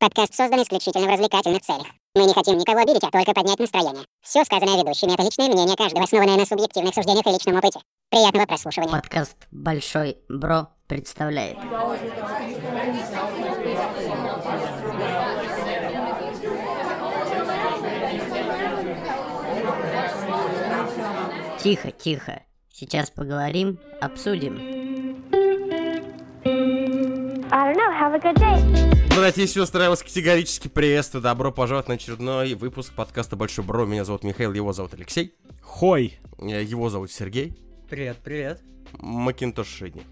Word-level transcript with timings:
Подкаст 0.00 0.34
создан 0.34 0.62
исключительно 0.62 1.04
в 1.04 1.10
развлекательных 1.10 1.60
целях. 1.60 1.86
Мы 2.14 2.24
не 2.24 2.32
хотим 2.32 2.56
никого 2.56 2.80
обидеть, 2.80 3.04
а 3.04 3.10
только 3.10 3.34
поднять 3.34 3.58
настроение. 3.58 4.02
Все 4.22 4.42
сказанное 4.46 4.78
ведущими— 4.78 5.12
это 5.12 5.22
личное 5.22 5.48
мнение 5.48 5.76
каждого, 5.76 6.04
основанное 6.04 6.38
на 6.38 6.46
субъективных 6.46 6.94
суждениях 6.94 7.26
и 7.26 7.30
личном 7.30 7.56
опыте. 7.56 7.80
Приятного 8.08 8.46
прослушивания. 8.46 8.90
Подкаст 8.90 9.36
«Большой 9.50 10.16
Бро» 10.30 10.68
представляет. 10.86 11.58
Тихо, 21.62 21.90
тихо. 21.90 22.42
Сейчас 22.72 23.10
поговорим, 23.10 23.78
обсудим. 24.00 24.99
Have 28.10 28.16
a 28.16 28.32
good 28.32 28.40
day. 28.40 29.14
Братья 29.14 29.42
и 29.42 29.46
сестры, 29.46 29.84
я 29.84 29.88
вас 29.88 30.02
категорически 30.02 30.66
приветствую. 30.66 31.22
Добро 31.22 31.52
пожаловать 31.52 31.86
на 31.86 31.94
очередной 31.94 32.54
выпуск 32.54 32.92
подкаста 32.92 33.36
Большой 33.36 33.64
Бро. 33.64 33.86
Меня 33.86 34.04
зовут 34.04 34.24
Михаил, 34.24 34.52
его 34.52 34.72
зовут 34.72 34.94
Алексей. 34.94 35.32
Хой. 35.62 36.18
Э, 36.40 36.60
Его 36.60 36.90
зовут 36.90 37.12
Сергей. 37.12 37.56
Привет, 37.88 38.16
привет. 38.24 38.62
Макинтош 38.98 39.68
Шини. 39.68 40.02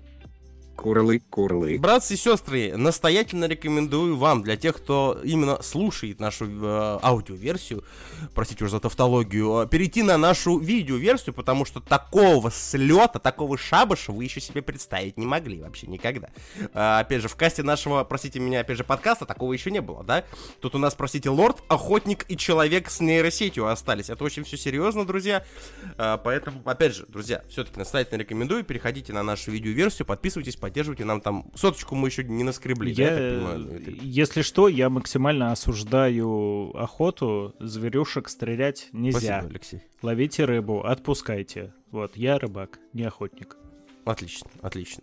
Курлык, 0.79 1.25
курлык. 1.29 1.81
Братцы 1.81 2.15
и 2.15 2.17
сестры, 2.17 2.77
настоятельно 2.77 3.47
рекомендую 3.47 4.17
вам, 4.17 4.45
для 4.45 4.57
тех, 4.57 4.77
кто 4.77 5.21
именно 5.25 5.61
слушает 5.61 6.21
нашу 6.21 6.47
э, 6.47 6.99
аудиоверсию, 7.03 7.83
простите 8.33 8.63
уже 8.63 8.71
за 8.71 8.79
тавтологию, 8.79 9.65
э, 9.65 9.67
перейти 9.67 10.05
на 10.05 10.17
нашу 10.17 10.57
видеоверсию, 10.59 11.35
потому 11.35 11.65
что 11.65 11.81
такого 11.81 12.53
слета, 12.53 13.19
такого 13.19 13.59
шабаша 13.59 14.13
вы 14.13 14.23
еще 14.23 14.41
себе 14.41 14.63
представить 14.63 15.17
не 15.17 15.27
могли 15.27 15.61
вообще 15.61 15.89
никогда. 15.89 16.29
Э, 16.73 17.01
опять 17.01 17.23
же, 17.23 17.29
в 17.29 17.35
касте 17.35 17.65
нашего, 17.65 18.05
простите 18.05 18.39
меня, 18.39 18.61
опять 18.61 18.77
же, 18.77 18.85
подкаста 18.85 19.27
такого 19.27 19.55
еще 19.55 19.73
не 19.73 19.81
было, 19.81 20.05
да? 20.05 20.23
Тут 20.61 20.77
у 20.77 20.79
нас, 20.79 20.95
простите, 20.95 21.29
лорд, 21.29 21.57
охотник 21.67 22.25
и 22.29 22.37
человек 22.37 22.89
с 22.89 23.01
нейросетью 23.01 23.67
остались. 23.67 24.11
Это 24.11 24.23
очень 24.23 24.45
все 24.45 24.57
серьезно, 24.57 25.05
друзья. 25.05 25.45
Э, 25.97 26.19
поэтому, 26.23 26.63
опять 26.65 26.95
же, 26.95 27.05
друзья, 27.09 27.43
все-таки 27.49 27.81
настоятельно 27.81 28.21
рекомендую, 28.21 28.63
переходите 28.63 29.13
на 29.13 29.25
нашу 29.25 29.51
видеоверсию, 29.51 30.07
подписывайтесь, 30.07 30.55
поддерживайте 30.69 31.05
нам 31.05 31.21
там. 31.21 31.51
Соточку 31.55 31.95
мы 31.95 32.09
еще 32.09 32.25
не 32.25 32.45
наскребли, 32.45 32.95
да, 32.95 33.03
я 33.03 33.09
так 33.09 33.19
Я, 33.21 33.31
понимаю, 33.31 33.65
Дмитрий? 33.65 33.99
если 34.03 34.43
что, 34.43 34.69
я 34.69 34.91
максимально 34.91 35.51
осуждаю 35.51 36.77
охоту. 36.77 37.55
Зверюшек 37.59 38.29
стрелять 38.29 38.89
нельзя. 38.93 39.39
Спасибо, 39.39 39.49
Алексей. 39.51 39.83
Ловите 40.03 40.45
рыбу, 40.45 40.85
отпускайте. 40.85 41.73
Вот, 41.91 42.17
я 42.17 42.39
рыбак, 42.39 42.79
не 42.93 43.05
охотник. 43.05 43.57
Отлично, 44.05 44.49
отлично. 44.63 45.03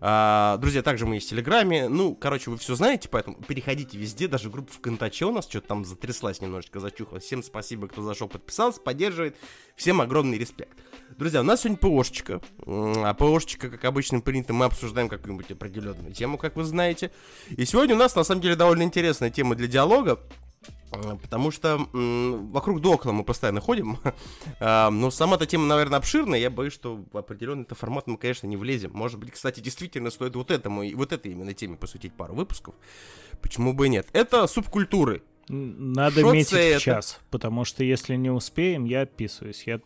А, 0.00 0.58
друзья, 0.58 0.82
также 0.82 1.06
мы 1.06 1.14
есть 1.14 1.26
в 1.28 1.30
Телеграме. 1.30 1.88
Ну, 1.88 2.14
короче, 2.14 2.50
вы 2.50 2.58
все 2.58 2.74
знаете, 2.74 3.08
поэтому 3.08 3.36
переходите 3.36 3.96
везде. 3.96 4.28
Даже 4.28 4.50
группа 4.50 4.70
ВКонтаче 4.72 5.24
у 5.24 5.32
нас 5.32 5.48
что-то 5.48 5.68
там 5.68 5.84
затряслась 5.86 6.42
немножечко, 6.42 6.78
зачухалась. 6.78 7.24
Всем 7.24 7.42
спасибо, 7.42 7.88
кто 7.88 8.02
зашел, 8.02 8.28
подписался, 8.28 8.80
поддерживает. 8.80 9.36
Всем 9.74 10.02
огромный 10.02 10.36
респект. 10.36 10.76
Друзья, 11.18 11.40
у 11.40 11.44
нас 11.44 11.60
сегодня 11.60 11.78
ПОшечка. 11.78 12.40
А 12.66 13.14
ПОшечка, 13.14 13.68
как 13.70 13.84
обычно 13.84 14.20
принято, 14.20 14.52
мы 14.52 14.64
обсуждаем 14.64 15.08
какую-нибудь 15.08 15.50
определенную 15.50 16.12
тему, 16.12 16.38
как 16.38 16.56
вы 16.56 16.64
знаете. 16.64 17.10
И 17.50 17.64
сегодня 17.64 17.94
у 17.94 17.98
нас, 17.98 18.14
на 18.14 18.24
самом 18.24 18.40
деле, 18.40 18.56
довольно 18.56 18.82
интересная 18.82 19.30
тема 19.30 19.54
для 19.54 19.66
диалога. 19.66 20.20
Потому 21.22 21.50
что 21.50 21.88
м, 21.92 22.50
вокруг 22.52 22.80
да 22.82 22.90
около 22.90 23.12
мы 23.12 23.24
постоянно 23.24 23.60
ходим. 23.60 23.98
А, 24.60 24.90
но 24.90 25.10
сама 25.10 25.36
эта 25.36 25.46
тема, 25.46 25.66
наверное, 25.66 25.98
обширная. 25.98 26.38
Я 26.38 26.50
боюсь, 26.50 26.72
что 26.72 27.04
в 27.12 27.16
определенный 27.16 27.62
это 27.62 27.74
формат 27.74 28.06
мы, 28.06 28.16
конечно, 28.16 28.46
не 28.46 28.56
влезем. 28.56 28.92
Может 28.92 29.18
быть, 29.18 29.32
кстати, 29.32 29.60
действительно 29.60 30.10
стоит 30.10 30.36
вот 30.36 30.50
этому 30.50 30.82
и 30.82 30.94
вот 30.94 31.12
этой 31.12 31.32
именно 31.32 31.52
теме 31.52 31.76
посвятить 31.76 32.14
пару 32.14 32.34
выпусков. 32.34 32.74
Почему 33.40 33.72
бы 33.72 33.86
и 33.86 33.88
нет? 33.90 34.08
Это 34.12 34.46
субкультуры. 34.46 35.22
Надо 35.48 36.20
Шо 36.20 36.32
метить 36.32 36.50
в 36.50 36.54
это? 36.54 36.80
час, 36.80 37.20
потому 37.30 37.64
что 37.64 37.82
если 37.84 38.14
не 38.14 38.30
успеем, 38.30 38.84
я 38.84 39.02
отписываюсь. 39.02 39.64
Я 39.66 39.80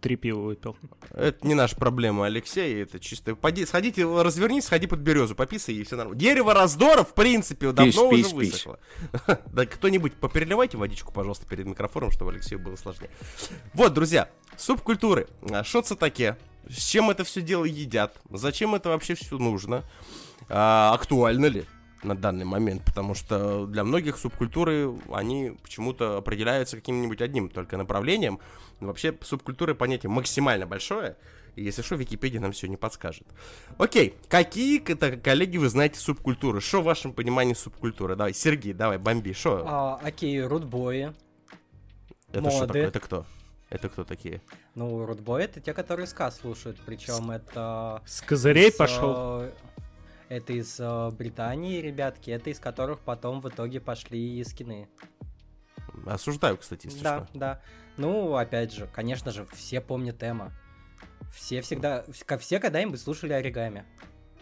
три 0.00 0.16
пива 0.16 0.40
выпил. 0.40 0.76
Это 1.10 1.46
не 1.46 1.54
наша 1.54 1.76
проблема, 1.76 2.26
Алексей. 2.26 2.82
Это 2.82 3.00
чисто... 3.00 3.34
Поди, 3.34 3.64
сходите, 3.66 4.04
развернись, 4.04 4.64
сходи 4.66 4.86
под 4.86 5.00
березу, 5.00 5.34
пописай, 5.34 5.74
и 5.74 5.82
все 5.82 5.96
нормально. 5.96 6.20
Дерево 6.20 6.54
раздора, 6.54 7.02
в 7.04 7.14
принципе, 7.14 7.72
давно 7.72 7.84
Пись, 7.84 7.96
уже 7.98 8.10
пись, 8.10 8.26
пись. 8.32 8.34
высохло. 8.66 8.78
Да 9.52 9.66
кто-нибудь 9.66 10.14
попереливайте 10.14 10.76
водичку, 10.76 11.12
пожалуйста, 11.12 11.46
перед 11.46 11.66
микрофоном, 11.66 12.10
чтобы 12.10 12.32
Алексею 12.32 12.60
было 12.60 12.76
сложнее. 12.76 13.10
Вот, 13.74 13.94
друзья, 13.94 14.28
субкультуры. 14.56 15.26
А, 15.50 15.64
Что 15.64 15.80
это 15.80 15.96
такие? 15.96 16.36
С 16.68 16.84
чем 16.84 17.08
это 17.10 17.24
все 17.24 17.40
дело 17.40 17.64
едят? 17.64 18.16
Зачем 18.30 18.74
это 18.74 18.90
вообще 18.90 19.14
все 19.14 19.38
нужно? 19.38 19.84
А, 20.50 20.92
актуально 20.94 21.46
ли? 21.46 21.64
На 22.02 22.16
данный 22.16 22.44
момент, 22.44 22.84
потому 22.84 23.14
что 23.14 23.66
для 23.66 23.84
многих 23.84 24.18
субкультуры, 24.18 24.94
они 25.12 25.56
почему-то 25.62 26.16
определяются 26.18 26.76
каким-нибудь 26.76 27.20
одним 27.20 27.48
только 27.48 27.76
направлением. 27.76 28.38
Вообще 28.80 29.16
субкультуры 29.22 29.74
понятие 29.74 30.10
максимально 30.10 30.66
большое, 30.66 31.16
и 31.56 31.64
если 31.64 31.82
что, 31.82 31.96
Википедия 31.96 32.40
нам 32.40 32.52
все 32.52 32.68
не 32.68 32.76
подскажет. 32.76 33.26
Окей, 33.78 34.14
какие, 34.28 34.80
это, 34.88 35.16
коллеги, 35.16 35.56
вы 35.56 35.68
знаете 35.68 35.98
субкультуры? 35.98 36.60
Что 36.60 36.80
в 36.80 36.84
вашем 36.84 37.12
понимании 37.12 37.54
субкультуры? 37.54 38.14
Давай, 38.14 38.32
Сергей, 38.32 38.72
давай, 38.72 38.98
бомби, 38.98 39.32
что? 39.32 39.64
А, 39.66 40.00
окей, 40.02 40.40
рудбои. 40.40 41.12
это 42.32 42.50
что 42.50 42.66
такое? 42.66 42.86
Это 42.86 43.00
кто? 43.00 43.26
Это 43.70 43.88
кто 43.88 44.04
такие? 44.04 44.40
Ну, 44.74 45.04
рудбои 45.04 45.44
это 45.44 45.60
те, 45.60 45.74
которые 45.74 46.06
ска 46.06 46.30
слушают, 46.30 46.78
причем 46.86 47.30
это... 47.32 48.02
С 48.06 48.22
козырей 48.22 48.68
из, 48.68 48.76
пошел. 48.76 49.44
Это 50.28 50.52
из 50.52 50.78
э, 50.78 51.10
Британии, 51.10 51.80
ребятки, 51.80 52.30
это 52.30 52.50
из 52.50 52.60
которых 52.60 53.00
потом 53.00 53.40
в 53.40 53.48
итоге 53.48 53.80
пошли 53.80 54.42
скины. 54.44 54.88
Осуждаю, 56.06 56.58
кстати, 56.58 56.86
если 56.86 57.02
да, 57.02 57.24
что. 57.24 57.38
да. 57.38 57.62
Ну, 57.96 58.36
опять 58.36 58.72
же, 58.72 58.88
конечно 58.92 59.30
же, 59.30 59.46
все 59.54 59.80
помнят 59.80 60.22
Эма. 60.22 60.52
Все 61.32 61.60
всегда, 61.62 62.04
все 62.38 62.60
когда-нибудь 62.60 63.00
слушали 63.00 63.32
оригами. 63.32 63.84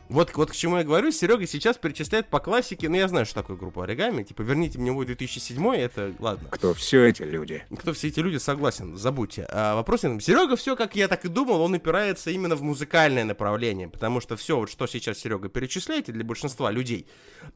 Вот, 0.09 0.35
вот 0.35 0.51
к 0.51 0.55
чему 0.55 0.77
я 0.79 0.85
говорю, 0.85 1.11
Серега 1.11 1.47
сейчас 1.47 1.77
перечисляет 1.79 2.29
по 2.29 2.39
классике, 2.39 2.89
ну 2.89 2.97
я 2.97 3.09
знаю, 3.09 3.27
что 3.27 3.35
такое 3.37 3.57
группа 3.57 3.85
Оригами, 3.85 4.23
типа 4.23 4.43
верните 4.43 4.79
мне 4.79 4.93
мой 4.93 5.05
2007, 5.05 5.75
это 5.75 6.15
ладно. 6.21 6.49
Кто 6.51 6.75
все 6.75 7.05
эти 7.07 7.23
люди? 7.23 7.65
Кто 7.77 7.93
все 7.93 8.09
эти 8.09 8.21
люди, 8.21 8.37
согласен, 8.37 8.97
забудьте. 8.97 9.47
А 9.51 9.75
вопрос 9.75 10.05
не 10.05 10.21
Серега 10.21 10.57
все, 10.57 10.77
как 10.77 10.95
я 10.95 11.09
так 11.09 11.25
и 11.25 11.29
думал, 11.29 11.61
он 11.61 11.75
опирается 11.75 12.31
именно 12.31 12.55
в 12.55 12.63
музыкальное 12.63 13.25
направление, 13.25 13.89
потому 13.89 14.21
что 14.21 14.37
все, 14.37 14.57
вот 14.59 14.71
что 14.71 14.87
сейчас 14.87 15.19
Серега 15.19 15.49
перечисляет, 15.49 16.09
и 16.09 16.13
для 16.13 16.25
большинства 16.25 16.71
людей 16.71 17.07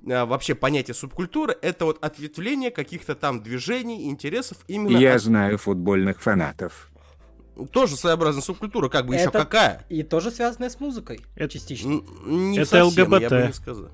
а, 0.09 0.27
вообще 0.27 0.55
понятие 0.55 0.94
субкультуры, 0.94 1.56
это 1.62 1.84
вот 1.84 2.05
ответвление 2.05 2.71
каких-то 2.71 3.15
там 3.15 3.43
движений, 3.43 4.09
интересов 4.10 4.59
именно 4.66 4.99
Я 4.99 5.15
от- 5.15 5.22
знаю 5.22 5.56
футбольных 5.56 6.21
фанатов. 6.21 6.90
Тоже 7.66 7.97
своеобразная 7.97 8.43
субкультура, 8.43 8.88
как 8.88 9.06
бы 9.06 9.15
еще 9.15 9.25
Это- 9.25 9.38
какая. 9.41 9.84
И 9.88 10.03
тоже 10.03 10.31
связанное 10.31 10.71
с 10.71 10.78
музыкой, 10.81 11.21
Это- 11.34 11.53
частично. 11.53 11.88
Н- 12.25 12.50
Не 12.50 12.59
Это 12.59 12.69
совсем, 12.71 12.97
я 12.97 13.04
ЛГБТ. 13.19 13.31
бы 13.31 13.47
не 13.48 13.53
сказал. 13.53 13.91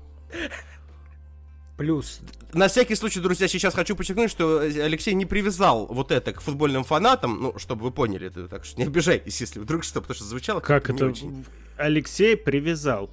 Плюс. 1.77 2.21
На 2.53 2.69
всякий 2.69 2.95
случай, 2.95 3.19
друзья, 3.19 3.47
сейчас 3.47 3.75
хочу 3.75 3.95
подчеркнуть, 3.95 4.31
что 4.31 4.61
Алексей 4.61 5.13
не 5.13 5.27
привязал 5.27 5.85
вот 5.85 6.11
это 6.11 6.33
к 6.33 6.41
футбольным 6.41 6.83
фанатам, 6.83 7.39
ну, 7.39 7.59
чтобы 7.59 7.83
вы 7.83 7.91
поняли, 7.91 8.27
это, 8.27 8.47
так 8.47 8.65
что 8.65 8.79
не 8.79 8.85
обижайтесь, 8.87 9.39
если 9.39 9.59
вдруг 9.59 9.83
что, 9.83 10.01
потому 10.01 10.15
что 10.15 10.23
звучало 10.25 10.59
Как 10.59 10.89
не 10.89 10.95
это? 10.95 11.05
очень. 11.05 11.45
Алексей 11.77 12.35
привязал. 12.35 13.11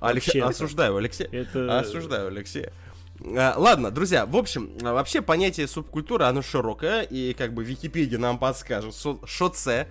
Алексей, 0.00 0.42
осуждаю, 0.42 0.96
Алексей. 0.96 1.24
Это... 1.28 1.78
Осуждаю, 1.78 2.26
Алексей. 2.28 2.66
А, 3.24 3.54
ладно, 3.56 3.90
друзья, 3.90 4.26
в 4.26 4.36
общем, 4.36 4.70
а, 4.82 4.92
вообще 4.92 5.22
понятие 5.22 5.68
субкультуры, 5.68 6.24
оно 6.24 6.42
широкое, 6.42 7.02
и 7.02 7.34
как 7.34 7.54
бы 7.54 7.64
Википедия 7.64 8.18
нам 8.18 8.38
подскажет, 8.38 8.94
что 9.24 9.48
це. 9.48 9.86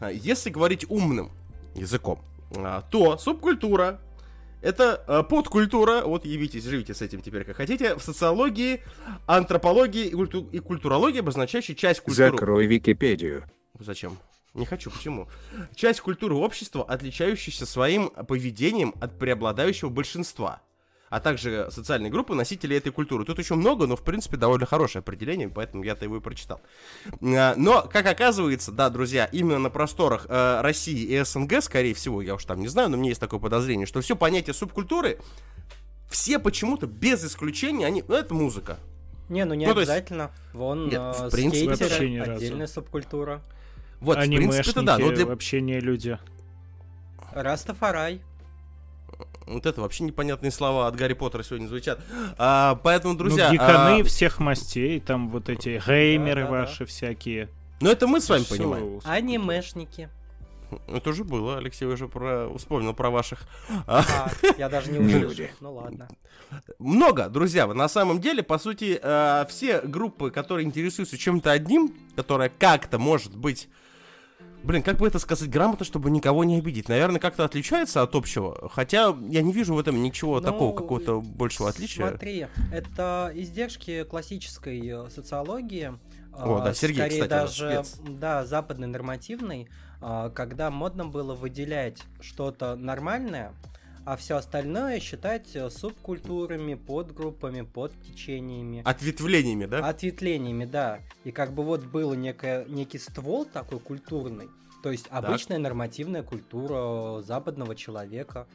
А, 0.00 0.10
Если 0.12 0.50
говорить 0.50 0.84
умным 0.88 1.30
языком, 1.74 2.20
то 2.90 3.18
субкультура 3.18 3.98
это 4.62 5.24
подкультура, 5.28 6.02
вот 6.04 6.24
явитесь, 6.24 6.64
живите 6.64 6.92
с 6.94 7.02
этим 7.02 7.20
теперь 7.20 7.44
как 7.44 7.56
хотите, 7.56 7.94
в 7.94 8.02
социологии, 8.02 8.80
антропологии 9.26 10.06
и, 10.06 10.14
культу- 10.14 10.48
и 10.50 10.58
культурологии, 10.58 11.20
обозначающей 11.20 11.74
часть 11.74 12.00
культуры. 12.00 12.30
Закрой 12.30 12.66
Википедию. 12.66 13.44
Зачем? 13.78 14.18
Не 14.54 14.66
хочу, 14.66 14.90
почему? 14.90 15.28
Часть 15.76 16.00
культуры 16.00 16.34
общества, 16.34 16.84
отличающаяся 16.84 17.66
своим 17.66 18.08
поведением 18.10 18.94
от 19.00 19.18
преобладающего 19.18 19.90
большинства, 19.90 20.60
а 21.10 21.20
также 21.20 21.68
социальной 21.70 22.10
группы 22.10 22.34
носителей 22.34 22.76
этой 22.76 22.92
культуры. 22.92 23.24
Тут 23.24 23.38
еще 23.38 23.54
много, 23.54 23.86
но 23.86 23.96
в 23.96 24.02
принципе 24.02 24.36
довольно 24.36 24.66
хорошее 24.66 25.00
определение, 25.00 25.48
поэтому 25.48 25.82
я-то 25.82 26.04
его 26.04 26.16
и 26.16 26.20
прочитал. 26.20 26.60
А, 27.22 27.54
Но, 27.56 27.82
как 27.82 28.06
оказывается, 28.06 28.72
да, 28.72 28.90
друзья, 28.90 29.26
именно 29.26 29.58
на 29.58 29.70
просторах 29.70 30.26
э, 30.28 30.60
России 30.60 31.00
и 31.02 31.24
СНГ, 31.24 31.62
скорее 31.62 31.94
всего, 31.94 32.22
я 32.22 32.34
уж 32.34 32.44
там 32.44 32.60
не 32.60 32.68
знаю, 32.68 32.90
но 32.90 32.96
мне 32.96 33.10
есть 33.10 33.20
такое 33.20 33.40
подозрение, 33.40 33.86
что 33.86 34.00
все 34.00 34.16
понятие 34.16 34.54
субкультуры, 34.54 35.18
все 36.10 36.38
почему-то, 36.38 36.86
без 36.86 37.24
исключения, 37.24 37.86
они, 37.86 38.04
ну, 38.06 38.14
это 38.14 38.34
музыка. 38.34 38.78
Не, 39.28 39.44
ну 39.44 39.54
не 39.54 39.66
Ну, 39.66 39.74
то 39.74 39.80
есть- 39.80 39.90
обязательно. 39.90 40.30
Вон 40.54 40.86
Нет, 40.88 40.94
э, 40.94 41.28
в 41.28 41.30
принципе, 41.30 41.68
вообще 41.68 41.84
скейтеры, 41.88 42.18
разу. 42.24 42.32
отдельная 42.32 42.66
субкультура. 42.66 43.42
Вот, 44.00 44.16
в 44.16 44.20
принципе, 44.20 44.70
это 44.70 44.82
да, 44.82 44.92
но 44.96 45.04
Анимешники 45.06 45.16
для... 45.16 45.26
вообще 45.26 45.60
не 45.60 45.80
люди. 45.80 46.18
Растафарай. 47.32 48.22
Вот 49.48 49.66
это 49.66 49.80
вообще 49.80 50.04
непонятные 50.04 50.50
слова 50.50 50.86
от 50.86 50.96
Гарри 50.96 51.14
Поттера 51.14 51.42
сегодня 51.42 51.66
звучат. 51.68 52.00
А, 52.36 52.78
поэтому, 52.82 53.16
друзья... 53.16 53.48
ну, 53.48 53.54
гиканы 53.54 54.00
а, 54.00 54.04
всех 54.04 54.40
мастей, 54.40 55.00
там 55.00 55.30
вот 55.30 55.48
эти 55.48 55.82
геймеры 55.86 56.42
Да-да-да. 56.42 56.60
ваши 56.62 56.84
всякие. 56.84 57.48
ну, 57.80 57.90
это 57.90 58.06
мы 58.06 58.20
с 58.20 58.28
вами 58.28 58.44
Всё 58.44 58.56
понимаем. 58.56 59.00
Анимешники. 59.04 60.10
Это 60.86 61.10
уже 61.10 61.24
было, 61.24 61.56
Алексей 61.56 61.86
уже 61.86 62.08
про... 62.08 62.52
вспомнил 62.58 62.92
про 62.92 63.08
ваших. 63.08 63.40
А, 63.86 64.30
я 64.58 64.68
даже 64.68 64.92
не. 64.92 64.98
Люди. 64.98 65.50
Ну 65.60 65.74
ладно. 65.74 66.08
Много, 66.78 67.28
друзья, 67.28 67.66
на 67.66 67.88
самом 67.88 68.20
деле, 68.20 68.42
по 68.42 68.58
сути, 68.58 68.98
э, 69.02 69.46
все 69.48 69.80
группы, 69.80 70.30
которые 70.30 70.66
интересуются 70.66 71.16
чем-то 71.16 71.50
одним, 71.50 71.94
которое 72.16 72.50
как-то 72.50 72.98
может 72.98 73.36
быть... 73.36 73.68
Блин, 74.68 74.82
как 74.82 74.98
бы 74.98 75.06
это 75.06 75.18
сказать 75.18 75.48
грамотно, 75.48 75.86
чтобы 75.86 76.10
никого 76.10 76.44
не 76.44 76.58
обидеть? 76.58 76.90
Наверное, 76.90 77.18
как-то 77.18 77.42
отличается 77.46 78.02
от 78.02 78.14
общего. 78.14 78.68
Хотя 78.70 79.16
я 79.30 79.40
не 79.40 79.50
вижу 79.50 79.72
в 79.72 79.78
этом 79.78 80.02
ничего 80.02 80.40
Ну, 80.40 80.42
такого, 80.42 80.76
какого-то 80.76 81.22
большего 81.22 81.70
отличия. 81.70 82.06
Смотри, 82.06 82.48
это 82.70 83.32
издержки 83.34 84.04
классической 84.04 84.86
э, 84.86 85.08
социологии. 85.08 85.94
О, 86.34 86.58
а, 86.58 86.64
да, 86.66 86.74
Сергей, 86.74 86.96
скорее 87.00 87.22
кстати, 87.22 87.30
даже, 87.30 87.82
спец. 87.82 88.00
да, 88.10 88.44
западной 88.44 88.88
нормативной, 88.88 89.70
а, 90.02 90.28
когда 90.28 90.70
модно 90.70 91.06
было 91.06 91.34
выделять 91.34 92.02
что-то 92.20 92.76
нормальное, 92.76 93.54
а 94.08 94.16
все 94.16 94.36
остальное 94.36 95.00
считать 95.00 95.54
э, 95.54 95.68
субкультурами, 95.68 96.72
подгруппами, 96.76 97.60
подтечениями. 97.60 98.80
Ответвлениями, 98.82 99.66
да? 99.66 99.86
Ответвлениями, 99.86 100.64
да. 100.64 101.00
И 101.24 101.30
как 101.30 101.52
бы 101.52 101.62
вот 101.62 101.84
был 101.84 102.14
некий 102.14 102.98
ствол 102.98 103.44
такой 103.44 103.80
культурный, 103.80 104.48
то 104.82 104.90
есть 104.90 105.08
обычная 105.10 105.58
нормативная 105.58 106.22
культура 106.22 107.20
западного 107.20 107.76
человека. 107.76 108.46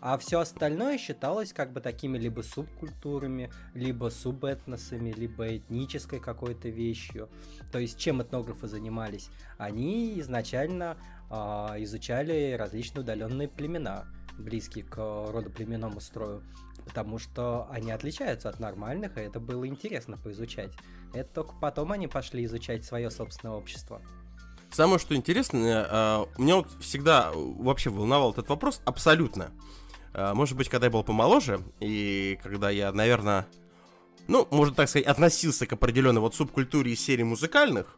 А 0.00 0.18
все 0.18 0.40
остальное 0.40 0.98
считалось 0.98 1.52
как 1.52 1.72
бы 1.72 1.80
такими 1.80 2.18
либо 2.18 2.42
субкультурами, 2.42 3.52
либо 3.74 4.10
субэтносами, 4.10 5.12
либо 5.12 5.56
этнической 5.56 6.18
какой-то 6.18 6.68
вещью. 6.68 7.28
То 7.70 7.78
есть 7.78 7.96
чем 7.96 8.22
этнографы 8.22 8.66
занимались? 8.66 9.30
Они 9.56 10.18
изначально 10.20 10.96
а, 11.30 11.76
изучали 11.78 12.56
различные 12.58 13.02
удаленные 13.02 13.48
племена, 13.48 14.04
близкие 14.38 14.84
к 14.84 14.96
родоплеменному 14.98 16.00
строю, 16.00 16.42
потому 16.84 17.18
что 17.18 17.66
они 17.70 17.90
отличаются 17.90 18.48
от 18.48 18.60
нормальных, 18.60 19.16
и 19.18 19.20
это 19.20 19.40
было 19.40 19.66
интересно 19.66 20.16
поизучать. 20.16 20.72
Это 21.12 21.28
только 21.32 21.54
потом 21.60 21.92
они 21.92 22.08
пошли 22.08 22.44
изучать 22.44 22.84
свое 22.84 23.10
собственное 23.10 23.54
общество. 23.54 24.02
Самое 24.70 24.98
что 24.98 25.14
интересное, 25.14 25.86
э, 25.88 26.26
меня 26.38 26.56
вот 26.56 26.68
всегда 26.80 27.30
э, 27.32 27.36
вообще 27.36 27.88
волновал 27.90 28.32
этот 28.32 28.48
вопрос 28.48 28.82
абсолютно. 28.84 29.52
Э, 30.12 30.34
Может 30.34 30.56
быть, 30.56 30.68
когда 30.68 30.86
я 30.86 30.90
был 30.90 31.04
помоложе, 31.04 31.60
и 31.80 32.38
когда 32.42 32.68
я, 32.68 32.92
наверное, 32.92 33.46
ну, 34.28 34.46
можно 34.50 34.74
так 34.74 34.88
сказать, 34.88 35.06
относился 35.06 35.66
к 35.66 35.72
определенной 35.72 36.20
вот 36.20 36.34
субкультуре 36.34 36.92
из 36.92 37.00
серии 37.00 37.22
музыкальных, 37.22 37.96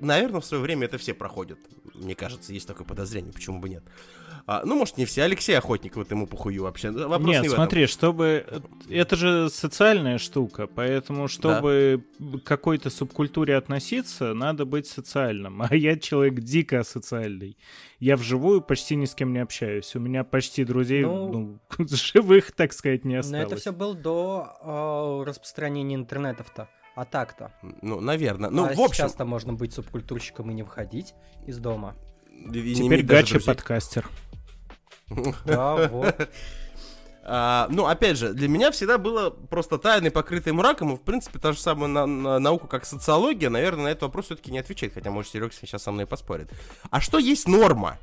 наверное, 0.00 0.40
в 0.40 0.44
свое 0.44 0.62
время 0.62 0.86
это 0.86 0.98
все 0.98 1.14
проходят. 1.14 1.58
Мне 1.94 2.14
кажется, 2.14 2.52
есть 2.52 2.66
такое 2.66 2.86
подозрение, 2.86 3.32
почему 3.32 3.58
бы 3.60 3.68
нет. 3.68 3.82
А, 4.50 4.62
ну, 4.64 4.76
может, 4.76 4.96
не 4.96 5.04
все. 5.04 5.24
Алексей 5.24 5.52
Охотник, 5.58 5.94
вот 5.94 6.10
ему 6.10 6.26
похую 6.26 6.62
вообще. 6.62 6.90
Вопрос 6.90 7.28
Нет, 7.28 7.42
не 7.42 7.50
смотри, 7.50 7.86
чтобы... 7.86 8.62
Это 8.88 9.14
же 9.14 9.50
социальная 9.50 10.16
штука, 10.16 10.66
поэтому, 10.66 11.28
чтобы 11.28 12.02
к 12.18 12.44
какой-то 12.44 12.88
субкультуре 12.88 13.56
относиться, 13.56 14.32
надо 14.32 14.64
быть 14.64 14.86
социальным. 14.86 15.60
А 15.68 15.76
я 15.76 15.98
человек 15.98 16.40
дико 16.40 16.80
асоциальный. 16.80 17.58
Я 18.00 18.16
вживую 18.16 18.62
почти 18.62 18.96
ни 18.96 19.04
с 19.04 19.14
кем 19.14 19.34
не 19.34 19.40
общаюсь. 19.40 19.94
У 19.94 20.00
меня 20.00 20.24
почти 20.24 20.64
друзей, 20.64 21.02
Ну, 21.02 21.60
ну, 21.76 21.86
живых, 21.86 22.52
так 22.52 22.72
сказать, 22.72 23.04
не 23.04 23.16
Но 23.16 23.20
осталось. 23.20 23.46
это 23.48 23.56
все 23.56 23.72
было 23.72 23.94
до 23.94 25.22
э, 25.26 25.28
распространения 25.28 25.94
интернетов-то. 25.94 26.70
А 26.94 27.04
так-то. 27.04 27.52
Ну, 27.82 28.00
наверное. 28.00 28.48
Ну, 28.48 28.64
а 28.64 28.68
в 28.68 28.80
общем... 28.80 28.94
сейчас-то 28.94 29.26
можно 29.26 29.52
быть 29.52 29.74
субкультурщиком 29.74 30.50
и 30.50 30.54
не 30.54 30.62
выходить 30.62 31.12
из 31.46 31.58
дома. 31.58 31.96
и 32.32 32.74
Теперь 32.74 33.02
иметь 33.02 33.06
Да, 35.44 35.88
вот. 35.88 36.28
А, 37.30 37.66
ну, 37.70 37.86
опять 37.86 38.16
же, 38.16 38.32
для 38.32 38.48
меня 38.48 38.70
всегда 38.70 38.96
было 38.96 39.28
просто 39.28 39.76
тайной, 39.76 40.10
покрытой 40.10 40.54
мраком, 40.54 40.94
и, 40.94 40.96
в 40.96 41.02
принципе, 41.02 41.38
та 41.38 41.52
же 41.52 41.58
самая 41.58 41.86
на- 41.88 42.06
на- 42.06 42.38
наука, 42.38 42.66
как 42.68 42.86
социология, 42.86 43.50
наверное, 43.50 43.84
на 43.84 43.88
этот 43.88 44.04
вопрос 44.04 44.26
все-таки 44.26 44.50
не 44.50 44.58
отвечает, 44.58 44.94
хотя, 44.94 45.10
может, 45.10 45.30
Серега 45.30 45.52
сейчас 45.52 45.82
со 45.82 45.92
мной 45.92 46.06
поспорит. 46.06 46.50
А 46.90 47.02
что 47.02 47.18
есть 47.18 47.46
норма? 47.46 47.98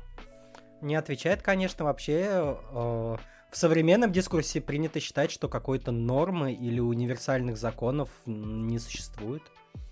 Не 0.80 0.94
отвечает, 0.94 1.42
конечно, 1.42 1.84
вообще. 1.86 2.56
э, 2.72 3.16
в 3.50 3.56
современном 3.56 4.12
дискурсе 4.12 4.60
принято 4.60 5.00
считать, 5.00 5.32
что 5.32 5.48
какой-то 5.48 5.90
нормы 5.90 6.52
или 6.52 6.78
универсальных 6.78 7.56
законов 7.56 8.10
не 8.26 8.78
существует. 8.78 9.42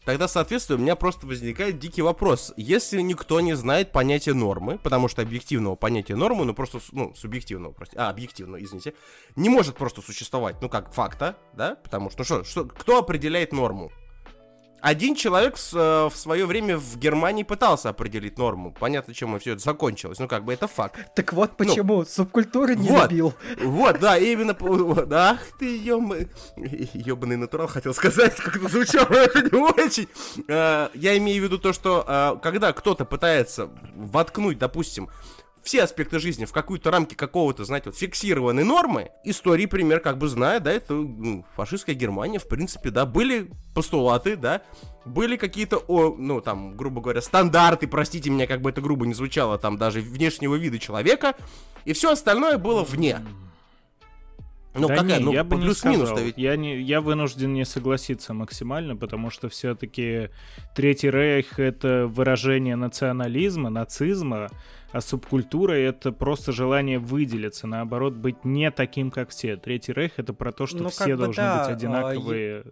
Тогда, 0.05 0.29
соответственно, 0.29 0.79
у 0.79 0.83
меня 0.83 0.97
просто 0.97 1.27
возникает 1.27 1.79
дикий 1.79 2.03
вопрос. 2.03 2.53
Если 2.57 3.01
никто 3.01 3.41
не 3.41 3.55
знает 3.55 3.91
понятия 3.91 4.35
нормы, 4.35 4.79
потому 4.79 5.09
что 5.09 5.23
объективного 5.23 5.77
понятия 5.77 6.15
нормы, 6.15 6.45
ну 6.45 6.55
просто, 6.55 6.81
ну, 6.93 7.15
субъективного, 7.15 7.73
прости, 7.73 7.97
а, 7.97 8.11
объективного, 8.11 8.63
извините, 8.63 8.95
не 9.35 9.49
может 9.49 9.77
просто 9.77 10.03
существовать, 10.03 10.57
ну, 10.61 10.69
как 10.69 10.93
факта, 10.93 11.37
да, 11.55 11.77
потому 11.77 12.11
что, 12.11 12.21
ну 12.21 12.25
что, 12.25 12.45
что 12.45 12.65
кто 12.65 12.99
определяет 12.99 13.53
норму? 13.53 13.91
Один 14.85 15.15
человек 15.15 15.55
э, 15.73 16.09
в 16.13 16.15
свое 16.15 16.45
время 16.45 16.77
в 16.77 16.99
Германии 16.99 17.43
пытался 17.43 17.89
определить 17.89 18.37
норму. 18.37 18.71
Понятно, 18.79 19.15
чем 19.15 19.39
все 19.39 19.53
это 19.53 19.63
закончилось. 19.63 20.19
Ну, 20.19 20.29
как 20.29 20.45
бы 20.45 20.53
это 20.53 20.69
факт. 20.69 21.01
Так 21.15 21.33
вот 21.33 21.57
почему 21.57 22.05
субкультуры 22.05 22.77
не 22.77 22.91
Ну, 22.91 22.95
вот. 22.99 23.11
любил. 23.11 23.35
Вот, 23.63 23.99
да, 23.99 24.19
именно... 24.19 24.55
Ах 25.11 25.39
ты, 25.59 25.79
ёбаный... 25.79 26.29
Ёбаный 26.93 27.39
натурал, 27.39 27.67
хотел 27.67 27.95
сказать, 27.95 28.37
как 28.37 28.57
это 28.57 28.69
звучало, 28.69 29.07
это 29.11 29.41
не 29.41 29.59
очень. 29.59 30.07
Э, 30.49 30.91
Я 30.93 31.17
имею 31.17 31.41
в 31.41 31.45
виду 31.47 31.57
то, 31.57 31.73
что 31.73 32.05
э, 32.07 32.37
когда 32.43 32.75
кто-то 32.75 33.07
пытается 33.07 33.71
воткнуть, 33.95 34.59
допустим, 34.59 35.09
все 35.65 35.83
аспекты 35.83 36.19
жизни 36.19 36.45
в 36.45 36.53
какую-то 36.53 36.91
рамки 36.91 37.15
какого-то, 37.15 37.65
знаете, 37.65 37.89
вот 37.89 37.99
фиксированной 37.99 38.65
нормы, 38.65 39.11
истории 39.25 39.67
пример 39.67 40.01
как 40.01 40.19
бы 40.19 40.29
знает, 40.29 40.63
да, 40.63 40.71
это 40.71 40.93
ну, 40.93 41.45
фашистская 41.57 41.95
Германия, 41.95 42.39
в 42.39 42.47
принципе, 42.47 42.91
да, 42.91 43.07
были 43.07 43.51
постулаты, 43.75 44.37
да, 44.37 44.63
были 45.07 45.37
какие-то, 45.37 45.79
о, 45.79 46.15
ну, 46.17 46.43
там, 46.43 46.77
грубо 46.77 47.01
говоря, 47.01 47.23
стандарты, 47.23 47.89
простите 47.89 48.29
меня, 48.29 48.47
как 48.47 48.61
бы 48.61 48.71
это 48.71 48.83
грубо 48.83 49.07
не 49.07 49.15
звучало, 49.15 49.59
там, 49.59 49.79
даже 49.79 50.01
внешнего 50.01 50.55
вида 50.55 50.79
человека, 50.79 51.35
и 51.87 51.95
все 51.95 52.13
остальное 52.13 52.59
было 52.59 52.85
вне. 52.85 53.21
Ну, 54.75 54.89
да 54.89 54.97
какая, 54.97 55.19
не, 55.19 55.25
ну, 55.25 55.33
я 55.33 55.45
бы 55.45 55.57
не 55.57 55.73
сказал. 55.73 56.19
ведь. 56.19 56.37
Я, 56.37 56.57
не, 56.57 56.81
я 56.81 57.01
вынужден 57.01 57.53
не 57.53 57.65
согласиться 57.65 58.35
максимально, 58.35 58.97
потому 58.97 59.31
что 59.31 59.49
все-таки 59.49 60.31
Третий 60.75 61.11
Рейх— 61.11 61.59
это 61.61 62.07
выражение 62.09 62.75
национализма, 62.75 63.71
нацизма, 63.71 64.49
а 64.91 65.01
субкультура— 65.01 65.73
это 65.75 66.11
просто 66.11 66.51
желание 66.53 66.99
выделиться, 66.99 67.67
наоборот, 67.67 68.15
быть 68.15 68.45
не 68.45 68.71
таким, 68.71 69.11
как 69.11 69.31
все. 69.31 69.57
Третий 69.57 69.93
Рейх— 69.93 70.13
это 70.17 70.33
про 70.33 70.51
то, 70.53 70.67
что 70.67 70.79
Ну, 70.79 70.89
все 70.89 71.17
должны 71.17 71.43
да, 71.43 71.59
быть 71.61 71.69
а, 71.69 71.73
одинаковые. 71.73 72.65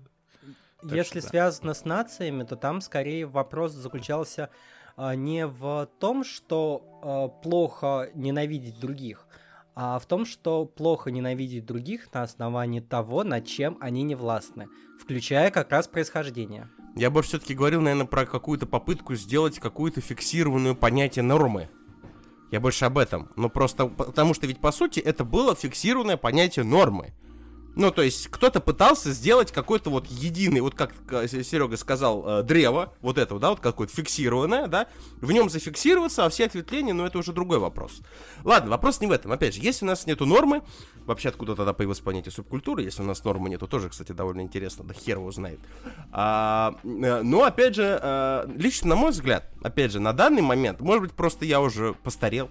Так 0.82 0.92
Если 0.92 1.20
что 1.20 1.22
да. 1.22 1.28
связано 1.28 1.74
с 1.74 1.84
нациями, 1.84 2.42
то 2.42 2.56
там 2.56 2.80
скорее 2.80 3.26
вопрос 3.26 3.72
заключался 3.72 4.50
а, 4.96 5.14
не 5.14 5.46
в 5.46 5.88
том, 6.00 6.24
что 6.24 7.00
а, 7.02 7.28
плохо 7.28 8.10
ненавидеть 8.14 8.80
других, 8.80 9.26
а 9.74 9.98
в 9.98 10.06
том, 10.06 10.26
что 10.26 10.64
плохо 10.64 11.10
ненавидеть 11.10 11.64
других 11.64 12.12
на 12.12 12.22
основании 12.22 12.80
того, 12.80 13.24
над 13.24 13.46
чем 13.46 13.78
они 13.80 14.02
не 14.02 14.14
властны, 14.14 14.68
включая 15.00 15.50
как 15.50 15.70
раз 15.70 15.88
происхождение. 15.88 16.68
Я 16.94 17.10
бы 17.10 17.22
все-таки 17.22 17.54
говорил, 17.54 17.80
наверное, 17.80 18.06
про 18.06 18.26
какую-то 18.26 18.66
попытку 18.66 19.14
сделать 19.14 19.58
какую-то 19.58 20.00
фиксированную 20.00 20.76
понятие 20.76 21.22
нормы. 21.22 21.70
Я 22.50 22.60
больше 22.60 22.84
об 22.84 22.98
этом. 22.98 23.30
Ну, 23.36 23.48
просто 23.48 23.86
потому 23.86 24.34
что 24.34 24.46
ведь, 24.46 24.60
по 24.60 24.72
сути, 24.72 25.00
это 25.00 25.24
было 25.24 25.54
фиксированное 25.54 26.18
понятие 26.18 26.66
нормы. 26.66 27.14
Ну, 27.74 27.90
то 27.90 28.02
есть, 28.02 28.28
кто-то 28.28 28.60
пытался 28.60 29.12
сделать 29.12 29.50
какой-то 29.50 29.90
вот 29.90 30.06
единый, 30.06 30.60
вот 30.60 30.74
как 30.74 30.92
Серега 31.28 31.76
сказал, 31.76 32.40
э, 32.40 32.42
древо, 32.42 32.92
вот 33.00 33.16
это, 33.16 33.38
да, 33.38 33.50
вот 33.50 33.60
какое-то 33.60 33.94
фиксированное, 33.94 34.66
да, 34.66 34.88
в 35.20 35.32
нем 35.32 35.48
зафиксироваться, 35.48 36.26
а 36.26 36.28
все 36.28 36.46
ответвления, 36.46 36.92
ну, 36.92 37.06
это 37.06 37.18
уже 37.18 37.32
другой 37.32 37.58
вопрос. 37.58 38.02
Ладно, 38.44 38.70
вопрос 38.70 39.00
не 39.00 39.06
в 39.06 39.12
этом. 39.12 39.32
Опять 39.32 39.54
же, 39.54 39.60
если 39.62 39.86
у 39.86 39.88
нас 39.88 40.06
нету 40.06 40.26
нормы, 40.26 40.62
вообще 41.06 41.30
откуда 41.30 41.56
тогда 41.56 41.72
появилось 41.72 42.00
понятие 42.00 42.32
субкультуры, 42.32 42.82
если 42.82 43.02
у 43.02 43.06
нас 43.06 43.24
нормы 43.24 43.48
нету, 43.48 43.66
тоже, 43.66 43.88
кстати, 43.88 44.12
довольно 44.12 44.42
интересно, 44.42 44.84
да 44.84 44.92
хер 44.92 45.16
его 45.16 45.30
знает. 45.30 45.60
А, 46.10 46.76
э, 46.84 47.22
но, 47.22 47.44
опять 47.44 47.74
же, 47.74 47.98
э, 48.02 48.48
лично 48.54 48.90
на 48.90 48.96
мой 48.96 49.12
взгляд, 49.12 49.48
опять 49.62 49.92
же, 49.92 50.00
на 50.00 50.12
данный 50.12 50.42
момент, 50.42 50.80
может 50.80 51.02
быть, 51.02 51.12
просто 51.12 51.46
я 51.46 51.60
уже 51.60 51.94
постарел, 51.94 52.50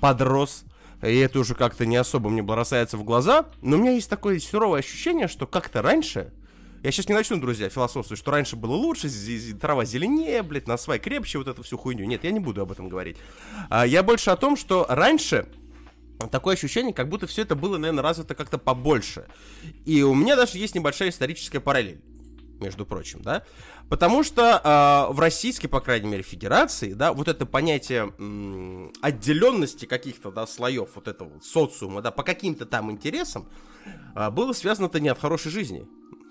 подрос, 0.00 0.64
и 1.02 1.16
это 1.16 1.40
уже 1.40 1.54
как-то 1.54 1.84
не 1.84 1.96
особо 1.96 2.30
мне 2.30 2.42
бросается 2.42 2.96
в 2.96 3.04
глаза, 3.04 3.46
но 3.60 3.76
у 3.76 3.80
меня 3.80 3.92
есть 3.92 4.08
такое 4.08 4.38
суровое 4.38 4.80
ощущение, 4.80 5.28
что 5.28 5.46
как-то 5.46 5.82
раньше, 5.82 6.32
я 6.82 6.90
сейчас 6.90 7.08
не 7.08 7.14
начну, 7.14 7.38
друзья, 7.38 7.68
философствовать, 7.68 8.18
что 8.18 8.30
раньше 8.30 8.56
было 8.56 8.74
лучше, 8.74 9.08
трава 9.60 9.84
зеленее, 9.84 10.42
блядь, 10.42 10.66
на 10.66 10.76
свай 10.76 10.98
крепче, 10.98 11.38
вот 11.38 11.48
эту 11.48 11.62
всю 11.62 11.78
хуйню. 11.78 12.04
Нет, 12.04 12.24
я 12.24 12.30
не 12.30 12.40
буду 12.40 12.60
об 12.60 12.72
этом 12.72 12.88
говорить. 12.88 13.16
А, 13.70 13.86
я 13.86 14.02
больше 14.02 14.30
о 14.30 14.36
том, 14.36 14.56
что 14.56 14.86
раньше 14.88 15.46
такое 16.30 16.54
ощущение, 16.54 16.92
как 16.92 17.08
будто 17.08 17.26
все 17.26 17.42
это 17.42 17.54
было, 17.54 17.78
наверное, 17.78 18.02
развито 18.02 18.34
как-то 18.34 18.58
побольше. 18.58 19.26
И 19.84 20.02
у 20.02 20.14
меня 20.14 20.36
даже 20.36 20.58
есть 20.58 20.74
небольшая 20.74 21.10
историческая 21.10 21.60
параллель, 21.60 22.00
между 22.62 22.86
прочим, 22.86 23.20
да. 23.22 23.42
Потому 23.88 24.22
что 24.22 24.60
э, 24.62 25.12
в 25.12 25.20
российской, 25.20 25.68
по 25.68 25.80
крайней 25.80 26.08
мере, 26.08 26.22
федерации, 26.22 26.94
да, 26.94 27.12
вот 27.12 27.28
это 27.28 27.44
понятие 27.44 28.12
м, 28.18 28.92
отделенности 29.02 29.84
каких-то, 29.86 30.30
да, 30.30 30.46
слоев 30.46 30.90
вот 30.94 31.08
этого 31.08 31.28
вот 31.28 31.44
социума, 31.44 32.00
да, 32.00 32.10
по 32.10 32.22
каким-то 32.22 32.64
там 32.64 32.90
интересам, 32.90 33.48
э, 34.14 34.30
было 34.30 34.52
связано-то 34.52 35.00
не 35.00 35.08
от 35.08 35.18
хорошей 35.18 35.50
жизни. 35.50 35.86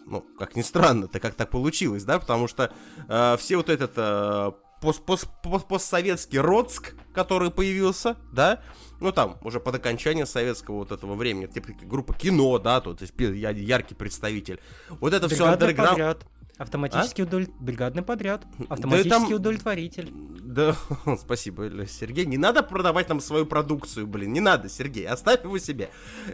Ну, 0.07 0.25
как 0.37 0.55
ни 0.55 0.61
странно, 0.61 1.07
то 1.07 1.19
как 1.19 1.35
так 1.35 1.49
получилось, 1.49 2.03
да, 2.03 2.19
потому 2.19 2.47
что 2.47 2.73
э, 3.07 3.37
все 3.37 3.57
вот 3.57 3.69
этот 3.69 3.93
э, 3.95 4.51
пост 4.81 5.05
пост 5.05 5.27
пост 5.43 5.67
постсоветский 5.67 6.39
Роцк, 6.39 6.95
который 7.13 7.51
появился, 7.51 8.17
да, 8.33 8.61
ну 8.99 9.11
там, 9.11 9.37
уже 9.43 9.59
под 9.59 9.75
окончание 9.75 10.25
советского 10.25 10.75
вот 10.77 10.91
этого 10.91 11.15
времени, 11.15 11.45
типа 11.45 11.69
группа 11.83 12.13
кино, 12.13 12.57
да, 12.59 12.81
тут 12.81 13.01
я- 13.19 13.51
яркий 13.51 13.95
представитель. 13.95 14.59
Вот 14.89 15.13
это 15.13 15.27
все 15.29 15.37
Бригадный 15.37 15.67
андерграунд. 15.69 16.25
Автоматический 16.57 17.23
удовлет... 17.23 17.49
Бригадный 17.59 18.03
подряд. 18.03 18.45
Да 18.59 18.65
Автоматический 18.69 19.09
там- 19.09 19.33
удовлетворитель. 19.33 20.11
Да, 20.13 20.75
спасибо, 21.19 21.69
Сергей. 21.87 22.25
Не 22.25 22.37
надо 22.37 22.63
продавать 22.63 23.09
нам 23.09 23.19
свою 23.19 23.45
продукцию, 23.45 24.07
блин. 24.07 24.33
Не 24.33 24.41
надо, 24.41 24.69
Сергей. 24.69 25.07
Оставь 25.07 25.43
его 25.43 25.57
себе. 25.57 25.89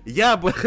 Я 0.05 0.38
бы... 0.38 0.53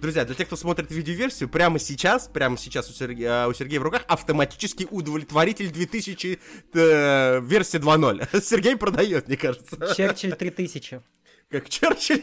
Друзья, 0.00 0.24
для 0.24 0.34
тех, 0.34 0.46
кто 0.46 0.56
смотрит 0.56 0.90
видеоверсию, 0.90 1.48
прямо 1.48 1.78
сейчас, 1.78 2.28
прямо 2.28 2.56
сейчас 2.56 2.90
у 2.90 2.92
Сергея, 2.92 3.46
у 3.46 3.54
Сергея 3.54 3.80
в 3.80 3.82
руках 3.82 4.04
автоматический 4.08 4.86
удовлетворитель 4.90 5.70
2000 5.70 6.38
э, 6.74 7.40
версия 7.40 7.78
2.0. 7.78 8.40
Сергей 8.42 8.76
продает, 8.76 9.28
мне 9.28 9.36
кажется. 9.36 9.76
Черчилль 9.94 10.34
3000. 10.34 11.00
Как 11.50 11.68
Черчилль. 11.68 12.22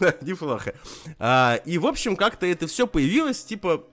Да, 0.00 0.14
неплохо. 0.22 0.74
А, 1.18 1.60
и, 1.64 1.78
в 1.78 1.86
общем, 1.86 2.16
как-то 2.16 2.46
это 2.46 2.66
все 2.66 2.86
появилось, 2.86 3.44
типа, 3.44 3.84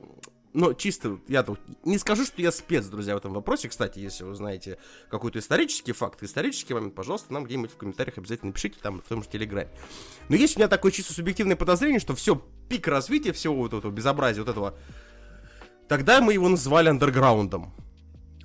ну, 0.58 0.74
чисто, 0.74 1.20
я 1.28 1.44
тут 1.44 1.60
не 1.84 2.00
скажу, 2.00 2.26
что 2.26 2.42
я 2.42 2.52
спец, 2.52 2.88
друзья, 2.88 3.14
в 3.14 3.20
этом 3.20 3.32
вопросе. 3.32 3.70
Кстати, 3.70 4.00
если 4.00 4.24
вы 4.24 4.34
знаете 4.34 4.80
какой-то 5.08 5.38
исторический 5.38 5.92
факт, 5.92 6.24
исторический 6.24 6.74
момент, 6.74 6.96
пожалуйста, 6.96 7.32
нам 7.32 7.44
где-нибудь 7.44 7.70
в 7.70 7.78
комментариях 7.78 8.18
обязательно 8.18 8.48
напишите, 8.48 8.78
там, 8.82 9.00
в 9.00 9.08
том 9.08 9.22
же 9.22 9.30
Телеграме. 9.30 9.70
Но 10.30 10.36
есть 10.36 10.56
у 10.56 10.60
меня 10.60 10.68
такое 10.68 10.92
чисто 10.92 11.14
субъективное 11.14 11.56
подозрение, 11.56 12.00
что 12.00 12.16
все, 12.16 12.42
пик 12.70 12.88
развития 12.88 13.34
всего 13.34 13.54
вот 13.54 13.74
этого 13.74 13.92
безобразия, 13.92 14.42
вот 14.42 14.50
этого, 14.50 14.74
тогда 15.88 16.22
мы 16.22 16.34
его 16.34 16.50
называли 16.50 16.90
андерграундом. 16.90 17.72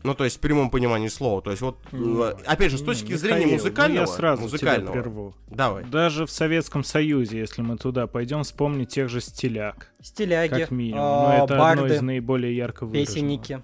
Ну, 0.02 0.14
то 0.14 0.24
есть, 0.24 0.36
в 0.36 0.40
прямом 0.40 0.70
понимании 0.70 1.08
слова. 1.08 1.42
То 1.42 1.50
есть, 1.50 1.62
вот, 1.62 1.78
э, 1.92 2.34
опять 2.46 2.70
же, 2.70 2.78
с 2.78 2.82
точки 2.82 3.14
зрения 3.14 3.44
Михаил, 3.44 3.50
ну 3.58 3.64
музыкального... 3.64 4.00
я 4.00 4.06
сразу 4.06 4.42
музыкального. 4.42 4.92
тебя 4.92 5.02
прерву. 5.02 5.34
Давай. 5.48 5.84
Даже 5.84 6.26
в 6.26 6.30
Советском 6.30 6.84
Союзе, 6.84 7.38
если 7.38 7.62
мы 7.62 7.76
туда 7.76 8.06
пойдем, 8.06 8.42
вспомнить 8.42 8.88
тех 8.88 9.08
же 9.08 9.20
стиляк, 9.20 9.90
Стиляги, 10.02 10.50
как 10.62 10.70
минимум. 10.70 11.00
а, 11.00 11.28
Но 11.38 11.44
это 11.44 11.54
одно 11.54 11.58
барды, 11.82 11.94
из 11.94 12.02
наиболее 12.02 12.56
ярко 12.56 12.84
выраженных. 12.86 13.08
песенники. 13.08 13.62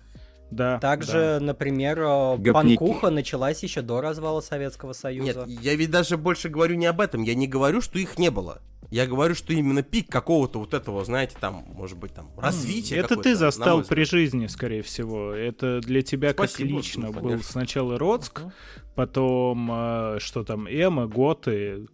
Да. 0.51 0.79
Также, 0.79 1.39
например, 1.41 1.99
э, 2.01 2.37
Гопники. 2.39 2.79
панкуха 2.79 3.11
началась 3.11 3.63
еще 3.63 3.83
до 3.83 4.01
развала 4.01 4.41
Советского 4.41 4.93
Союза. 4.95 5.45
Нет, 5.47 5.61
я 5.63 5.75
ведь 5.75 5.91
даже 5.91 6.17
больше 6.17 6.49
говорю 6.49 6.77
не 6.77 6.87
об 6.87 7.01
этом. 7.01 7.23
Я 7.23 7.35
не 7.35 7.47
говорю, 7.47 7.81
что 7.81 7.99
их 7.99 8.19
не 8.19 8.31
было. 8.31 8.63
Я 8.91 9.07
говорю, 9.07 9.35
что 9.35 9.53
именно 9.53 9.83
пик 9.83 10.09
какого-то 10.11 10.59
вот 10.61 10.73
этого, 10.73 11.05
знаете, 11.05 11.37
там, 11.39 11.67
может 11.75 11.99
быть, 11.99 12.15
там, 12.15 12.31
да. 12.37 12.43
развития. 12.45 12.97
Это 12.97 13.17
ты 13.17 13.35
застал 13.37 13.83
при 13.83 14.05
жизни, 14.05 14.47
скорее 14.47 14.83
всего. 14.83 15.33
Это 15.33 15.81
для 15.81 16.01
тебя 16.01 16.31
Спасибо, 16.31 16.69
как 16.71 16.77
лично 16.79 17.07
ну, 17.09 17.13
был 17.13 17.21
конечно. 17.29 17.53
сначала 17.53 17.99
Роцк, 17.99 18.41
Мгм. 18.41 18.53
потом 18.95 19.71
э, 19.71 20.17
что 20.21 20.43
там, 20.45 20.67
Эмо, 20.67 21.07
Готы, 21.07 21.87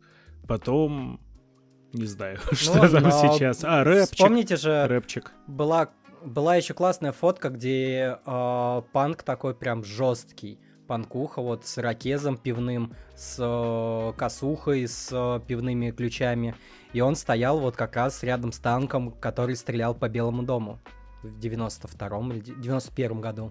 потом 0.46 1.20
не 1.92 2.06
знаю, 2.06 2.38
что 2.52 2.84
Ну, 2.84 2.88
там 2.88 3.02
но 3.02 3.10
сейчас. 3.10 3.64
А, 3.64 3.82
рэпчик. 3.82 4.12
Вспомните 4.14 4.56
же, 4.56 4.86
Рэпчик. 4.86 5.32
была, 5.48 5.90
была 6.24 6.56
еще 6.56 6.74
классная 6.74 7.12
фотка, 7.12 7.50
где 7.50 8.18
э, 8.24 8.82
панк 8.92 9.22
такой 9.22 9.54
прям 9.54 9.84
жесткий. 9.84 10.58
Панкуха 10.86 11.40
вот 11.40 11.64
с 11.64 11.78
ракезом 11.78 12.36
пивным, 12.36 12.94
с 13.16 13.36
э, 13.38 14.12
косухой, 14.18 14.86
с 14.86 15.08
э, 15.12 15.40
пивными 15.46 15.90
ключами. 15.90 16.54
И 16.92 17.00
он 17.00 17.16
стоял 17.16 17.58
вот 17.58 17.74
как 17.76 17.96
раз 17.96 18.22
рядом 18.22 18.52
с 18.52 18.58
танком, 18.58 19.10
который 19.12 19.56
стрелял 19.56 19.94
по 19.94 20.08
Белому 20.08 20.42
дому 20.42 20.78
в 21.22 21.38
92-м 21.38 22.32
или 22.32 22.42
91-м 22.60 23.20
году. 23.22 23.50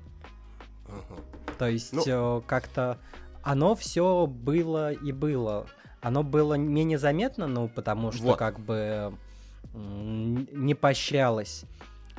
Ага. 0.88 1.22
То 1.58 1.68
есть 1.70 1.94
Ну- 1.94 2.04
э, 2.06 2.42
как-то 2.46 3.00
оно 3.42 3.74
все 3.76 4.28
было 4.28 4.94
и 4.94 5.12
было. 5.12 5.66
Оно 6.02 6.22
было 6.24 6.54
менее 6.56 7.00
заметно, 7.00 7.48
ну, 7.48 7.68
потому 7.68 8.12
что 8.12 8.24
Вот. 8.24 8.38
как 8.38 8.60
бы 8.60 9.14
не 9.74 10.76
поощрялось. 10.76 11.66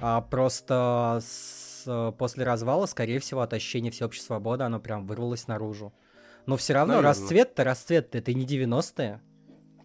А 0.00 0.20
просто 0.20 1.20
с- 1.22 2.12
после 2.18 2.44
развала, 2.44 2.86
скорее 2.86 3.18
всего, 3.20 3.40
от 3.42 3.52
ощущения 3.52 3.90
всеобщей 3.90 4.22
свободы 4.22 4.64
оно 4.64 4.80
прям 4.80 5.06
вырвалось 5.06 5.46
наружу. 5.46 5.92
Но 6.46 6.56
все 6.56 6.74
равно 6.74 6.94
расцвет-то, 7.02 7.64
расцвет 7.64 8.14
это 8.14 8.32
не 8.34 8.44
90-е. 8.46 9.20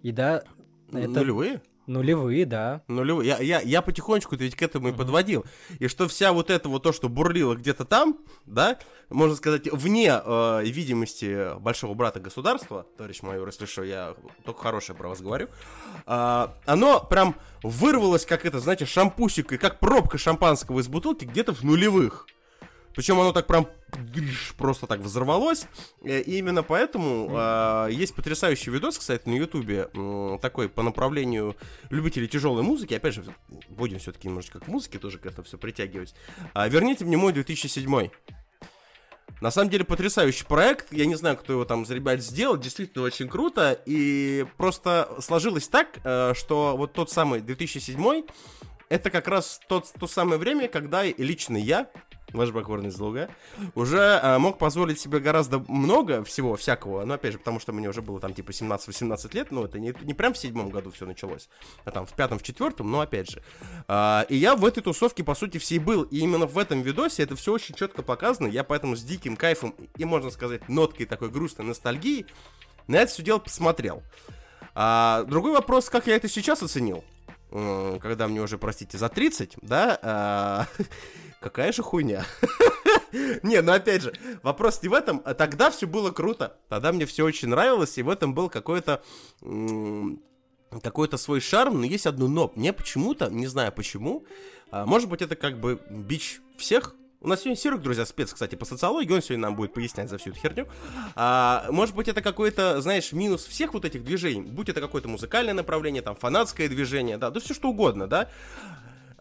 И 0.01 0.11
да, 0.11 0.43
это 0.91 1.07
Нулевые? 1.09 1.61
Нулевые, 1.89 2.45
да. 2.45 2.83
Нулевые. 2.87 3.27
Я, 3.27 3.39
я, 3.39 3.59
я 3.61 3.81
потихонечку 3.81 4.35
ведь 4.35 4.55
к 4.55 4.61
этому 4.61 4.89
и 4.89 4.93
подводил. 4.93 5.43
И 5.79 5.87
что 5.87 6.07
вся 6.07 6.31
вот 6.31 6.49
это 6.49 6.69
вот 6.69 6.83
то, 6.83 6.93
что 6.93 7.09
бурлило 7.09 7.55
где-то 7.55 7.83
там, 7.83 8.19
да, 8.45 8.77
можно 9.09 9.35
сказать, 9.35 9.71
вне 9.71 10.21
э, 10.23 10.61
видимости 10.63 11.59
большого 11.59 11.95
брата 11.95 12.19
государства, 12.19 12.85
товарищ 12.97 13.21
майор, 13.23 13.47
если 13.47 13.65
что, 13.65 13.83
я 13.83 14.15
только 14.45 14.61
хорошее 14.61 14.97
про 14.97 15.09
вас 15.09 15.21
говорю, 15.21 15.47
а, 16.05 16.55
оно 16.65 16.99
прям 17.01 17.35
вырвалось, 17.63 18.25
как 18.25 18.45
это, 18.45 18.59
знаете, 18.59 18.85
шампусик, 18.85 19.53
и 19.53 19.57
как 19.57 19.79
пробка 19.79 20.17
шампанского 20.17 20.79
из 20.79 20.87
бутылки 20.87 21.25
где-то 21.25 21.53
в 21.53 21.63
нулевых. 21.63 22.27
Причем 22.95 23.19
оно 23.19 23.31
так 23.31 23.47
прям 23.47 23.67
просто 24.57 24.87
так 24.87 24.99
взорвалось. 24.99 25.67
Э, 26.03 26.21
И 26.21 26.37
именно 26.37 26.63
поэтому 26.63 27.29
а, 27.31 27.87
есть 27.87 28.13
потрясающий 28.15 28.71
видос, 28.71 28.97
кстати, 28.97 29.27
на 29.27 29.35
Ютубе, 29.35 29.89
м, 29.93 30.37
такой 30.39 30.69
по 30.69 30.83
направлению 30.83 31.55
любителей 31.89 32.27
тяжелой 32.27 32.63
музыки. 32.63 32.93
Опять 32.93 33.15
же, 33.15 33.23
будем 33.69 33.99
все-таки 33.99 34.27
немножечко 34.27 34.59
к 34.59 34.67
музыке 34.67 34.99
тоже 34.99 35.17
к 35.17 35.25
этому 35.25 35.43
все 35.45 35.57
притягивать. 35.57 36.13
А, 36.53 36.67
верните 36.67 37.05
мне 37.05 37.17
мой 37.17 37.33
2007. 37.33 38.09
На 39.41 39.51
самом 39.51 39.69
деле 39.69 39.85
потрясающий 39.85 40.43
проект. 40.43 40.91
Я 40.91 41.05
не 41.05 41.15
знаю, 41.15 41.37
кто 41.37 41.53
его 41.53 41.63
там 41.65 41.85
за 41.85 41.95
ребят 41.95 42.19
сделал. 42.21 42.57
Действительно 42.57 43.05
очень 43.05 43.29
круто. 43.29 43.79
И 43.85 44.45
просто 44.57 45.15
сложилось 45.21 45.67
так, 45.69 45.99
э, 46.03 46.33
что 46.35 46.75
вот 46.75 46.91
тот 46.93 47.09
самый 47.09 47.39
2007 47.39 48.23
это 48.89 49.09
как 49.11 49.27
раз 49.27 49.61
тот, 49.69 49.91
то 49.97 50.07
самое 50.07 50.39
время, 50.39 50.67
когда 50.67 51.03
лично 51.05 51.55
я, 51.57 51.89
ваш 52.33 52.51
покорный 52.51 52.91
слуга, 52.91 53.29
уже 53.75 54.19
э, 54.21 54.37
мог 54.37 54.57
позволить 54.57 54.99
себе 54.99 55.19
гораздо 55.19 55.59
много 55.67 56.23
всего 56.23 56.55
всякого, 56.55 57.05
но 57.05 57.15
опять 57.15 57.33
же, 57.33 57.39
потому 57.39 57.59
что 57.59 57.71
мне 57.73 57.89
уже 57.89 58.01
было 58.01 58.19
там 58.19 58.33
типа 58.33 58.51
17-18 58.51 59.35
лет, 59.35 59.51
ну 59.51 59.65
это 59.65 59.79
не, 59.79 59.93
не 60.01 60.13
прям 60.13 60.33
в 60.33 60.37
седьмом 60.37 60.69
году 60.69 60.91
все 60.91 61.05
началось, 61.05 61.49
а 61.85 61.91
там 61.91 62.05
в 62.05 62.13
пятом, 62.13 62.39
в 62.39 62.43
четвертом, 62.43 62.91
но 62.91 63.01
опять 63.01 63.29
же. 63.29 63.43
А, 63.87 64.25
и 64.29 64.35
я 64.35 64.55
в 64.55 64.65
этой 64.65 64.81
тусовке, 64.81 65.23
по 65.23 65.35
сути, 65.35 65.57
всей 65.57 65.79
был, 65.79 66.03
и 66.03 66.19
именно 66.19 66.45
в 66.45 66.57
этом 66.57 66.81
видосе 66.81 67.23
это 67.23 67.35
все 67.35 67.53
очень 67.53 67.75
четко 67.75 68.03
показано, 68.03 68.47
я 68.47 68.63
поэтому 68.63 68.95
с 68.95 69.03
диким 69.03 69.35
кайфом 69.35 69.75
и, 69.97 70.05
можно 70.05 70.29
сказать, 70.29 70.67
ноткой 70.69 71.05
такой 71.05 71.29
грустной 71.29 71.65
ностальгии 71.65 72.25
на 72.87 72.97
это 72.97 73.11
все 73.11 73.23
дело 73.23 73.39
посмотрел. 73.39 74.01
А, 74.75 75.23
другой 75.23 75.53
вопрос, 75.53 75.89
как 75.89 76.07
я 76.07 76.15
это 76.15 76.27
сейчас 76.27 76.63
оценил, 76.63 77.03
когда 77.51 78.27
мне 78.27 78.41
уже, 78.41 78.57
простите, 78.57 78.97
за 78.97 79.09
30, 79.09 79.57
да, 79.61 79.99
а, 80.01 80.67
какая 81.39 81.71
же 81.71 81.83
хуйня. 81.83 82.25
Не, 83.43 83.61
ну 83.61 83.71
опять 83.71 84.03
же, 84.03 84.13
вопрос 84.43 84.83
не 84.83 84.89
в 84.89 84.93
этом, 84.93 85.21
а 85.25 85.33
тогда 85.33 85.71
все 85.71 85.87
было 85.87 86.11
круто, 86.11 86.57
тогда 86.67 86.91
мне 86.91 87.05
все 87.07 87.25
очень 87.25 87.47
нравилось, 87.47 87.97
и 87.97 88.03
в 88.03 88.09
этом 88.09 88.35
был 88.35 88.49
какой-то 88.49 89.01
какой-то 90.83 91.17
свой 91.17 91.39
шарм, 91.39 91.79
но 91.79 91.85
есть 91.85 92.05
одно 92.05 92.27
но. 92.27 92.51
Мне 92.55 92.71
почему-то, 92.71 93.31
не 93.31 93.47
знаю 93.47 93.71
почему, 93.71 94.25
а, 94.69 94.85
может 94.85 95.09
быть 95.09 95.23
это 95.23 95.35
как 95.35 95.59
бы 95.59 95.81
бич 95.89 96.41
всех, 96.57 96.95
у 97.21 97.27
нас 97.27 97.41
сегодня 97.41 97.57
Серег, 97.57 97.81
друзья, 97.81 98.05
спец, 98.05 98.31
кстати, 98.31 98.55
по 98.55 98.63
социологии, 98.63 99.11
он 99.11 99.21
сегодня 99.21 99.47
нам 99.47 99.55
будет 99.57 99.73
пояснять 99.73 100.09
за 100.09 100.17
всю 100.17 100.29
эту 100.29 100.39
херню. 100.39 100.67
А, 101.15 101.65
может 101.69 101.93
быть, 101.93 102.07
это 102.07 102.21
какой-то, 102.21 102.79
знаешь, 102.79 103.11
минус 103.11 103.45
всех 103.45 103.73
вот 103.73 103.83
этих 103.83 104.05
движений. 104.05 104.49
Будь 104.49 104.69
это 104.69 104.79
какое-то 104.79 105.09
музыкальное 105.09 105.53
направление, 105.53 106.01
там, 106.01 106.15
фанатское 106.15 106.69
движение, 106.69 107.17
да, 107.17 107.29
да 107.29 107.41
все 107.41 107.53
что 107.53 107.69
угодно, 107.69 108.07
да. 108.07 108.29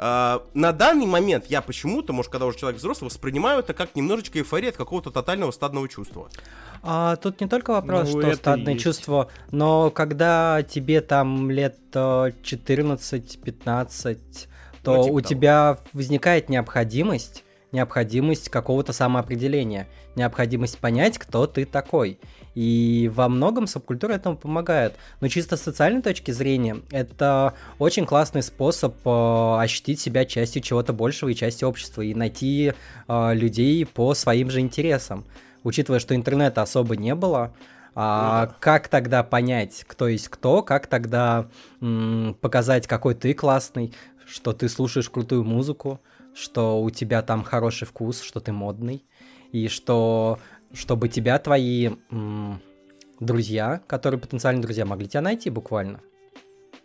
А, 0.00 0.45
на 0.55 0.73
данный 0.73 1.07
момент 1.07 1.47
я 1.49 1.61
почему-то, 1.61 2.12
может, 2.12 2.31
когда 2.31 2.47
уже 2.47 2.57
человек 2.57 2.78
взрослый, 2.78 3.11
воспринимаю 3.11 3.61
это 3.61 3.75
как 3.75 3.97
немножечко 3.97 4.38
эйфория 4.38 4.69
от 4.71 4.76
какого-то 4.76 5.11
тотального 5.11 5.50
стадного 5.50 5.88
чувства. 5.88 6.28
А, 6.83 7.17
тут 7.17 7.40
не 7.40 7.49
только 7.49 7.73
вопрос, 7.73 8.12
Ну, 8.14 8.23
что 8.23 8.35
стадное 8.37 8.75
есть. 8.75 8.85
чувство, 8.85 9.28
но 9.50 9.90
когда 9.90 10.62
тебе 10.62 11.00
там 11.00 11.50
лет 11.50 11.78
э, 11.95 12.31
14-15, 12.43 14.19
то 14.85 14.95
Ну, 14.95 15.02
типа 15.02 15.12
у 15.14 15.21
того. 15.21 15.21
тебя 15.21 15.78
возникает 15.93 16.49
необходимость 16.49 17.45
необходимость 17.73 18.49
какого-то 18.49 18.93
самоопределения, 18.95 19.88
необходимость 20.17 20.78
понять, 20.78 21.19
кто 21.19 21.47
ты 21.47 21.67
такой. 21.67 22.19
И 22.59 23.09
во 23.15 23.29
многом 23.29 23.69
субкультура 23.69 24.15
этому 24.15 24.37
помогает. 24.37 24.97
Но 25.21 25.29
чисто 25.29 25.57
с 25.57 25.62
социальной 25.62 26.03
точки 26.03 26.33
зрения, 26.33 26.79
это 26.91 27.55
очень 27.79 28.05
классный 28.05 28.43
способ 28.43 28.97
э, 29.07 29.57
ощутить 29.61 30.00
себя 30.00 30.25
частью 30.25 30.61
чего-то 30.62 30.93
большего 30.93 31.29
и 31.29 31.37
частью 31.37 31.69
общества, 31.69 32.03
и 32.03 32.15
найти 32.15 32.73
э, 33.07 33.35
людей 33.35 33.87
по 33.87 34.12
своим 34.15 34.50
же 34.50 34.59
интересам. 34.59 35.25
Учитывая, 35.62 36.00
что 36.00 36.17
интернета 36.17 36.62
особо 36.62 36.97
не 36.97 37.15
было, 37.15 37.55
а 37.95 38.47
Ну 38.47 38.49
да. 38.49 38.57
как 38.59 38.88
тогда 38.88 39.23
понять, 39.23 39.85
кто 39.87 40.09
есть 40.09 40.29
кто, 40.29 40.62
как 40.62 40.88
тогда 40.88 41.49
м, 41.81 42.37
показать, 42.41 42.88
какой 42.88 43.15
ты 43.15 43.35
классный, 43.35 43.95
что 44.27 44.53
ты 44.53 44.69
слушаешь 44.69 45.09
крутую 45.11 45.45
музыку, 45.45 46.00
что 46.35 46.83
у 46.83 46.91
тебя 46.91 47.23
там 47.23 47.45
хороший 47.45 47.87
вкус, 47.87 48.21
что 48.23 48.41
ты 48.41 48.53
модный, 48.53 49.05
и 49.53 49.69
что 49.69 50.38
чтобы 50.73 51.09
тебя 51.09 51.39
твои 51.39 51.91
м, 52.11 52.61
друзья, 53.21 53.83
которые 53.87 54.21
потенциальные 54.21 54.63
друзья, 54.63 54.85
могли 54.85 55.09
тебя 55.09 55.21
найти 55.23 55.51
буквально. 55.51 56.01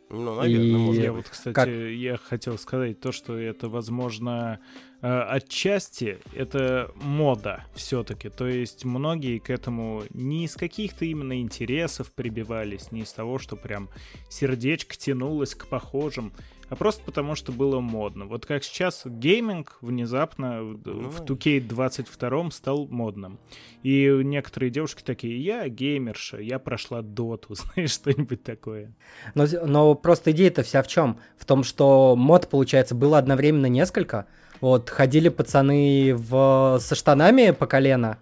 Ну, 0.10 0.36
наверное, 0.36 0.94
И- 0.94 1.02
Я 1.02 1.12
вот, 1.12 1.28
кстати, 1.28 1.54
как- 1.56 1.68
я 1.68 2.18
хотел 2.18 2.58
сказать 2.60 3.00
то, 3.00 3.12
что 3.12 3.36
это, 3.36 3.68
возможно, 3.68 4.60
э, 5.02 5.08
отчасти 5.22 6.20
это 6.36 6.92
мода 7.02 7.66
все-таки. 7.74 8.30
То 8.30 8.48
есть 8.48 8.86
многие 8.86 9.40
к 9.40 9.50
этому 9.50 10.04
не 10.12 10.46
из 10.46 10.56
каких-то 10.56 11.06
именно 11.06 11.40
интересов 11.42 12.12
прибивались, 12.12 12.92
не 12.92 13.02
из 13.02 13.12
того, 13.12 13.40
что 13.40 13.56
прям 13.56 13.90
сердечко 14.30 14.96
тянулось 14.96 15.56
к 15.56 15.66
похожим, 15.68 16.32
а 16.70 16.75
просто 16.75 17.03
потому, 17.03 17.36
что 17.36 17.51
было 17.51 17.79
модно. 17.79 18.25
Вот 18.25 18.46
как 18.46 18.63
сейчас 18.63 19.03
гейминг 19.05 19.77
внезапно 19.82 20.63
в 20.63 20.79
Ну 20.86 21.10
в 21.10 21.20
да. 21.20 21.34
2K22 21.34 22.51
стал 22.51 22.88
модным. 22.88 23.39
И 23.84 24.08
некоторые 24.24 24.70
девушки 24.70 25.03
такие, 25.03 25.39
я 25.43 25.67
геймерша, 25.67 26.38
я 26.38 26.60
прошла 26.60 27.01
доту, 27.01 27.55
знаешь, 27.55 27.91
что-нибудь 27.91 28.43
такое. 28.43 28.93
Но, 29.36 29.46
но 29.65 29.96
просто 29.96 30.32
идея-то 30.32 30.63
вся 30.63 30.82
в 30.82 30.88
чем? 30.88 31.20
В 31.38 31.46
том, 31.46 31.63
что 31.63 32.15
мод, 32.15 32.50
получается, 32.50 32.96
было 32.96 33.17
одновременно 33.17 33.67
несколько. 33.67 34.25
Вот, 34.62 34.89
ходили 34.89 35.27
пацаны 35.27 36.13
в... 36.15 36.77
со 36.79 36.96
штанами 36.96 37.51
по 37.51 37.67
колено, 37.67 38.17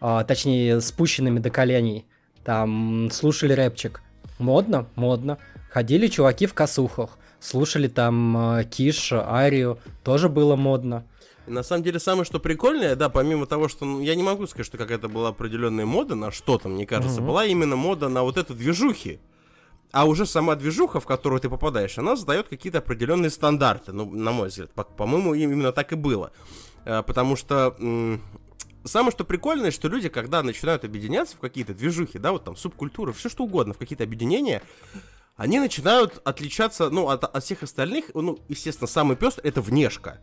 а, 0.00 0.24
точнее, 0.24 0.80
спущенными 0.80 1.38
до 1.38 1.50
коленей. 1.50 2.06
Там 2.44 3.08
слушали 3.12 3.52
рэпчик. 3.52 4.02
Модно? 4.38 4.86
Модно. 4.96 5.38
Ходили 5.70 6.08
чуваки 6.08 6.46
в 6.46 6.54
косухах. 6.54 7.19
Слушали 7.40 7.88
там 7.88 8.36
э, 8.58 8.64
Киш, 8.64 9.12
Арию. 9.12 9.78
Тоже 10.04 10.28
было 10.28 10.56
модно. 10.56 11.06
На 11.46 11.62
самом 11.62 11.82
деле, 11.82 11.98
самое 11.98 12.24
что 12.24 12.38
прикольное, 12.38 12.94
да, 12.96 13.08
помимо 13.08 13.46
того, 13.46 13.68
что 13.68 13.84
ну, 13.84 14.00
я 14.00 14.14
не 14.14 14.22
могу 14.22 14.46
сказать, 14.46 14.66
что 14.66 14.78
какая-то 14.78 15.08
была 15.08 15.30
определенная 15.30 15.86
мода 15.86 16.14
на 16.14 16.30
что-то, 16.30 16.68
мне 16.68 16.86
кажется, 16.86 17.20
Мгм. 17.20 17.26
была 17.28 17.44
именно 17.46 17.76
мода 17.76 18.08
на 18.08 18.22
вот 18.22 18.36
эту 18.36 18.54
движухи. 18.54 19.20
А 19.90 20.04
уже 20.04 20.26
сама 20.26 20.54
движуха, 20.54 21.00
в 21.00 21.06
которую 21.06 21.40
ты 21.40 21.48
попадаешь, 21.48 21.98
она 21.98 22.14
задает 22.14 22.46
какие-то 22.48 22.78
определенные 22.78 23.30
стандарты, 23.30 23.90
ну, 23.92 24.08
на 24.08 24.30
мой 24.30 24.48
взгляд. 24.48 24.70
По- 24.72 24.84
По-моему, 24.84 25.34
именно 25.34 25.72
так 25.72 25.92
и 25.92 25.96
было. 25.96 26.30
Э, 26.84 27.02
Потому 27.02 27.34
что 27.34 27.74
м, 27.80 28.22
самое 28.84 29.10
что 29.10 29.24
прикольное, 29.24 29.72
что 29.72 29.88
люди, 29.88 30.08
когда 30.08 30.42
начинают 30.44 30.84
объединяться 30.84 31.36
в 31.36 31.40
какие-то 31.40 31.74
движухи, 31.74 32.18
да, 32.18 32.30
вот 32.30 32.44
там 32.44 32.54
субкультуры, 32.54 33.12
все 33.12 33.28
что 33.28 33.42
угодно, 33.44 33.74
в 33.74 33.78
какие-то 33.78 34.04
объединения, 34.04 34.62
они 35.36 35.58
начинают 35.58 36.20
отличаться, 36.24 36.90
ну, 36.90 37.08
от, 37.08 37.24
от 37.24 37.44
всех 37.44 37.62
остальных, 37.62 38.06
ну, 38.14 38.38
естественно, 38.48 38.86
самый 38.86 39.16
пес 39.16 39.36
это 39.42 39.60
внешка. 39.60 40.20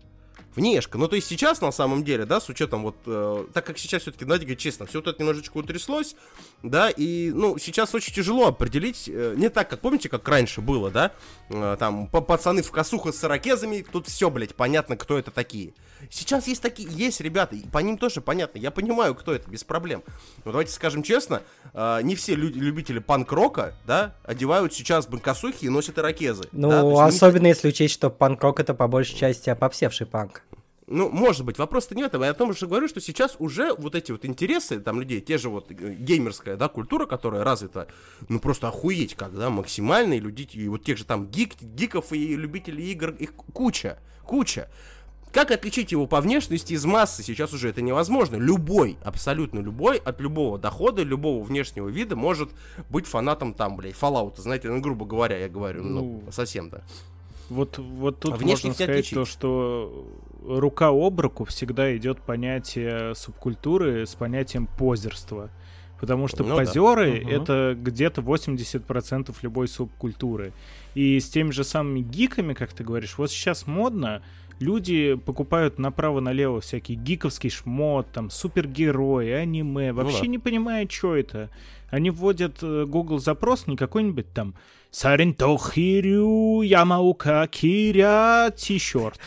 Внешка. 0.55 0.97
Ну, 0.97 1.07
то 1.07 1.15
есть 1.15 1.27
сейчас, 1.27 1.61
на 1.61 1.71
самом 1.71 2.03
деле, 2.03 2.25
да, 2.25 2.39
с 2.39 2.49
учетом 2.49 2.81
вот, 2.81 2.95
э, 3.05 3.45
так 3.53 3.63
как 3.63 3.77
сейчас 3.77 4.01
все-таки, 4.01 4.25
надо 4.25 4.39
говорить 4.39 4.59
честно, 4.59 4.87
все 4.87 4.99
вот 4.99 5.07
это 5.07 5.19
немножечко 5.21 5.55
утряслось, 5.57 6.15
да, 6.63 6.89
и, 6.89 7.29
ну, 7.29 7.59
сейчас 7.59 7.93
очень 7.93 8.11
тяжело 8.11 8.47
определить, 8.47 9.07
э, 9.07 9.35
не 9.37 9.49
так, 9.49 9.69
как, 9.69 9.81
помните, 9.81 10.09
как 10.09 10.27
раньше 10.27 10.61
было, 10.61 10.89
да, 10.89 11.11
Э, 11.49 11.77
там, 11.79 12.07
па- 12.07 12.21
пацаны 12.21 12.63
в 12.63 12.71
косухах 12.71 13.13
с 13.13 13.23
ирокезами, 13.23 13.85
тут 13.91 14.07
все, 14.07 14.31
блядь, 14.31 14.55
понятно, 14.55 14.97
кто 14.97 15.19
это 15.19 15.29
такие. 15.29 15.73
Сейчас 16.09 16.47
есть 16.47 16.61
такие, 16.61 16.89
есть 16.89 17.21
ребята, 17.21 17.55
и 17.55 17.67
по 17.67 17.79
ним 17.79 17.97
тоже 17.97 18.21
понятно, 18.21 18.59
я 18.59 18.71
понимаю, 18.71 19.15
кто 19.15 19.33
это, 19.33 19.49
без 19.49 19.63
проблем. 19.63 20.03
Но 20.45 20.51
давайте 20.51 20.71
скажем 20.71 21.03
честно, 21.03 21.41
э, 21.73 21.99
не 22.03 22.15
все 22.15 22.35
люди, 22.35 22.59
любители 22.59 22.99
панк-рока, 22.99 23.73
да, 23.85 24.15
одевают 24.23 24.73
сейчас 24.73 25.07
косухи 25.21 25.65
и 25.65 25.69
носят 25.69 25.97
ирокезы. 25.97 26.43
Ну, 26.51 26.69
да, 26.69 26.83
них- 26.83 26.99
особенно 26.99 27.47
если 27.47 27.67
учесть, 27.69 27.93
что 27.93 28.09
панк-рок 28.09 28.59
это 28.59 28.73
по 28.73 28.87
большей 28.87 29.15
части 29.15 29.49
опопсевший 29.49 30.07
панк. 30.07 30.43
Ну, 30.89 31.09
может 31.09 31.43
быть, 31.43 31.57
вопрос-то 31.57 31.95
не 31.95 32.03
в 32.03 32.05
этом. 32.05 32.23
Я 32.23 32.29
о 32.29 32.33
том 32.33 32.55
же 32.55 32.65
говорю, 32.65 32.87
что 32.87 33.01
сейчас 33.01 33.35
уже 33.39 33.73
вот 33.73 33.93
эти 33.93 34.13
вот 34.13 34.23
интересы 34.23 34.79
там 34.79 35.01
людей, 35.01 35.19
те 35.19 35.37
же 35.37 35.49
вот 35.49 35.69
э, 35.69 35.73
геймерская, 35.73 36.55
да, 36.55 36.69
культура, 36.69 37.05
которая 37.05 37.43
развита, 37.43 37.87
ну, 38.29 38.39
просто 38.39 38.69
охуеть 38.69 39.15
как, 39.15 39.37
да, 39.37 39.49
максимально, 39.49 40.13
и 40.13 40.19
люди, 40.21 40.47
и 40.53 40.67
вот 40.69 40.85
тех 40.85 40.97
же 40.97 41.03
там 41.03 41.27
гик, 41.27 41.61
гиков 41.61 42.13
и 42.13 42.37
любителей 42.37 42.89
игр, 42.91 43.09
их 43.09 43.33
куча, 43.33 43.97
куча. 44.23 44.69
Как 45.37 45.51
отличить 45.51 45.91
его 45.91 46.07
по 46.07 46.19
внешности 46.19 46.73
из 46.73 46.83
массы? 46.83 47.21
Сейчас 47.21 47.53
уже 47.53 47.69
это 47.69 47.83
невозможно. 47.83 48.37
Любой, 48.37 48.97
абсолютно 49.03 49.59
любой, 49.59 49.97
от 49.97 50.19
любого 50.19 50.57
дохода, 50.57 51.03
любого 51.03 51.43
внешнего 51.43 51.89
вида 51.89 52.15
может 52.15 52.49
быть 52.89 53.05
фанатом 53.05 53.53
там, 53.53 53.77
блядь, 53.77 53.93
Fallout. 53.93 54.41
Знаете, 54.41 54.67
ну, 54.69 54.79
грубо 54.81 55.05
говоря, 55.05 55.37
я 55.37 55.47
говорю, 55.47 55.83
ну, 55.83 56.21
Ну, 56.25 56.31
совсем, 56.31 56.71
да. 56.71 56.81
Вот, 57.49 57.77
вот 57.77 58.19
тут 58.19 58.33
А 58.33 58.37
внешне 58.37 58.69
можно 58.69 58.73
сказать 58.73 58.89
отличить. 58.89 59.13
то, 59.13 59.25
что 59.25 60.07
рука 60.43 60.87
об 60.87 61.19
руку 61.19 61.45
всегда 61.45 61.95
идет 61.95 62.19
понятие 62.19 63.13
субкультуры 63.13 64.07
с 64.07 64.15
понятием 64.15 64.65
позерства. 64.65 65.51
Потому 65.99 66.27
что 66.27 66.43
Ну 66.43 66.49
да. 66.49 66.55
позеры 66.55 67.21
Мгм. 67.21 67.29
это 67.29 67.77
где-то 67.79 68.21
80% 68.21 69.35
любой 69.43 69.67
субкультуры. 69.67 70.51
И 70.95 71.19
с 71.19 71.29
теми 71.29 71.51
же 71.51 71.63
самыми 71.63 71.99
гиками, 71.99 72.55
как 72.55 72.73
ты 72.73 72.83
говоришь, 72.83 73.19
вот 73.19 73.29
сейчас 73.29 73.67
модно, 73.67 74.23
люди 74.59 75.15
покупают 75.15 75.79
направо-налево 75.79 76.61
всякий 76.61 76.95
гиковский 76.95 77.49
шмот, 77.49 78.07
там, 78.11 78.29
супергерои, 78.29 79.29
аниме, 79.29 79.93
вообще 79.93 80.21
да. 80.21 80.27
не 80.27 80.39
понимая, 80.39 80.87
что 80.89 81.15
это. 81.15 81.49
Они 81.89 82.09
вводят 82.09 82.59
э, 82.61 82.85
Google 82.85 83.19
запрос, 83.19 83.67
не 83.67 83.77
какой-нибудь 83.77 84.33
там 84.33 84.55
Сарентохирю 84.91 86.61
Ямаука 86.61 87.47
Киря 87.47 88.49
T-shirt. 88.51 89.19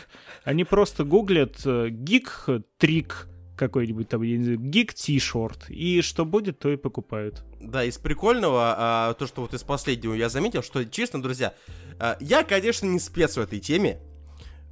Они 0.43 0.63
просто 0.63 1.03
гуглят 1.03 1.61
э, 1.65 1.89
гик 1.89 2.47
трик 2.77 3.27
какой-нибудь 3.55 4.09
там, 4.09 4.23
я 4.23 4.37
не 4.37 4.43
знаю, 4.43 4.59
гик 4.59 4.93
T-shirt. 4.93 5.69
И 5.69 6.01
что 6.01 6.25
будет, 6.25 6.57
то 6.57 6.71
и 6.71 6.77
покупают. 6.77 7.43
Да, 7.59 7.83
из 7.83 7.99
прикольного, 7.99 8.75
а, 8.75 9.13
то, 9.13 9.27
что 9.27 9.41
вот 9.41 9.53
из 9.53 9.61
последнего 9.61 10.15
я 10.15 10.29
заметил, 10.29 10.63
что, 10.63 10.83
честно, 10.83 11.21
друзья, 11.21 11.53
а, 11.99 12.17
я, 12.19 12.43
конечно, 12.43 12.87
не 12.87 12.99
спец 12.99 13.37
в 13.37 13.39
этой 13.39 13.59
теме. 13.59 13.99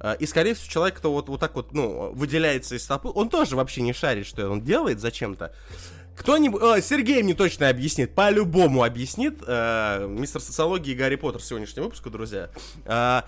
А, 0.00 0.14
И, 0.14 0.26
скорее 0.26 0.54
всего, 0.54 0.68
человек, 0.70 0.96
кто 0.96 1.12
вот, 1.12 1.28
вот 1.28 1.38
так 1.38 1.54
вот, 1.54 1.72
ну, 1.72 2.10
выделяется 2.12 2.74
из 2.74 2.86
толпы, 2.86 3.10
он 3.14 3.28
тоже 3.28 3.54
вообще 3.54 3.82
не 3.82 3.92
шарит, 3.92 4.26
что 4.26 4.48
он 4.48 4.62
делает 4.62 5.00
зачем-то. 5.00 5.52
Кто-нибудь... 6.16 6.62
о, 6.62 6.80
Сергей 6.80 7.22
мне 7.22 7.34
точно 7.34 7.68
объяснит, 7.68 8.14
по-любому 8.14 8.82
объяснит. 8.82 9.38
э, 9.46 10.06
мистер 10.08 10.40
социологии 10.40 10.94
Гарри 10.94 11.16
Поттер 11.16 11.42
сегодняшнего 11.42 11.84
выпуска, 11.84 12.10
друзья. 12.10 12.50
А, 12.84 13.24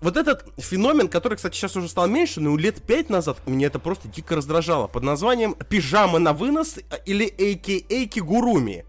вот 0.00 0.16
этот 0.16 0.44
феномен, 0.58 1.08
который, 1.08 1.34
кстати, 1.34 1.56
сейчас 1.56 1.76
уже 1.76 1.88
стал 1.88 2.06
меньше, 2.06 2.40
но 2.40 2.56
лет 2.56 2.80
пять 2.82 3.10
назад 3.10 3.38
меня 3.46 3.66
это 3.66 3.78
просто 3.78 4.08
дико 4.08 4.36
раздражало, 4.36 4.86
под 4.86 5.02
названием 5.02 5.54
«Пижама 5.68 6.18
на 6.18 6.32
вынос» 6.32 6.78
или 7.06 7.24
«А.К.А. 7.26 8.06
Кигуруми». 8.06 8.84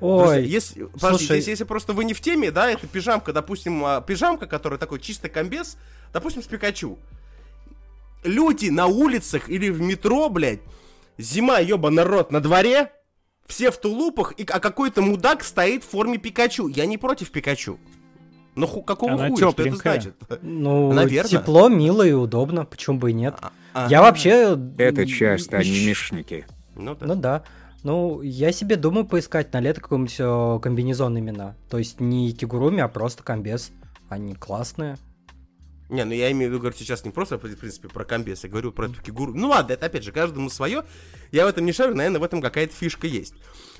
Друзья, 0.00 0.38
Ой, 0.38 0.46
если, 0.46 0.88
слушай. 0.98 1.36
если, 1.36 1.50
если 1.50 1.64
просто 1.64 1.92
вы 1.92 2.04
не 2.04 2.14
в 2.14 2.22
теме, 2.22 2.50
да, 2.50 2.70
это 2.70 2.86
пижамка, 2.86 3.34
допустим, 3.34 3.84
а, 3.84 4.00
пижамка, 4.00 4.46
которая 4.46 4.78
такой 4.78 4.98
чистый 4.98 5.28
комбез, 5.28 5.76
допустим, 6.12 6.42
с 6.42 6.46
Пикачу. 6.46 6.98
Люди 8.24 8.68
на 8.68 8.86
улицах 8.86 9.48
или 9.48 9.70
в 9.70 9.80
метро, 9.80 10.28
блядь, 10.28 10.60
зима, 11.18 11.58
ёба 11.58 11.90
народ, 11.90 12.32
на 12.32 12.40
дворе, 12.40 12.92
все 13.46 13.70
в 13.70 13.78
тулупах, 13.78 14.34
и, 14.38 14.44
а 14.44 14.60
какой-то 14.60 15.02
мудак 15.02 15.42
стоит 15.42 15.84
в 15.84 15.88
форме 15.88 16.18
Пикачу. 16.18 16.68
Я 16.68 16.86
не 16.86 16.98
против 16.98 17.30
Пикачу. 17.30 17.78
Но 18.56 18.66
ху, 18.66 18.82
какого 18.82 19.14
Она 19.14 19.28
хуя, 19.28 19.50
что 19.50 19.62
это 19.62 19.76
значит? 19.76 20.14
ну, 20.42 20.92
наверно. 20.92 21.28
тепло, 21.28 21.68
мило 21.68 22.02
и 22.02 22.12
удобно, 22.12 22.64
почему 22.64 22.98
бы 22.98 23.10
и 23.10 23.14
нет. 23.14 23.36
А, 23.72 23.86
Я 23.88 24.02
вообще... 24.02 24.58
Это 24.76 25.06
часто 25.06 25.58
анимешники. 25.58 26.46
Ну 26.74 26.94
да. 26.94 27.06
Ну 27.06 27.14
да. 27.14 27.42
Ну, 27.82 28.20
я 28.22 28.52
себе 28.52 28.76
думаю 28.76 29.06
поискать 29.06 29.52
на 29.52 29.60
лето 29.60 29.80
какой-нибудь 29.80 30.16
э, 30.18 30.58
комбинезон 30.62 31.16
именно. 31.16 31.56
То 31.70 31.78
есть 31.78 31.98
не 32.00 32.32
кигуруми, 32.32 32.80
а 32.80 32.88
просто 32.88 33.22
комбез. 33.22 33.70
Они 34.08 34.34
классные. 34.34 34.96
Не, 35.90 36.04
ну 36.04 36.12
я 36.12 36.30
имею 36.30 36.50
в 36.50 36.52
виду, 36.52 36.60
говорю, 36.60 36.76
сейчас 36.76 37.04
не 37.04 37.10
просто, 37.10 37.36
в 37.36 37.40
принципе, 37.40 37.88
про 37.88 38.04
комбез, 38.04 38.44
я 38.44 38.50
говорю 38.50 38.70
про 38.70 38.86
эту 38.86 39.02
фигуру. 39.02 39.34
Ну 39.34 39.48
ладно, 39.48 39.72
это 39.72 39.86
опять 39.86 40.04
же, 40.04 40.12
каждому 40.12 40.48
свое. 40.48 40.84
Я 41.32 41.44
в 41.44 41.48
этом 41.48 41.66
не 41.66 41.72
шарю, 41.72 41.94
наверное, 41.94 42.20
в 42.20 42.24
этом 42.24 42.40
какая-то 42.40 42.72
фишка 42.72 43.08
есть. 43.08 43.34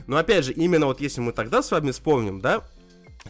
Но 0.06 0.16
опять 0.16 0.44
же, 0.44 0.52
именно 0.52 0.86
вот 0.86 1.00
если 1.00 1.20
мы 1.20 1.32
тогда 1.32 1.62
с 1.62 1.70
вами 1.70 1.92
вспомним, 1.92 2.40
да, 2.40 2.64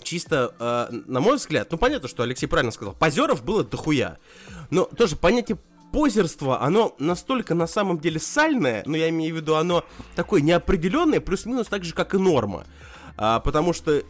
чисто, 0.03 0.55
э, 0.59 0.95
на 1.07 1.21
мой 1.21 1.37
взгляд, 1.37 1.71
ну 1.71 1.79
понятно, 1.79 2.09
что 2.09 2.23
Алексей 2.23 2.47
правильно 2.47 2.73
сказал, 2.73 2.95
позеров 2.95 3.45
было 3.45 3.65
дохуя. 3.65 4.17
Но 4.71 4.85
тоже 4.85 5.17
понятие 5.17 5.59
позерство, 5.93 6.63
оно 6.63 6.95
настолько 6.99 7.55
на 7.55 7.67
самом 7.67 7.99
деле 7.99 8.19
сальное, 8.19 8.83
но 8.87 8.97
я 8.97 9.09
имею 9.11 9.35
в 9.35 9.39
виду, 9.39 9.57
оно 9.57 9.85
такое 10.15 10.41
неопределенное, 10.41 11.21
плюс-минус 11.21 11.67
так 11.67 11.85
же, 11.85 11.93
как 11.93 12.15
и 12.15 12.19
норма. 12.19 12.65
А, 13.23 13.39
потому 13.39 13.75
что 13.75 13.99
э, 13.99 14.03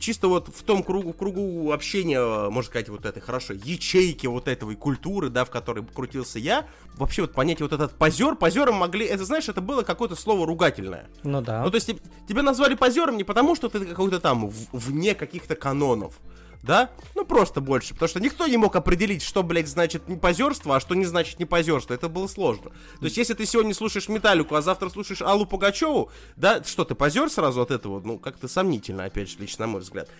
чисто 0.00 0.26
вот 0.26 0.48
в 0.48 0.62
том 0.64 0.82
кругу, 0.82 1.12
кругу 1.12 1.70
общения, 1.70 2.20
можно 2.50 2.68
сказать, 2.68 2.88
вот 2.88 3.06
этой, 3.06 3.22
хорошо, 3.22 3.54
ячейки 3.54 4.26
вот 4.26 4.48
этого 4.48 4.72
и 4.72 4.74
культуры, 4.74 5.30
да, 5.30 5.44
в 5.44 5.50
которой 5.50 5.84
крутился 5.86 6.40
я, 6.40 6.66
вообще 6.96 7.22
вот 7.22 7.32
понятие 7.32 7.68
вот 7.68 7.72
этот 7.72 7.92
позер, 7.92 8.34
позером 8.34 8.74
могли, 8.74 9.06
это 9.06 9.24
знаешь, 9.24 9.48
это 9.48 9.60
было 9.60 9.82
какое-то 9.82 10.16
слово 10.16 10.48
ругательное. 10.48 11.06
Ну 11.22 11.40
да. 11.42 11.62
Ну 11.62 11.70
то 11.70 11.76
есть 11.76 11.86
теб- 11.86 12.02
тебя 12.28 12.42
назвали 12.42 12.74
позером 12.74 13.16
не 13.16 13.22
потому, 13.22 13.54
что 13.54 13.68
ты 13.68 13.84
какой-то 13.84 14.18
там 14.18 14.50
вне 14.72 15.14
каких-то 15.14 15.54
канонов, 15.54 16.18
да? 16.66 16.90
Ну 17.14 17.24
просто 17.24 17.60
больше, 17.60 17.94
потому 17.94 18.08
что 18.08 18.20
никто 18.20 18.46
не 18.46 18.56
мог 18.56 18.76
определить, 18.76 19.22
что, 19.22 19.42
блядь, 19.42 19.68
значит 19.68 20.08
не 20.08 20.16
позерство, 20.16 20.76
а 20.76 20.80
что 20.80 20.94
не 20.94 21.04
значит 21.04 21.38
не 21.38 21.44
позерство. 21.44 21.94
Это 21.94 22.08
было 22.08 22.26
сложно. 22.26 22.70
То 22.98 23.04
есть 23.04 23.16
если 23.16 23.34
ты 23.34 23.46
сегодня 23.46 23.72
слушаешь 23.74 24.08
Металлику, 24.08 24.54
а 24.54 24.62
завтра 24.62 24.88
слушаешь 24.88 25.22
Аллу 25.22 25.46
Пугачеву, 25.46 26.10
да, 26.36 26.62
что 26.64 26.84
ты 26.84 26.94
позер 26.94 27.30
сразу 27.30 27.62
от 27.62 27.70
этого? 27.70 28.00
Ну 28.04 28.18
как-то 28.18 28.48
сомнительно, 28.48 29.04
опять 29.04 29.30
же, 29.30 29.38
лично 29.38 29.66
на 29.66 29.72
мой 29.72 29.80
взгляд. 29.80 30.10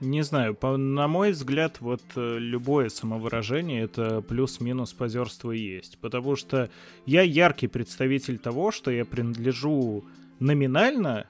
Не 0.00 0.22
знаю, 0.22 0.54
по- 0.54 0.76
на 0.76 1.08
мой 1.08 1.32
взгляд, 1.32 1.80
вот 1.80 2.02
э, 2.14 2.36
любое 2.38 2.88
самовыражение 2.88 3.82
это 3.82 4.20
плюс-минус 4.20 4.92
позерство 4.92 5.50
есть. 5.50 5.98
Потому 5.98 6.36
что 6.36 6.70
я 7.04 7.22
яркий 7.22 7.66
представитель 7.66 8.38
того, 8.38 8.70
что 8.70 8.90
я 8.90 9.04
принадлежу 9.04 10.04
номинально 10.38 11.26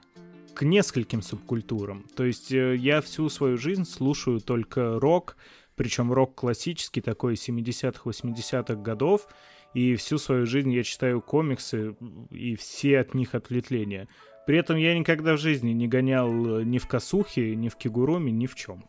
к 0.59 0.63
нескольким 0.63 1.21
субкультурам. 1.21 2.05
То 2.17 2.25
есть 2.25 2.51
э, 2.51 2.75
я 2.75 2.99
всю 2.99 3.29
свою 3.29 3.57
жизнь 3.57 3.85
слушаю 3.85 4.41
только 4.41 4.99
рок, 4.99 5.37
причем 5.77 6.11
рок 6.11 6.35
классический, 6.35 6.99
такой 6.99 7.35
70-х, 7.35 8.01
80-х 8.03 8.75
годов, 8.75 9.29
и 9.73 9.95
всю 9.95 10.17
свою 10.17 10.45
жизнь 10.45 10.73
я 10.73 10.83
читаю 10.83 11.21
комиксы 11.21 11.95
и 12.29 12.57
все 12.57 12.99
от 12.99 13.13
них 13.13 13.35
ответвления. 13.35 14.09
При 14.45 14.57
этом 14.57 14.75
я 14.75 14.99
никогда 14.99 15.35
в 15.35 15.39
жизни 15.39 15.71
не 15.71 15.87
гонял 15.87 16.29
э, 16.59 16.63
ни 16.65 16.77
в 16.77 16.87
косухе, 16.87 17.55
ни 17.55 17.69
в 17.69 17.77
кигуруме, 17.77 18.29
ни 18.33 18.45
в 18.45 18.55
чем. 18.55 18.83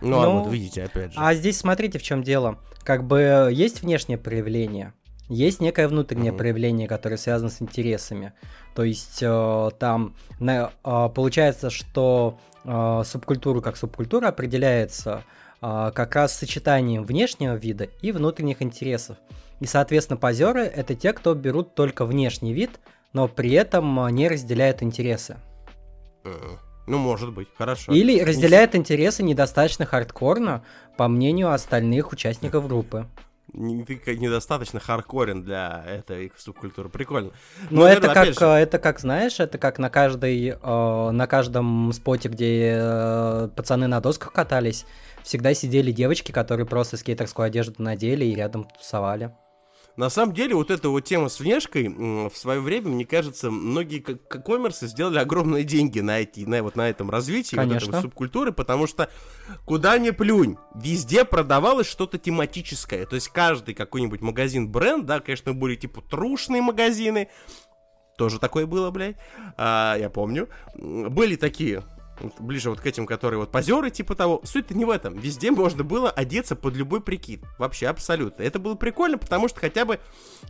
Ну, 0.00 0.18
а 0.20 0.24
Ну, 0.24 0.40
вот 0.40 0.52
видите, 0.52 0.82
опять 0.82 1.12
же. 1.12 1.20
А 1.20 1.34
здесь 1.34 1.58
смотрите, 1.58 2.00
в 2.00 2.02
чем 2.02 2.24
дело. 2.24 2.58
Как 2.82 3.06
бы 3.06 3.48
есть 3.52 3.82
внешнее 3.82 4.18
проявление, 4.18 4.92
есть 5.28 5.60
некое 5.60 5.88
внутреннее 5.88 6.32
Мгм. 6.32 6.38
проявление, 6.38 6.88
которое 6.88 7.18
связано 7.18 7.50
с 7.50 7.60
интересами. 7.60 8.32
То 8.78 8.84
есть 8.84 9.18
э, 9.22 9.70
там 9.80 10.14
на- 10.38 10.70
э, 10.84 11.08
получается, 11.12 11.68
что 11.68 12.38
э, 12.64 13.02
субкультура 13.04 13.60
как 13.60 13.76
субкультура 13.76 14.28
определяется 14.28 15.24
э, 15.60 15.90
как 15.92 16.14
раз 16.14 16.32
сочетанием 16.38 17.02
внешнего 17.02 17.56
вида 17.56 17.88
и 18.02 18.12
внутренних 18.12 18.62
интересов. 18.62 19.16
И, 19.58 19.66
соответственно, 19.66 20.16
позеры 20.16 20.60
это 20.62 20.94
те, 20.94 21.12
кто 21.12 21.34
берут 21.34 21.74
только 21.74 22.04
внешний 22.06 22.52
вид, 22.52 22.70
но 23.12 23.26
при 23.26 23.50
этом 23.50 23.98
э, 24.06 24.12
не 24.12 24.28
разделяют 24.28 24.80
интересы. 24.84 25.38
Э, 26.24 26.30
Ну, 26.86 26.98
может 26.98 27.32
быть, 27.32 27.48
хорошо. 27.58 27.90
Или 27.92 28.20
разделяют 28.20 28.76
интересы 28.76 29.24
недостаточно 29.24 29.86
хардкорно, 29.86 30.62
по 30.96 31.08
мнению 31.08 31.52
остальных 31.52 32.12
участников 32.12 32.68
группы. 32.68 33.08
Не- 33.52 33.84
Ты 33.84 34.16
недостаточно 34.16 34.78
хардкорен 34.78 35.42
для 35.42 35.82
этой 35.86 36.32
субкультуры. 36.36 36.88
Прикольно. 36.90 37.30
Но 37.70 37.80
Ну, 37.80 37.86
это 37.86 38.06
наверное, 38.08 38.14
как, 38.14 38.34
же- 38.34 38.44
э, 38.44 38.54
это 38.62 38.78
как, 38.78 39.00
знаешь, 39.00 39.40
это 39.40 39.58
как 39.58 39.78
на 39.78 39.88
каждой, 39.90 40.48
э, 40.60 41.10
на 41.10 41.26
каждом 41.26 41.92
споте, 41.92 42.28
где 42.28 42.74
э, 42.78 43.48
пацаны 43.56 43.86
на 43.86 44.00
досках 44.00 44.32
катались, 44.32 44.84
всегда 45.22 45.54
сидели 45.54 45.92
девочки, 45.92 46.30
которые 46.30 46.66
просто 46.66 46.96
скейтерскую 46.96 47.46
одежду 47.46 47.82
надели 47.82 48.24
и 48.24 48.34
рядом 48.34 48.64
тусовали. 48.78 49.32
На 49.98 50.10
самом 50.10 50.32
деле, 50.32 50.54
вот 50.54 50.70
эта 50.70 50.90
вот 50.90 51.00
тема 51.00 51.28
с 51.28 51.40
внешкой, 51.40 51.88
в 51.88 52.32
свое 52.36 52.60
время, 52.60 52.90
мне 52.90 53.04
кажется, 53.04 53.50
многие 53.50 53.98
коммерсы 53.98 54.86
сделали 54.86 55.18
огромные 55.18 55.64
деньги 55.64 55.98
на, 55.98 56.20
эти, 56.20 56.44
на, 56.44 56.62
вот 56.62 56.76
на 56.76 56.88
этом 56.88 57.10
развитии 57.10 57.56
вот 57.56 57.72
этой 57.72 57.90
вот 57.90 58.02
субкультуры, 58.02 58.52
потому 58.52 58.86
что 58.86 59.10
куда 59.64 59.98
ни 59.98 60.10
плюнь, 60.10 60.56
везде 60.76 61.24
продавалось 61.24 61.88
что-то 61.88 62.16
тематическое. 62.16 63.06
То 63.06 63.16
есть 63.16 63.28
каждый 63.30 63.74
какой-нибудь 63.74 64.20
магазин-бренд, 64.20 65.04
да, 65.04 65.18
конечно, 65.18 65.52
были 65.52 65.74
типа 65.74 66.00
трушные 66.00 66.62
магазины, 66.62 67.28
тоже 68.16 68.38
такое 68.38 68.66
было, 68.66 68.92
блядь, 68.92 69.16
а, 69.56 69.96
я 69.98 70.10
помню. 70.10 70.48
Были 70.76 71.34
такие, 71.34 71.82
ближе 72.38 72.70
вот 72.70 72.80
к 72.80 72.86
этим, 72.86 73.06
которые 73.06 73.40
вот 73.40 73.50
позеры, 73.50 73.90
типа 73.90 74.14
того. 74.14 74.40
Суть-то 74.44 74.74
не 74.74 74.84
в 74.84 74.90
этом. 74.90 75.14
Везде 75.16 75.50
можно 75.50 75.84
было 75.84 76.10
одеться 76.10 76.56
под 76.56 76.76
любой 76.76 77.00
прикид. 77.00 77.40
Вообще, 77.58 77.86
абсолютно. 77.86 78.42
Это 78.42 78.58
было 78.58 78.74
прикольно, 78.74 79.18
потому 79.18 79.48
что 79.48 79.60
хотя 79.60 79.84
бы 79.84 80.00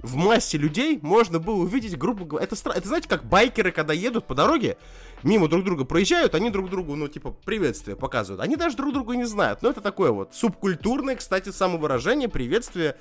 в 0.03 0.17
массе 0.17 0.59
людей 0.59 0.99
можно 1.03 1.39
было 1.39 1.57
увидеть, 1.57 1.97
грубо 1.97 2.25
говоря, 2.25 2.45
это, 2.45 2.55
стра- 2.55 2.75
это 2.75 2.89
знаете, 2.89 3.09
как 3.09 3.25
байкеры, 3.25 3.73
когда 3.73 3.93
едут 3.93 4.27
по 4.27 4.35
дороге, 4.35 4.77
мимо 5.23 5.49
друг 5.49 5.65
друга 5.65 5.85
проезжают, 5.85 6.35
они 6.35 6.51
друг 6.51 6.71
другу, 6.71 6.95
ну, 6.97 7.09
типа, 7.09 7.31
приветствие 7.31 7.97
показывают. 7.97 8.43
Они 8.43 8.57
даже 8.57 8.77
друг 8.77 8.93
друга 8.93 9.17
не 9.17 9.25
знают. 9.25 9.63
Но 9.63 9.71
это 9.71 9.81
такое 9.81 10.11
вот 10.11 10.35
субкультурное, 10.35 11.17
кстати, 11.17 11.51
самовыражение, 11.51 12.29
приветствие 12.29 12.97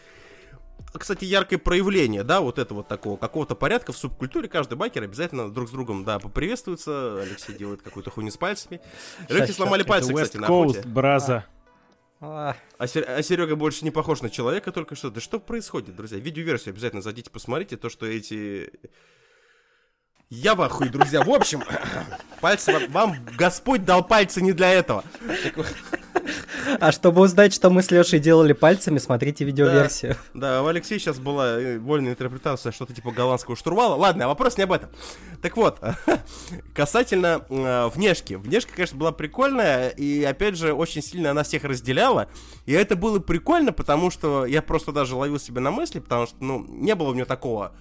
кстати, 0.93 1.25
яркое 1.25 1.59
проявление, 1.59 2.23
да, 2.23 2.41
вот 2.41 2.59
это 2.59 2.73
вот 2.73 2.87
такого 2.87 3.17
какого-то 3.17 3.55
порядка 3.55 3.91
в 3.93 3.97
субкультуре. 3.97 4.47
Каждый 4.47 4.75
байкер 4.75 5.03
обязательно 5.03 5.51
друг 5.51 5.69
с 5.69 5.71
другом, 5.71 6.03
да, 6.03 6.19
поприветствуется. 6.19 7.21
Алексей 7.21 7.55
делает 7.55 7.81
какую-то 7.81 8.09
хуйню 8.09 8.31
с 8.31 8.37
пальцами. 8.37 8.81
Щас. 9.29 9.51
сломали 9.51 9.83
пальцы, 9.83 10.11
West 10.11 10.23
кстати, 10.23 10.37
на 10.37 10.47
Coast, 10.47 10.71
охоте. 10.71 10.87
браза. 10.87 11.45
А, 12.19 12.55
А, 12.79 12.87
Серега 12.87 13.55
больше 13.55 13.83
не 13.85 13.91
похож 13.91 14.21
на 14.21 14.29
человека 14.29 14.71
только 14.71 14.95
что. 14.95 15.11
Да 15.11 15.21
что 15.21 15.39
происходит, 15.39 15.95
друзья? 15.95 16.17
Видеоверсию 16.17 16.73
обязательно 16.73 17.01
зайдите, 17.01 17.29
посмотрите 17.29 17.77
то, 17.77 17.89
что 17.89 18.05
эти... 18.05 18.71
Я 20.29 20.55
в 20.55 20.61
ахуе, 20.61 20.89
друзья. 20.89 21.23
В 21.23 21.29
общем, 21.29 21.63
пальцы 22.41 22.73
вам, 22.89 23.15
Господь 23.37 23.85
дал 23.85 24.03
пальцы 24.03 24.41
не 24.41 24.51
для 24.51 24.73
этого. 24.73 25.05
а 26.81 26.91
чтобы 26.91 27.21
узнать, 27.21 27.53
что 27.53 27.69
мы 27.69 27.81
с 27.81 27.91
Лешей 27.91 28.19
делали 28.19 28.51
пальцами, 28.51 28.97
смотрите 28.97 29.45
видеоверсию. 29.45 30.17
Да, 30.33 30.63
у 30.63 30.67
Алексея 30.67 30.99
сейчас 30.99 31.17
была 31.19 31.57
э, 31.57 31.79
вольная 31.79 32.11
интерпретация, 32.11 32.73
что-то 32.73 32.93
типа 32.93 33.11
голландского 33.11 33.55
штурвала. 33.55 33.95
Ладно, 33.95 34.25
а 34.25 34.27
вопрос 34.27 34.57
не 34.57 34.65
об 34.65 34.73
этом. 34.73 34.89
Так 35.41 35.55
вот, 35.55 35.79
касательно 36.75 37.45
э, 37.47 37.87
внешки. 37.95 38.33
Внешка, 38.33 38.73
конечно, 38.73 38.97
была 38.97 39.13
прикольная, 39.13 39.87
и, 39.87 40.25
опять 40.25 40.57
же, 40.57 40.73
очень 40.73 41.01
сильно 41.01 41.31
она 41.31 41.43
всех 41.43 41.63
разделяла. 41.63 42.27
И 42.65 42.73
это 42.73 42.97
было 42.97 43.19
прикольно, 43.19 43.71
потому 43.71 44.11
что 44.11 44.45
я 44.45 44.61
просто 44.61 44.91
даже 44.91 45.15
ловил 45.15 45.39
себя 45.39 45.61
на 45.61 45.71
мысли, 45.71 45.99
потому 45.99 46.27
что, 46.27 46.35
ну, 46.41 46.65
не 46.67 46.95
было 46.95 47.11
у 47.11 47.13
меня 47.13 47.23
такого... 47.23 47.71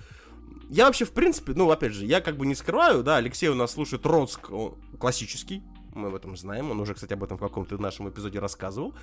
Я 0.69 0.87
вообще, 0.87 1.05
в 1.05 1.13
принципе, 1.13 1.53
ну, 1.55 1.71
опять 1.71 1.93
же, 1.93 2.05
я 2.05 2.21
как 2.21 2.37
бы 2.37 2.47
не 2.47 2.55
скрываю, 2.55 3.03
да, 3.03 3.17
Алексей 3.17 3.49
у 3.49 3.55
нас 3.55 3.73
слушает 3.73 4.05
Роцк 4.05 4.51
классический, 4.99 5.63
мы 5.97 6.09
об 6.09 6.15
этом 6.15 6.37
знаем, 6.37 6.71
он 6.71 6.81
уже, 6.81 6.95
кстати, 6.95 7.15
об 7.15 7.25
этом 7.25 7.39
в 7.39 7.41
каком-то 7.41 7.79
нашем 7.79 8.09
эпизоде 8.09 8.39
рассказывал. 8.39 8.95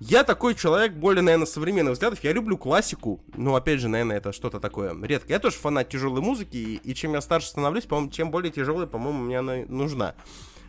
Я 0.00 0.24
такой 0.24 0.54
человек 0.54 0.92
более, 0.92 1.22
наверное, 1.22 1.46
современных 1.46 1.94
взглядов. 1.94 2.22
Я 2.22 2.32
люблю 2.32 2.58
классику. 2.58 3.20
Ну, 3.36 3.54
опять 3.54 3.80
же, 3.80 3.88
наверное, 3.88 4.16
это 4.16 4.32
что-то 4.32 4.60
такое 4.60 4.94
редкое. 5.02 5.34
Я 5.34 5.38
тоже 5.38 5.56
фанат 5.56 5.88
тяжелой 5.88 6.20
музыки. 6.20 6.56
И, 6.56 6.76
и 6.76 6.94
чем 6.94 7.12
я 7.14 7.20
старше 7.20 7.48
становлюсь, 7.48 7.84
по-моему, 7.84 8.10
чем 8.10 8.30
более 8.30 8.50
тяжелая, 8.50 8.86
по-моему, 8.86 9.20
мне 9.20 9.38
она 9.38 9.64
нужна. 9.68 10.14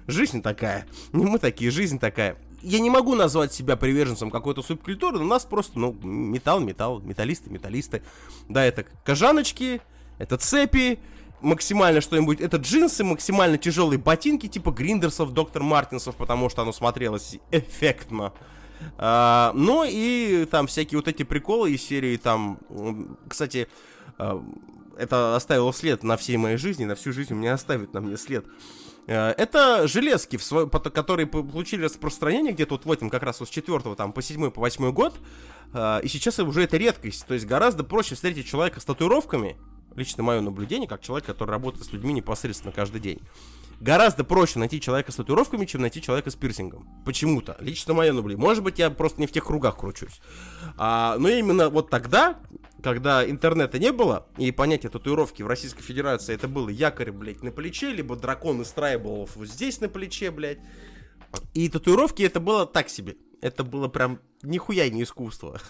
Жизнь 0.07 0.41
такая. 0.41 0.85
Не 1.11 1.25
мы 1.25 1.39
такие, 1.39 1.71
жизнь 1.71 1.99
такая. 1.99 2.37
Я 2.61 2.79
не 2.79 2.89
могу 2.89 3.15
назвать 3.15 3.53
себя 3.53 3.75
приверженцем 3.75 4.31
какой-то 4.31 4.61
субкультуры, 4.61 5.17
но 5.17 5.25
у 5.25 5.27
нас 5.27 5.45
просто, 5.45 5.79
ну, 5.79 5.93
металл, 6.03 6.59
металл, 6.59 6.99
металлисты, 7.01 7.49
металлисты. 7.49 8.03
Да, 8.47 8.63
это 8.63 8.85
кожаночки, 9.03 9.81
это 10.17 10.37
цепи, 10.37 10.99
максимально 11.41 12.01
что-нибудь, 12.01 12.39
это 12.41 12.57
джинсы, 12.57 13.03
максимально 13.03 13.57
тяжелые 13.57 13.99
ботинки, 13.99 14.47
типа 14.47 14.71
Гриндерсов, 14.71 15.31
Доктор 15.33 15.63
Мартинсов, 15.63 16.15
потому 16.15 16.49
что 16.49 16.61
оно 16.61 16.71
смотрелось 16.71 17.37
эффектно. 17.51 18.33
А, 18.97 19.51
ну 19.55 19.85
и 19.87 20.45
там 20.45 20.67
всякие 20.67 20.97
вот 20.99 21.07
эти 21.07 21.23
приколы 21.23 21.71
из 21.71 21.81
серии 21.83 22.17
там, 22.17 22.59
кстати, 23.27 23.67
а, 24.17 24.43
это 24.97 25.35
оставило 25.35 25.71
след 25.73 26.03
на 26.03 26.17
всей 26.17 26.37
моей 26.37 26.57
жизни, 26.57 26.85
на 26.85 26.95
всю 26.95 27.11
жизнь 27.11 27.33
у 27.33 27.35
меня 27.35 27.53
оставит 27.53 27.93
на 27.93 28.01
мне 28.01 28.17
след. 28.17 28.45
Э, 29.07 29.31
Это 29.37 29.87
железки, 29.87 30.39
которые 30.93 31.27
по- 31.27 31.43
получили 31.43 31.83
распространение 31.83 32.53
где-то 32.53 32.75
вот 32.75 32.85
в 32.85 32.91
этом 32.91 33.09
как 33.09 33.23
раз 33.23 33.39
вот 33.39 33.49
с 33.49 33.51
4 33.51 33.95
там, 33.95 34.13
по 34.13 34.21
7 34.21 34.49
по 34.51 34.61
8 34.61 34.91
год. 34.91 35.15
Э, 35.73 35.99
И 36.01 36.07
сейчас 36.07 36.39
уже 36.39 36.63
это 36.63 36.77
редкость. 36.77 37.25
То 37.27 37.33
есть 37.33 37.45
гораздо 37.45 37.83
проще 37.83 38.15
встретить 38.15 38.47
человека 38.47 38.79
с 38.79 38.85
татуировками, 38.85 39.57
лично 39.95 40.23
мое 40.23 40.41
наблюдение, 40.41 40.87
как 40.87 41.01
человек, 41.01 41.25
который 41.25 41.51
работает 41.51 41.85
с 41.85 41.93
людьми 41.93 42.13
непосредственно 42.13 42.71
каждый 42.71 43.01
день. 43.01 43.19
Гораздо 43.81 44.23
проще 44.23 44.59
найти 44.59 44.79
человека 44.79 45.11
с 45.11 45.15
татуировками, 45.15 45.65
чем 45.65 45.81
найти 45.81 46.01
человека 46.01 46.29
с 46.29 46.35
пирсингом. 46.35 46.87
Почему-то. 47.05 47.57
Лично 47.59 47.93
мое 47.93 48.13
наблюдение. 48.13 48.45
Может 48.45 48.63
быть, 48.63 48.79
я 48.79 48.89
просто 48.89 49.19
не 49.19 49.27
в 49.27 49.31
тех 49.31 49.45
кругах 49.45 49.77
кручусь. 49.77 50.21
А, 50.77 51.17
но 51.19 51.27
именно 51.27 51.69
вот 51.69 51.89
тогда, 51.89 52.39
когда 52.81 53.29
интернета 53.29 53.77
не 53.77 53.91
было, 53.91 54.27
и 54.37 54.51
понятие 54.51 54.89
татуировки 54.89 55.43
в 55.43 55.47
Российской 55.47 55.83
Федерации 55.83 56.33
это 56.33 56.47
было 56.47 56.69
якорь, 56.69 57.11
блядь, 57.11 57.43
на 57.43 57.51
плече, 57.51 57.91
либо 57.91 58.15
дракон 58.15 58.61
из 58.61 58.69
трайболов 58.69 59.35
вот 59.35 59.47
здесь 59.47 59.81
на 59.81 59.89
плече, 59.89 60.31
блядь. 60.31 60.59
И 61.53 61.67
татуировки 61.67 62.23
это 62.23 62.39
было 62.39 62.65
так 62.65 62.87
себе. 62.87 63.17
Это 63.41 63.65
было 63.65 63.89
прям 63.89 64.19
нихуя 64.41 64.89
не 64.89 65.03
искусство. 65.03 65.59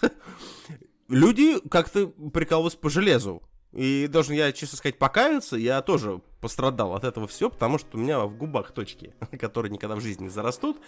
люди 1.08 1.58
как-то 1.68 2.08
прикалываются 2.32 2.78
по 2.78 2.90
железу. 2.90 3.42
И 3.76 4.06
должен 4.06 4.34
я, 4.34 4.50
честно 4.52 4.78
сказать, 4.78 4.98
покаяться, 4.98 5.56
я 5.56 5.82
тоже 5.82 6.20
пострадал 6.40 6.94
от 6.94 7.04
этого 7.04 7.26
всего, 7.28 7.50
потому 7.50 7.76
что 7.78 7.96
у 7.96 8.00
меня 8.00 8.20
в 8.20 8.34
губах 8.36 8.70
точки, 8.72 9.12
которые 9.38 9.70
никогда 9.70 9.94
в 9.96 10.00
жизни 10.00 10.24
не 10.24 10.30
зарастут. 10.30 10.78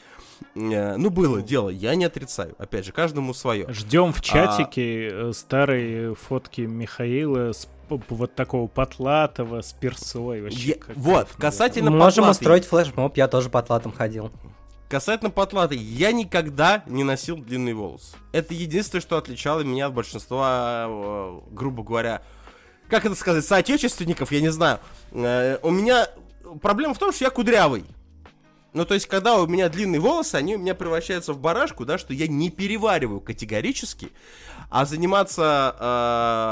Э, 0.55 0.96
Ну, 0.96 1.11
было 1.11 1.42
дело, 1.42 1.68
я 1.68 1.94
не 1.94 2.07
отрицаю. 2.07 2.55
Опять 2.59 2.87
же, 2.87 2.92
каждому 2.92 3.35
свое. 3.35 3.66
Ждем 3.70 4.12
в 4.12 4.22
чатике 4.22 5.09
э, 5.12 5.33
старые 5.35 6.14
фотки 6.14 6.62
Михаила 6.62 7.53
с 7.53 7.68
вот 7.90 8.35
такого 8.35 8.68
потлатого 8.68 9.61
с 9.62 9.72
персой. 9.72 10.42
Вообще, 10.42 10.68
Я- 10.70 10.74
как 10.77 10.96
вот, 10.96 11.29
касательно 11.38 11.90
Можем 11.90 12.24
потлатый. 12.24 12.31
устроить 12.31 12.64
флешмоб, 12.66 13.16
я 13.16 13.29
тоже 13.29 13.51
по 13.51 13.59
атлатам 13.61 13.92
ходил. 13.92 14.31
Касательно 14.88 15.31
потлаты, 15.31 15.74
я 15.74 16.12
никогда 16.12 16.83
не 16.87 17.05
носил 17.05 17.37
длинные 17.37 17.74
волосы. 17.74 18.16
Это 18.33 18.55
единственное, 18.55 19.03
что 19.03 19.18
отличало 19.18 19.61
меня 19.61 19.87
от 19.88 19.92
большинства, 19.94 20.87
э, 20.88 21.40
грубо 21.51 21.83
говоря, 21.83 22.22
как 22.88 23.05
это 23.05 23.14
сказать, 23.14 23.44
соотечественников, 23.44 24.33
я 24.33 24.40
не 24.40 24.51
знаю. 24.51 24.81
Э, 25.12 25.59
У 25.62 25.70
меня 25.70 26.09
проблема 26.62 26.94
в 26.94 26.98
том, 26.98 27.12
что 27.12 27.24
я 27.24 27.31
кудрявый. 27.31 27.85
Ну, 28.74 28.85
то 28.85 28.94
есть, 28.94 29.07
когда 29.07 29.37
у 29.40 29.46
меня 29.46 29.68
длинные 29.70 29.98
волосы, 30.01 30.35
они 30.35 30.55
у 30.55 30.59
меня 30.59 30.74
превращаются 30.74 31.33
в 31.33 31.38
барашку, 31.40 31.85
да, 31.87 31.96
что 31.98 32.12
я 32.12 32.27
не 32.29 32.51
перевариваю 32.51 33.20
категорически. 33.20 34.11
А 34.70 34.85
заниматься 34.85 35.74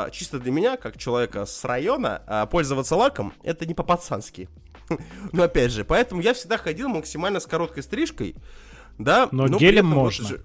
э, 0.09 0.11
чисто 0.13 0.39
для 0.39 0.51
меня, 0.51 0.77
как 0.79 0.97
человека 0.97 1.45
с 1.45 1.63
района, 1.65 2.23
э, 2.27 2.47
пользоваться 2.51 2.97
лаком, 2.97 3.35
это 3.43 3.67
не 3.67 3.75
по-пацански. 3.75 4.49
Но 5.33 5.43
опять 5.43 5.73
же, 5.73 5.85
поэтому 5.85 6.23
я 6.23 6.33
всегда 6.33 6.57
ходил 6.57 6.89
максимально 6.89 7.39
с 7.39 7.47
короткой 7.47 7.83
стрижкой, 7.83 8.35
да. 8.99 9.29
Но 9.31 9.47
при 9.47 9.59
гелем 9.59 9.87
можно. 9.87 10.27
же- 10.27 10.45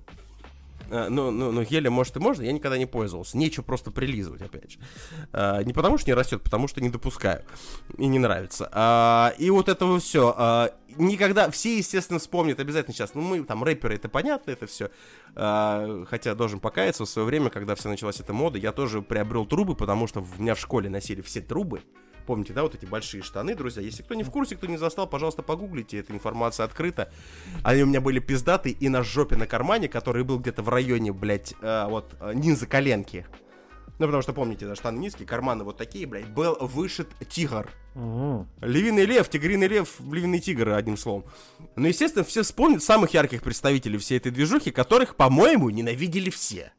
Ну, 0.91 1.31
ну, 1.31 1.51
ну, 1.51 1.63
гелем, 1.63 1.93
может, 1.93 2.17
и 2.17 2.19
можно, 2.19 2.43
я 2.43 2.51
никогда 2.51 2.77
не 2.77 2.85
пользовался. 2.85 3.37
Нечего 3.37 3.63
просто 3.63 3.91
прилизывать, 3.91 4.41
опять 4.41 4.71
же. 4.71 4.79
А, 5.31 5.63
не 5.63 5.71
потому 5.71 5.97
что 5.97 6.09
не 6.09 6.13
растет, 6.13 6.41
потому 6.43 6.67
что 6.67 6.81
не 6.81 6.89
допускаю. 6.89 7.43
И 7.97 8.07
не 8.07 8.19
нравится. 8.19 8.69
А, 8.73 9.33
и 9.37 9.49
вот 9.49 9.69
этого 9.69 9.99
все. 9.99 10.69
никогда, 10.97 11.49
все, 11.49 11.77
естественно, 11.77 12.19
вспомнят 12.19 12.59
обязательно 12.59 12.93
сейчас. 12.93 13.13
Ну, 13.13 13.21
мы 13.21 13.43
там 13.43 13.63
рэперы, 13.63 13.95
это 13.95 14.09
понятно, 14.09 14.51
это 14.51 14.67
все. 14.67 14.89
хотя 15.33 16.35
должен 16.35 16.59
покаяться, 16.59 17.05
в 17.05 17.09
свое 17.09 17.25
время, 17.25 17.49
когда 17.49 17.75
вся 17.75 17.87
началась 17.89 18.19
эта 18.19 18.33
мода, 18.33 18.57
я 18.57 18.73
тоже 18.73 19.01
приобрел 19.01 19.45
трубы, 19.45 19.75
потому 19.75 20.07
что 20.07 20.19
в 20.19 20.41
меня 20.41 20.55
в 20.55 20.59
школе 20.59 20.89
носили 20.89 21.21
все 21.21 21.41
трубы. 21.41 21.81
Помните, 22.25 22.53
да, 22.53 22.63
вот 22.63 22.75
эти 22.75 22.85
большие 22.85 23.23
штаны, 23.23 23.55
друзья? 23.55 23.81
Если 23.81 24.03
кто 24.03 24.13
не 24.13 24.23
в 24.23 24.31
курсе, 24.31 24.55
кто 24.55 24.67
не 24.67 24.77
застал, 24.77 25.07
пожалуйста, 25.07 25.43
погуглите, 25.43 25.99
эта 25.99 26.13
информация 26.13 26.65
открыта. 26.65 27.11
Они 27.63 27.83
у 27.83 27.85
меня 27.85 28.01
были 28.01 28.19
пиздатые 28.19 28.73
и 28.73 28.89
на 28.89 29.03
жопе 29.03 29.35
на 29.35 29.47
кармане, 29.47 29.87
который 29.87 30.23
был 30.23 30.39
где-то 30.39 30.61
в 30.63 30.69
районе, 30.69 31.11
блядь, 31.11 31.53
э, 31.61 31.85
вот, 31.87 32.15
э, 32.19 32.33
низа 32.33 32.67
коленки. 32.67 33.25
Ну, 33.99 34.07
потому 34.07 34.23
что, 34.23 34.33
помните, 34.33 34.65
да, 34.65 34.75
штаны 34.75 34.97
низкие, 34.97 35.27
карманы 35.27 35.63
вот 35.63 35.77
такие, 35.77 36.07
блядь, 36.07 36.27
был 36.27 36.57
вышит 36.59 37.07
тигр. 37.29 37.69
Львиный 37.93 39.05
лев, 39.05 39.29
тигриный 39.29 39.67
лев, 39.67 39.99
львиный 39.99 40.39
тигр, 40.39 40.69
одним 40.69 40.97
словом. 40.97 41.25
Ну, 41.75 41.87
естественно, 41.87 42.25
все 42.25 42.41
вспомнят 42.41 42.81
самых 42.81 43.13
ярких 43.13 43.43
представителей 43.43 43.99
всей 43.99 44.17
этой 44.17 44.31
движухи, 44.31 44.71
которых, 44.71 45.15
по-моему, 45.15 45.69
ненавидели 45.69 46.31
все. 46.31 46.73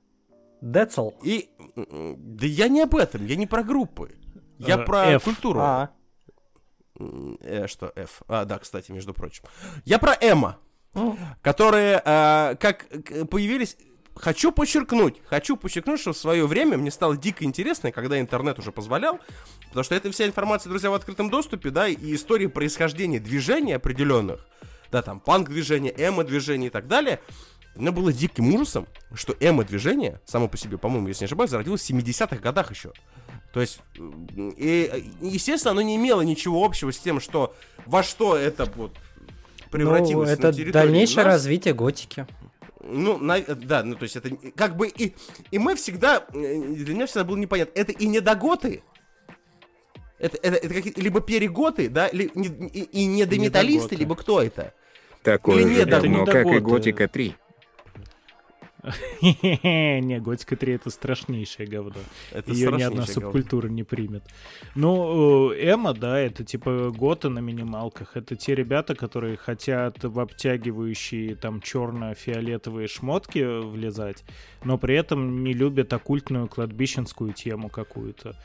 All. 0.62 1.14
И, 1.22 1.50
да 1.76 2.46
я 2.46 2.68
не 2.68 2.82
об 2.82 2.96
этом, 2.96 3.26
я 3.26 3.36
не 3.36 3.46
про 3.46 3.62
группы. 3.62 4.16
Я 4.66 4.76
Э, 4.76 4.84
про 4.84 5.06
F. 5.12 5.24
культуру. 5.24 5.60
А, 5.60 5.90
Э, 7.40 7.66
что 7.68 7.92
F? 7.96 8.22
А, 8.28 8.44
да, 8.44 8.58
кстати, 8.58 8.92
между 8.92 9.14
прочим. 9.14 9.44
Я 9.84 9.98
про 9.98 10.14
Эма, 10.20 10.58
Ну. 10.94 11.16
которые 11.40 12.00
э, 12.04 12.56
как 12.60 12.86
появились... 13.30 13.76
Хочу 14.14 14.52
подчеркнуть, 14.52 15.22
хочу 15.24 15.56
подчеркнуть, 15.56 15.98
что 15.98 16.12
в 16.12 16.18
свое 16.18 16.46
время 16.46 16.76
мне 16.76 16.90
стало 16.90 17.16
дико 17.16 17.44
интересно, 17.44 17.92
когда 17.92 18.20
интернет 18.20 18.58
уже 18.58 18.70
позволял, 18.70 19.18
потому 19.68 19.84
что 19.84 19.94
это 19.94 20.10
вся 20.12 20.26
информация, 20.26 20.68
друзья, 20.68 20.90
в 20.90 20.94
открытом 20.94 21.30
доступе, 21.30 21.70
да, 21.70 21.88
и 21.88 22.14
истории 22.14 22.46
происхождения 22.46 23.20
движений 23.20 23.72
определенных, 23.72 24.46
да, 24.90 25.00
там, 25.00 25.18
панк-движение, 25.18 25.94
эмо-движение 25.96 26.66
и 26.66 26.70
так 26.70 26.88
далее, 26.88 27.20
мне 27.74 27.90
было 27.90 28.12
диким 28.12 28.54
ужасом, 28.54 28.86
что 29.14 29.34
эмо-движение, 29.40 30.20
само 30.26 30.46
по 30.46 30.58
себе, 30.58 30.76
по-моему, 30.76 31.08
если 31.08 31.24
не 31.24 31.28
ошибаюсь, 31.28 31.50
зародилось 31.50 31.80
в 31.80 31.90
70-х 31.90 32.36
годах 32.36 32.70
еще. 32.70 32.92
То 33.52 33.60
есть, 33.60 33.80
м, 33.98 34.54
и, 34.56 35.04
естественно, 35.20 35.72
оно 35.72 35.82
не 35.82 35.96
имело 35.96 36.22
ничего 36.22 36.64
общего 36.64 36.90
с 36.90 36.98
тем, 36.98 37.20
что 37.20 37.54
во 37.86 38.02
что 38.02 38.36
это 38.36 38.64
вот 38.76 38.92
ну, 38.94 39.68
превратилось 39.70 40.28
на 40.28 40.32
это 40.32 40.52
территории 40.52 40.72
дальнейшее 40.72 41.24
нас. 41.24 41.34
развитие 41.34 41.74
готики. 41.74 42.26
Ну, 42.84 43.18
на- 43.18 43.40
да, 43.40 43.82
ну 43.84 43.94
то 43.94 44.04
есть 44.04 44.16
это 44.16 44.30
как 44.56 44.76
бы 44.76 44.88
и, 44.88 45.14
и 45.50 45.58
мы 45.58 45.76
всегда, 45.76 46.24
э, 46.32 46.62
для 46.62 46.94
меня 46.94 47.06
всегда 47.06 47.24
было 47.24 47.36
непонятно, 47.36 47.78
это 47.78 47.92
и 47.92 48.06
не 48.06 48.20
доготы, 48.20 48.82
это, 50.18 50.36
это, 50.42 50.56
это 50.56 50.74
какие 50.74 50.94
либо 51.00 51.20
переготы, 51.20 51.88
да, 51.88 52.08
ли- 52.10 52.30
не- 52.34 52.48
и, 52.48 52.80
и 52.82 53.04
недометаллисты, 53.06 53.74
Недоготы. 53.94 53.96
либо 53.96 54.16
кто 54.16 54.42
это? 54.42 54.72
Такое 55.22 55.58
Или 55.62 55.74
же 55.74 55.82
это 55.82 56.00
говно, 56.00 56.24
как 56.26 56.46
и. 56.46 56.58
Готика 56.58 57.06
3. 57.06 57.36
Не, 59.22 60.18
Готика 60.20 60.56
3 60.56 60.74
это 60.74 60.90
страшнейшее 60.90 61.68
говно. 61.68 62.00
Ее 62.46 62.72
ни 62.72 62.82
одна 62.82 63.06
субкультура 63.06 63.68
не 63.68 63.84
примет. 63.84 64.24
Ну, 64.74 65.52
Эма, 65.52 65.94
да, 65.94 66.18
это 66.18 66.44
типа 66.44 66.90
готы 66.90 67.28
на 67.28 67.38
минималках. 67.38 68.16
Это 68.16 68.34
те 68.34 68.54
ребята, 68.54 68.94
которые 68.94 69.36
хотят 69.36 70.02
в 70.02 70.18
обтягивающие 70.18 71.36
там 71.36 71.60
черно-фиолетовые 71.60 72.88
шмотки 72.88 73.60
влезать, 73.62 74.24
но 74.64 74.78
при 74.78 74.96
этом 74.96 75.44
не 75.44 75.52
любят 75.52 75.92
оккультную 75.92 76.48
кладбищенскую 76.48 77.32
тему 77.32 77.68
какую-то. 77.68 78.36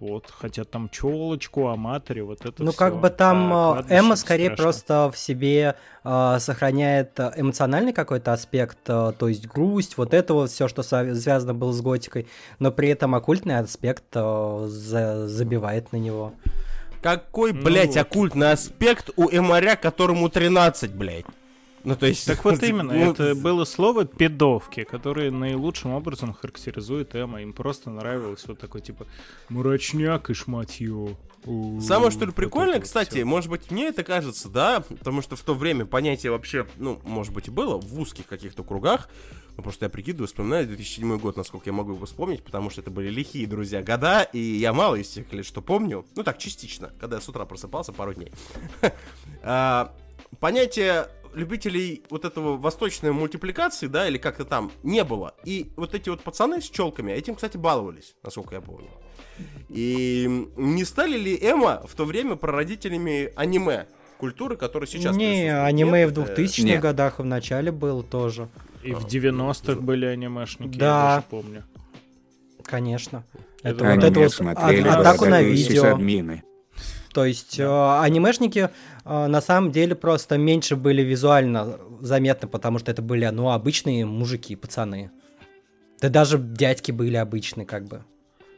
Вот, 0.00 0.30
хотят 0.30 0.70
там 0.70 0.88
челочку, 0.90 1.68
аматоре, 1.68 2.24
вот 2.24 2.44
это 2.44 2.62
Ну, 2.62 2.72
всё. 2.72 2.78
как 2.78 3.00
бы 3.00 3.08
там 3.10 3.52
А 3.52 3.72
кладбище 3.74 3.94
Эмма 4.00 4.16
скорее 4.16 4.44
страшно. 4.46 4.62
просто 4.62 5.10
в 5.14 5.16
себе 5.16 5.76
э, 6.04 6.36
сохраняет 6.40 7.18
э, 7.20 7.32
эмоциональный 7.36 7.92
какой-то 7.92 8.32
аспект, 8.32 8.76
э, 8.88 9.12
то 9.18 9.28
есть 9.28 9.46
грусть, 9.46 9.96
вот 9.96 10.12
это 10.12 10.34
вот 10.34 10.50
все, 10.50 10.68
что 10.68 10.82
связано 10.82 11.54
было 11.54 11.72
с 11.72 11.80
готикой, 11.80 12.26
но 12.58 12.70
при 12.72 12.88
этом 12.88 13.14
оккультный 13.14 13.58
аспект 13.58 14.04
э, 14.14 14.64
за- 14.68 15.28
забивает 15.28 15.92
на 15.92 15.96
него. 15.96 16.34
Какой, 17.00 17.52
Ну 17.52 17.62
блядь, 17.64 17.88
вот. 17.94 17.96
оккультный 17.98 18.50
аспект 18.52 19.10
у 19.16 19.30
эмаря, 19.30 19.76
которому 19.76 20.28
13, 20.28 20.90
блядь? 20.92 21.24
Ну, 21.84 21.96
то 21.96 22.06
есть... 22.06 22.26
Так 22.26 22.44
вот 22.44 22.62
именно, 22.62 22.92
ну, 22.92 23.12
это 23.12 23.34
было 23.34 23.64
слово 23.64 24.04
педовки, 24.04 24.84
которое 24.84 25.30
наилучшим 25.30 25.92
образом 25.92 26.32
характеризует 26.32 27.14
Эма. 27.14 27.42
Им 27.42 27.52
просто 27.52 27.90
нравилось 27.90 28.44
вот 28.46 28.58
такой 28.58 28.80
типа 28.80 29.06
мрачняк 29.48 30.30
и 30.30 30.34
шматье. 30.34 31.16
Самое 31.80 32.10
что 32.10 32.24
ли 32.24 32.32
прикольное, 32.32 32.76
вот 32.76 32.84
кстати, 32.84 33.16
всё. 33.16 33.26
может 33.26 33.50
быть, 33.50 33.70
мне 33.70 33.88
это 33.88 34.02
кажется, 34.02 34.48
да, 34.48 34.80
потому 34.80 35.20
что 35.20 35.36
в 35.36 35.42
то 35.42 35.52
время 35.52 35.84
понятие 35.84 36.32
вообще, 36.32 36.66
ну, 36.78 36.98
может 37.04 37.34
быть, 37.34 37.48
и 37.48 37.50
было 37.50 37.76
в 37.76 38.00
узких 38.00 38.26
каких-то 38.26 38.64
кругах, 38.64 39.10
ну, 39.58 39.62
просто 39.62 39.84
я 39.84 39.90
прикидываю, 39.90 40.26
вспоминаю 40.26 40.66
2007 40.66 41.18
год, 41.18 41.36
насколько 41.36 41.68
я 41.68 41.74
могу 41.74 41.92
его 41.92 42.06
вспомнить, 42.06 42.42
потому 42.42 42.70
что 42.70 42.80
это 42.80 42.90
были 42.90 43.10
лихие, 43.10 43.46
друзья, 43.46 43.82
года, 43.82 44.22
и 44.22 44.38
я 44.38 44.72
мало 44.72 44.94
из 44.94 45.10
тех 45.10 45.30
лет, 45.34 45.44
что 45.44 45.60
помню, 45.60 46.06
ну, 46.16 46.22
так, 46.22 46.38
частично, 46.38 46.92
когда 46.98 47.16
я 47.16 47.22
с 47.22 47.28
утра 47.28 47.44
просыпался 47.44 47.92
пару 47.92 48.14
дней. 48.14 48.32
А, 49.46 49.94
Понятие 50.40 51.08
любителей 51.34 52.02
вот 52.10 52.24
этого 52.24 52.56
восточной 52.56 53.12
мультипликации, 53.12 53.86
да, 53.86 54.08
или 54.08 54.18
как-то 54.18 54.44
там, 54.44 54.70
не 54.82 55.04
было. 55.04 55.34
И 55.44 55.70
вот 55.76 55.94
эти 55.94 56.08
вот 56.08 56.22
пацаны 56.22 56.60
с 56.60 56.68
челками 56.70 57.12
этим, 57.12 57.34
кстати, 57.34 57.56
баловались, 57.56 58.14
насколько 58.22 58.54
я 58.54 58.60
помню. 58.60 58.88
И 59.68 60.46
не 60.56 60.84
стали 60.84 61.18
ли 61.18 61.36
Эма 61.40 61.82
в 61.86 61.94
то 61.94 62.04
время 62.04 62.36
прародителями 62.36 63.32
аниме? 63.36 63.86
Культуры, 64.18 64.56
которая 64.56 64.86
сейчас 64.86 65.16
Не, 65.16 65.52
аниме 65.54 66.04
и 66.04 66.06
в 66.06 66.16
Нет, 66.16 66.28
э, 66.30 66.34
2000-х 66.42 66.68
Нет. 66.68 66.80
годах 66.80 67.18
и 67.18 67.22
в 67.22 67.26
начале 67.26 67.72
было 67.72 68.02
тоже, 68.02 68.48
И 68.84 68.92
в 68.92 69.04
90-х 69.06 69.80
были 69.80 70.06
анимешники, 70.06 70.78
Да. 70.78 70.86
я 70.86 71.16
даже 71.16 71.26
помню. 71.28 71.64
конечно. 72.62 73.24
Это 73.62 73.84
Это 73.84 73.94
вот 73.96 74.04
это 74.04 74.20
вот 74.20 74.32
смотрели 74.32 74.88
а- 74.88 75.00
атаку 75.00 75.24
на 75.26 75.42
видео. 75.42 75.74
сисадмины. 75.82 76.42
То 77.14 77.24
есть 77.24 77.60
э, 77.60 78.00
анимешники 78.00 78.70
э, 79.04 79.26
на 79.26 79.40
самом 79.40 79.70
деле 79.70 79.94
просто 79.94 80.36
меньше 80.36 80.74
были 80.74 81.00
визуально 81.00 81.78
заметны, 82.00 82.48
потому 82.48 82.80
что 82.80 82.90
это 82.90 83.02
были, 83.02 83.24
ну, 83.26 83.50
обычные 83.50 84.04
мужики, 84.04 84.56
пацаны. 84.56 85.12
Да 86.00 86.08
даже 86.08 86.38
дядьки 86.38 86.90
были 86.90 87.14
обычные, 87.14 87.66
как 87.66 87.84
бы. 87.84 88.04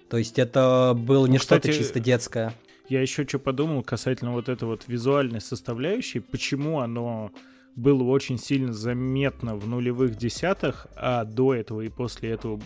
То 0.09 0.17
есть 0.17 0.39
это 0.39 0.95
было 0.97 1.27
не 1.27 1.35
Ну, 1.35 1.39
что-то 1.39 1.61
кстати, 1.61 1.77
чисто 1.77 2.01
детское. 2.01 2.55
Я 2.89 3.03
еще 3.03 3.27
что 3.27 3.39
подумал 3.39 3.83
касательно 3.83 4.33
вот 4.33 4.49
этой 4.49 4.65
вот 4.65 4.85
визуальной 4.87 5.43
составляющей, 5.43 6.21
почему 6.21 6.81
оно 6.81 7.33
было 7.75 8.05
очень 8.05 8.39
сильно 8.39 8.73
заметно 8.73 9.55
в 9.57 9.69
нулевых 9.69 10.17
десятых, 10.17 10.87
а 10.97 11.25
до 11.25 11.53
этого 11.53 11.83
и 11.83 11.91
после 11.91 12.31
этого 12.31 12.59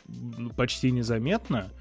почти 0.57 0.93
незаметно. 0.93 1.73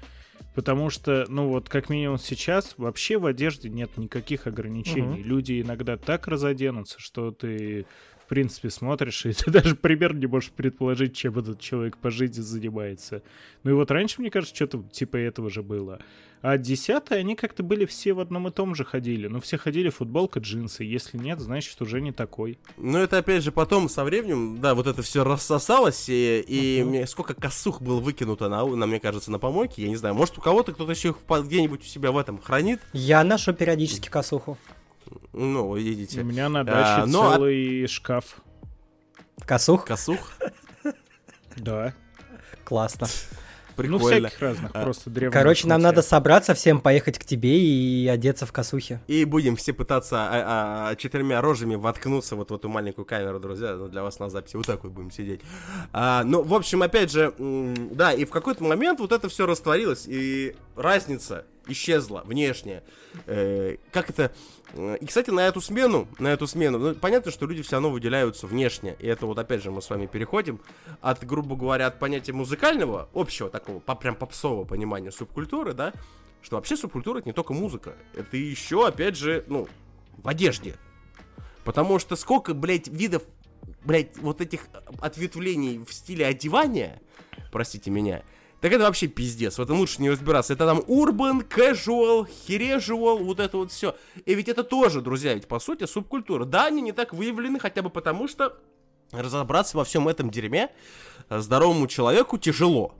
Потому 0.54 0.90
что, 0.90 1.26
ну 1.28 1.48
вот, 1.48 1.68
как 1.68 1.88
минимум 1.90 2.18
сейчас, 2.18 2.74
вообще 2.76 3.18
в 3.18 3.26
одежде 3.26 3.68
нет 3.68 3.96
никаких 3.96 4.46
ограничений. 4.46 5.20
Мгм. 5.20 5.22
Люди 5.22 5.60
иногда 5.60 5.96
так 5.96 6.26
разоденутся, 6.26 6.98
что 6.98 7.30
ты, 7.30 7.86
принципе, 8.30 8.70
смотришь, 8.70 9.26
и 9.26 9.32
ты 9.32 9.50
даже 9.50 9.74
примерно 9.74 10.18
не 10.20 10.26
можешь 10.26 10.50
предположить, 10.50 11.14
чем 11.14 11.38
этот 11.38 11.60
человек 11.60 11.98
по 11.98 12.10
жизни 12.10 12.40
занимается. 12.40 13.22
Ну 13.64 13.72
и 13.72 13.74
вот 13.74 13.90
раньше, 13.90 14.20
мне 14.20 14.30
кажется, 14.30 14.54
что-то 14.54 14.82
типа 14.90 15.16
этого 15.16 15.50
же 15.50 15.62
было. 15.62 16.00
А 16.42 16.56
десятые, 16.56 17.18
они 17.18 17.36
как-то 17.36 17.62
были 17.62 17.84
все 17.84 18.14
в 18.14 18.20
одном 18.20 18.48
и 18.48 18.50
том 18.50 18.74
же 18.74 18.82
ходили. 18.84 19.26
Ну, 19.26 19.40
все 19.40 19.58
ходили 19.58 19.90
футболка, 19.90 20.40
джинсы. 20.40 20.84
Если 20.84 21.18
нет, 21.18 21.38
значит, 21.38 21.78
уже 21.82 22.00
не 22.00 22.12
такой. 22.12 22.58
Ну, 22.78 22.96
это 22.96 23.18
опять 23.18 23.42
же 23.42 23.52
потом 23.52 23.90
со 23.90 24.04
временем, 24.04 24.58
да, 24.58 24.74
вот 24.74 24.86
это 24.86 25.02
все 25.02 25.22
рассосалось, 25.22 26.08
и, 26.08 26.42
и 26.46 26.82
мне 26.82 27.06
сколько 27.06 27.34
косух 27.34 27.82
было 27.82 28.00
выкинуто 28.00 28.48
на, 28.48 28.64
на, 28.64 28.86
мне 28.86 29.00
кажется, 29.00 29.30
на 29.30 29.38
помойке, 29.38 29.82
я 29.82 29.88
не 29.88 29.96
знаю. 29.96 30.14
Может, 30.14 30.38
у 30.38 30.40
кого-то 30.40 30.72
кто-то 30.72 30.92
еще 30.92 31.10
их 31.10 31.16
где-нибудь 31.28 31.82
у 31.82 31.86
себя 31.86 32.10
в 32.10 32.16
этом 32.16 32.40
хранит? 32.40 32.80
Я 32.94 33.22
ношу 33.22 33.52
периодически 33.52 34.08
косуху. 34.08 34.56
Ну, 35.32 35.76
видите. 35.76 36.20
У 36.20 36.24
меня 36.24 36.48
на 36.48 36.60
А, 36.60 36.64
даче 36.64 37.10
ну, 37.10 37.28
а- 37.28 37.34
целый 37.34 37.86
шкаф. 37.86 38.42
Косух? 39.46 39.84
Косух? 39.84 40.32
Да. 41.56 41.94
Классно. 42.64 43.06
Ну, 43.76 43.98
Прикольно. 43.98 44.28
всяких 44.28 44.40
разных, 44.42 44.70
А, 44.74 44.82
просто 44.82 45.08
древних. 45.08 45.32
Короче, 45.32 45.66
нам 45.66 45.80
надо 45.80 46.02
собраться 46.02 46.52
всем, 46.52 46.80
поехать 46.82 47.18
к 47.18 47.24
тебе 47.24 47.58
и 47.58 48.06
одеться 48.08 48.44
в 48.44 48.52
косухе. 48.52 49.00
И 49.06 49.24
будем 49.24 49.56
все 49.56 49.72
пытаться 49.72 50.16
а, 50.18 50.90
а, 50.90 50.96
четырьмя 50.96 51.40
рожами 51.40 51.76
воткнуться 51.76 52.36
вот 52.36 52.50
в 52.50 52.54
эту 52.54 52.68
маленькую 52.68 53.06
камеру, 53.06 53.40
друзья. 53.40 53.76
Ну, 53.76 53.88
для 53.88 54.02
вас 54.02 54.18
на 54.18 54.28
записи 54.28 54.56
вот 54.56 54.66
так 54.66 54.84
вот 54.84 54.92
будем 54.92 55.10
сидеть. 55.10 55.40
А, 55.92 56.24
ну, 56.24 56.42
в 56.42 56.52
общем, 56.52 56.82
опять 56.82 57.10
же, 57.10 57.32
да, 57.38 58.12
и 58.12 58.26
в 58.26 58.30
какой-то 58.30 58.62
момент 58.64 59.00
вот 59.00 59.12
это 59.12 59.30
все 59.30 59.46
растворилось, 59.46 60.04
и 60.06 60.56
разница 60.76 61.46
исчезла 61.66 62.22
внешняя. 62.26 62.82
Э, 63.26 63.76
как 63.92 64.10
это... 64.10 64.30
э, 64.74 64.96
И, 65.00 65.06
кстати, 65.06 65.30
на 65.30 65.40
эту 65.40 65.60
смену, 65.60 66.08
на 66.18 66.28
эту 66.28 66.46
смену, 66.46 66.78
ну, 66.78 66.94
понятно, 66.94 67.30
что 67.30 67.46
люди 67.46 67.62
все 67.62 67.72
равно 67.72 67.90
выделяются 67.90 68.46
внешне, 68.46 68.96
и 68.98 69.06
это 69.06 69.26
вот, 69.26 69.38
опять 69.38 69.62
же, 69.62 69.70
мы 69.70 69.82
с 69.82 69.90
вами 69.90 70.06
переходим 70.06 70.60
от, 71.00 71.24
грубо 71.24 71.56
говоря, 71.56 71.86
от 71.86 71.98
понятия 71.98 72.32
музыкального, 72.32 73.08
общего 73.14 73.50
такого, 73.50 73.80
по, 73.80 73.94
прям 73.94 74.14
попсового 74.14 74.64
понимания 74.64 75.10
субкультуры, 75.10 75.72
да, 75.72 75.92
что 76.42 76.56
вообще 76.56 76.76
субкультура 76.76 77.18
это 77.18 77.28
не 77.28 77.32
только 77.32 77.52
музыка, 77.52 77.94
это 78.14 78.36
еще, 78.36 78.86
опять 78.86 79.16
же, 79.16 79.44
ну, 79.46 79.68
в 80.16 80.28
одежде. 80.28 80.76
Потому 81.64 81.98
что 81.98 82.16
сколько, 82.16 82.54
блядь, 82.54 82.88
видов, 82.88 83.22
блядь, 83.84 84.16
вот 84.18 84.40
этих 84.40 84.62
ответвлений 85.00 85.78
в 85.78 85.92
стиле 85.92 86.26
одевания, 86.26 87.00
простите 87.52 87.90
меня, 87.90 88.22
так 88.60 88.72
это 88.72 88.84
вообще 88.84 89.06
пиздец. 89.06 89.58
В 89.58 89.62
этом 89.62 89.78
лучше 89.78 90.02
не 90.02 90.10
разбираться. 90.10 90.52
Это 90.52 90.66
там 90.66 90.82
урбан, 90.86 91.40
casual, 91.40 92.28
хережуал, 92.46 93.18
вот 93.18 93.40
это 93.40 93.56
вот 93.56 93.72
все. 93.72 93.96
И 94.26 94.34
ведь 94.34 94.48
это 94.48 94.64
тоже, 94.64 95.00
друзья, 95.00 95.34
ведь 95.34 95.48
по 95.48 95.58
сути 95.58 95.86
субкультура. 95.86 96.44
Да, 96.44 96.66
они 96.66 96.82
не 96.82 96.92
так 96.92 97.14
выявлены, 97.14 97.58
хотя 97.58 97.82
бы 97.82 97.88
потому 97.90 98.28
что 98.28 98.58
разобраться 99.12 99.76
во 99.76 99.84
всем 99.84 100.08
этом 100.08 100.30
дерьме 100.30 100.70
э, 101.28 101.38
здоровому 101.38 101.86
человеку 101.86 102.38
тяжело. 102.38 102.94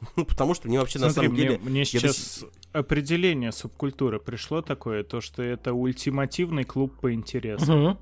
Ну, 0.16 0.24
потому 0.24 0.54
что 0.54 0.66
мне 0.66 0.78
вообще 0.78 0.98
на 0.98 1.10
Смотри, 1.10 1.26
самом 1.28 1.34
мне, 1.38 1.42
деле... 1.42 1.58
мне 1.62 1.80
до 1.82 1.86
сейчас 1.86 2.16
сих- 2.16 2.48
определение 2.72 3.52
субкультуры 3.52 4.18
пришло 4.18 4.62
такое, 4.62 5.04
то, 5.04 5.20
что 5.20 5.42
это 5.42 5.74
ультимативный 5.74 6.64
клуб 6.64 6.98
по 7.00 7.12
интересам. 7.12 7.82
Мгм. 7.82 7.98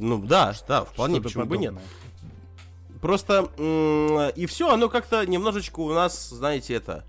Ну 0.00 0.22
да, 0.24 0.54
да, 0.68 0.84
вполне, 0.84 1.14
Что-то 1.16 1.28
почему 1.28 1.44
бы 1.46 1.58
нет. 1.58 1.74
Просто 3.02 3.50
и 4.36 4.46
все, 4.46 4.70
оно 4.70 4.88
как-то 4.88 5.26
немножечко 5.26 5.80
у 5.80 5.92
нас, 5.92 6.30
знаете, 6.30 6.74
это. 6.74 7.04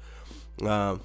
а, 0.59 0.99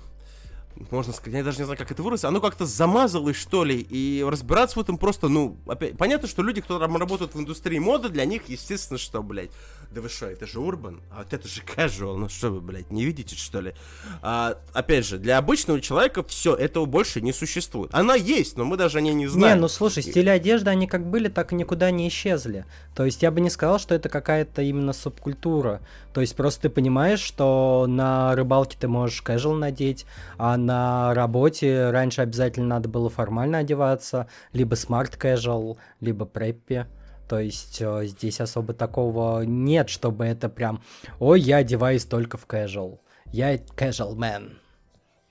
можно 0.91 1.13
сказать, 1.13 1.37
я 1.37 1.45
даже 1.45 1.59
не 1.59 1.65
знаю, 1.65 1.77
как 1.77 1.91
это 1.91 2.03
выразить, 2.03 2.25
оно 2.25 2.41
как-то 2.41 2.65
замазалось, 2.65 3.37
что 3.37 3.65
ли, 3.65 3.79
и 3.79 4.25
разбираться 4.27 4.79
в 4.79 4.83
этом 4.83 4.97
просто, 4.97 5.29
ну, 5.29 5.59
опять, 5.67 5.99
понятно, 5.99 6.27
что 6.27 6.43
люди, 6.43 6.63
кто 6.63 6.79
там 6.79 6.97
работают 6.97 7.35
в 7.35 7.39
индустрии 7.39 7.79
моды, 7.79 8.09
для 8.09 8.25
них, 8.25 8.49
естественно, 8.49 8.97
что, 8.97 9.23
блядь, 9.23 9.51
да 9.91 10.03
вы 10.03 10.09
что, 10.09 10.27
это 10.27 10.47
же 10.47 10.61
урбан, 10.61 11.01
а 11.11 11.19
вот 11.19 11.33
это 11.33 11.49
же 11.49 11.63
casual, 11.77 12.17
ну 12.17 12.29
что 12.29 12.51
вы, 12.51 12.61
блядь, 12.61 12.91
не 12.91 13.05
видите, 13.05 13.37
что 13.37 13.61
ли? 13.61 13.75
А, 14.23 14.59
опять 14.73 15.07
же, 15.07 15.19
для 15.19 15.39
обычного 15.39 15.81
человека 15.81 16.23
все, 16.25 16.55
этого 16.55 16.85
больше 16.85 17.21
не 17.21 17.33
существует. 17.33 17.91
Она 17.95 18.15
есть, 18.15 18.57
но 18.57 18.65
мы 18.65 18.77
даже 18.77 18.99
о 18.99 19.01
ней 19.01 19.15
не 19.15 19.25
Не, 19.25 19.29
знаем. 19.29 19.61
ну 19.61 19.69
слушай, 19.69 20.03
стили 20.03 20.29
одежды, 20.29 20.71
они 20.71 20.87
как 20.87 21.07
были, 21.07 21.29
так 21.29 21.53
и 21.53 21.57
никуда 21.57 21.91
не 21.91 22.09
исчезли. 22.09 22.67
То 22.95 23.05
есть 23.05 23.23
я 23.23 23.31
бы 23.31 23.41
не 23.41 23.51
сказал, 23.51 23.79
что 23.79 23.95
это 23.95 24.09
какая-то 24.09 24.63
именно 24.63 24.93
субкультура. 24.93 25.81
То 26.13 26.21
есть 26.21 26.37
просто 26.37 26.63
ты 26.63 26.69
понимаешь, 26.71 27.21
что 27.21 27.87
на 27.89 28.35
рыбалке 28.35 28.77
ты 28.79 28.89
можешь 28.89 29.23
casual 29.25 29.55
надеть, 29.55 30.05
а 30.37 30.57
на 30.57 31.15
работе 31.15 31.91
раньше 31.91 32.21
обязательно 32.21 32.67
надо 32.67 32.89
было 32.89 33.09
формально 33.09 33.59
одеваться, 33.59 34.27
либо 34.53 34.75
smart 34.75 35.19
casual, 35.19 35.77
либо 36.01 36.27
преппи. 36.27 36.85
То 37.29 37.39
есть 37.41 37.79
э, 37.81 38.07
здесь 38.07 38.41
особо 38.41 38.73
такого 38.73 39.43
нет, 39.43 39.91
чтобы 39.91 40.25
это 40.25 40.49
прям, 40.49 40.83
ой, 41.19 41.41
я 41.41 41.59
одеваюсь 41.59 42.05
только 42.05 42.39
в 42.39 42.47
casual. 42.47 43.01
Я 43.33 43.57
casual 43.57 44.17
man. 44.17 44.53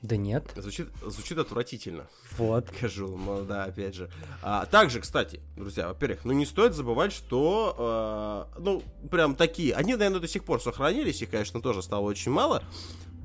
Да 0.04 0.16
нет, 0.16 0.44
Звучит, 0.56 0.90
звучит 1.04 1.40
отвратительно. 1.40 2.06
вот. 2.38 2.70
Casual, 2.82 3.18
ну 3.18 3.44
да, 3.46 3.64
опять 3.64 3.96
же. 3.96 4.12
А, 4.44 4.68
также, 4.68 5.00
кстати, 5.02 5.40
друзья, 5.56 5.88
во-первых, 5.88 6.24
ну 6.24 6.34
не 6.34 6.46
стоит 6.46 6.76
забывать, 6.76 7.12
что, 7.12 8.48
э, 8.56 8.60
ну, 8.60 8.84
прям 9.10 9.34
такие, 9.36 9.74
они, 9.74 9.96
наверное, 9.96 10.20
до 10.20 10.28
сих 10.28 10.44
пор 10.44 10.62
сохранились, 10.62 11.24
их, 11.24 11.32
конечно, 11.32 11.62
тоже 11.62 11.82
стало 11.82 12.02
очень 12.02 12.32
мало. 12.32 12.62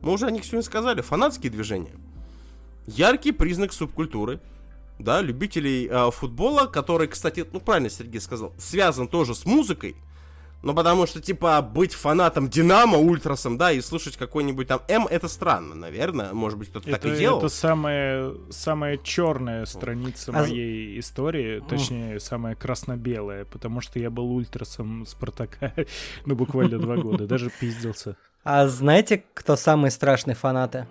Мы 0.01 0.13
уже 0.13 0.27
о 0.27 0.31
них 0.31 0.47
сегодня 0.47 0.63
сказали, 0.63 1.03
фанатские 1.03 1.53
движения. 1.53 1.93
Яркий 2.87 3.33
признак 3.33 3.75
субкультуры, 3.75 4.41
да, 5.03 5.21
любителей 5.21 5.89
э, 5.91 6.11
футбола, 6.11 6.67
который, 6.67 7.09
кстати, 7.09 7.47
ну 7.53 7.61
правильно 7.61 7.91
Сергей 7.91 8.21
сказал, 8.21 8.53
связан 8.59 9.09
тоже 9.09 9.35
с 9.35 9.45
музыкой, 9.45 9.97
ну, 10.63 10.75
потому 10.75 11.07
что, 11.07 11.21
типа, 11.21 11.61
быть 11.61 11.93
фанатом 11.93 12.49
Динамо, 12.49 12.97
Ультрасом, 12.97 13.59
да, 13.59 13.73
и 13.73 13.81
слушать 13.81 14.17
какой-нибудь 14.17 14.69
там 14.69 14.81
М, 14.89 15.09
это 15.09 15.27
странно, 15.27 15.75
наверное. 15.75 16.33
Может 16.33 16.57
быть, 16.57 16.69
кто-то 16.69 16.89
так 16.89 17.05
и 17.05 17.17
делал. 17.17 17.39
это 17.39 17.49
самая, 17.49 18.33
самая 18.51 18.97
черная 18.99 19.65
страница 19.67 20.31
А 20.33 20.43
моей 20.43 21.01
истории, 21.01 21.61
точнее, 21.69 22.21
самая 22.21 22.55
красно-белая, 22.55 23.45
потому 23.45 23.81
что 23.81 23.99
я 23.99 24.09
был 24.09 24.31
ультрасом 24.31 25.05
Спартака, 25.05 25.73
ну, 26.27 26.37
буквально 26.37 26.79
два 26.79 26.97
года, 26.97 27.27
даже 27.27 27.51
пиздился. 27.51 28.17
А 28.45 28.69
знаете, 28.69 29.25
кто 29.35 29.57
самые 29.57 29.91
страшные 29.91 30.37
фанаты? 30.37 30.87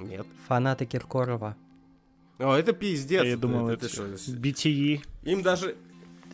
Нет. 0.00 0.26
Фанаты 0.48 0.84
Киркорова. 0.86 1.56
О, 2.38 2.54
это 2.54 2.72
пиздец. 2.72 3.24
Я 3.24 3.36
думал, 3.36 3.68
это, 3.68 3.86
это 3.86 3.94
что? 3.94 4.04
BTE. 4.04 5.00
Им 5.24 5.42
даже... 5.42 5.76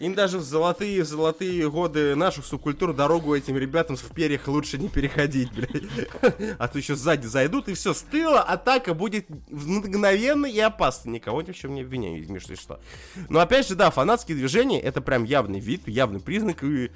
Им 0.01 0.15
даже 0.15 0.39
в 0.39 0.43
золотые, 0.43 1.05
в 1.05 1.07
золотые 1.07 1.71
годы 1.71 2.17
наших 2.17 2.45
субкультур 2.45 2.93
дорогу 2.93 3.33
этим 3.33 3.57
ребятам 3.57 3.95
в 3.95 4.13
перьях 4.13 4.49
лучше 4.49 4.77
не 4.77 4.89
переходить, 4.89 5.53
блядь. 5.53 5.85
А 6.59 6.67
то 6.67 6.79
еще 6.79 6.97
сзади 6.97 7.27
зайдут, 7.27 7.69
и 7.69 7.75
все, 7.75 7.95
стыла, 7.95 8.43
атака 8.43 8.93
будет 8.93 9.27
мгновенной 9.51 10.51
и 10.51 10.59
опасной. 10.59 11.13
Никого 11.13 11.43
ни 11.43 11.53
в 11.53 11.57
чем 11.57 11.75
не 11.75 11.83
обвиняю, 11.83 12.27
если 12.27 12.57
что. 12.57 12.81
Но 13.29 13.39
опять 13.39 13.69
же, 13.69 13.77
да, 13.77 13.93
фанатские 13.93 14.37
движения 14.37 14.81
это 14.81 15.01
прям 15.01 15.23
явный 15.23 15.61
вид, 15.61 15.87
явный 15.87 16.19
признак. 16.19 16.65
И 16.65 16.91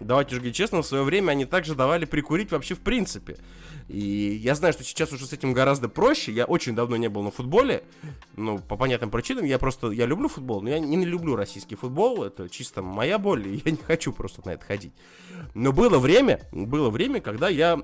давайте 0.00 0.36
говорить 0.36 0.54
честно, 0.54 0.82
в 0.82 0.86
свое 0.86 1.04
время 1.04 1.32
они 1.32 1.44
также 1.44 1.74
давали 1.74 2.04
прикурить 2.04 2.50
вообще 2.50 2.74
в 2.74 2.80
принципе. 2.80 3.36
И 3.88 4.40
я 4.42 4.54
знаю, 4.54 4.72
что 4.72 4.82
сейчас 4.82 5.12
уже 5.12 5.26
с 5.26 5.32
этим 5.32 5.52
гораздо 5.52 5.88
проще. 5.88 6.32
Я 6.32 6.46
очень 6.46 6.74
давно 6.74 6.96
не 6.96 7.08
был 7.08 7.22
на 7.22 7.30
футболе. 7.30 7.84
Ну, 8.36 8.58
по 8.58 8.76
понятным 8.76 9.10
причинам. 9.10 9.44
Я 9.44 9.58
просто, 9.58 9.90
я 9.90 10.06
люблю 10.06 10.28
футбол, 10.28 10.62
но 10.62 10.70
я 10.70 10.78
не 10.78 11.04
люблю 11.04 11.36
российский 11.36 11.76
футбол. 11.76 12.24
Это 12.24 12.48
чисто 12.48 12.82
моя 12.82 13.18
боль, 13.18 13.46
и 13.46 13.62
я 13.64 13.70
не 13.72 13.76
хочу 13.76 14.12
просто 14.12 14.40
на 14.46 14.52
это 14.52 14.64
ходить. 14.64 14.92
Но 15.54 15.72
было 15.72 15.98
время, 15.98 16.40
было 16.52 16.88
время, 16.88 17.20
когда 17.20 17.48
я, 17.48 17.78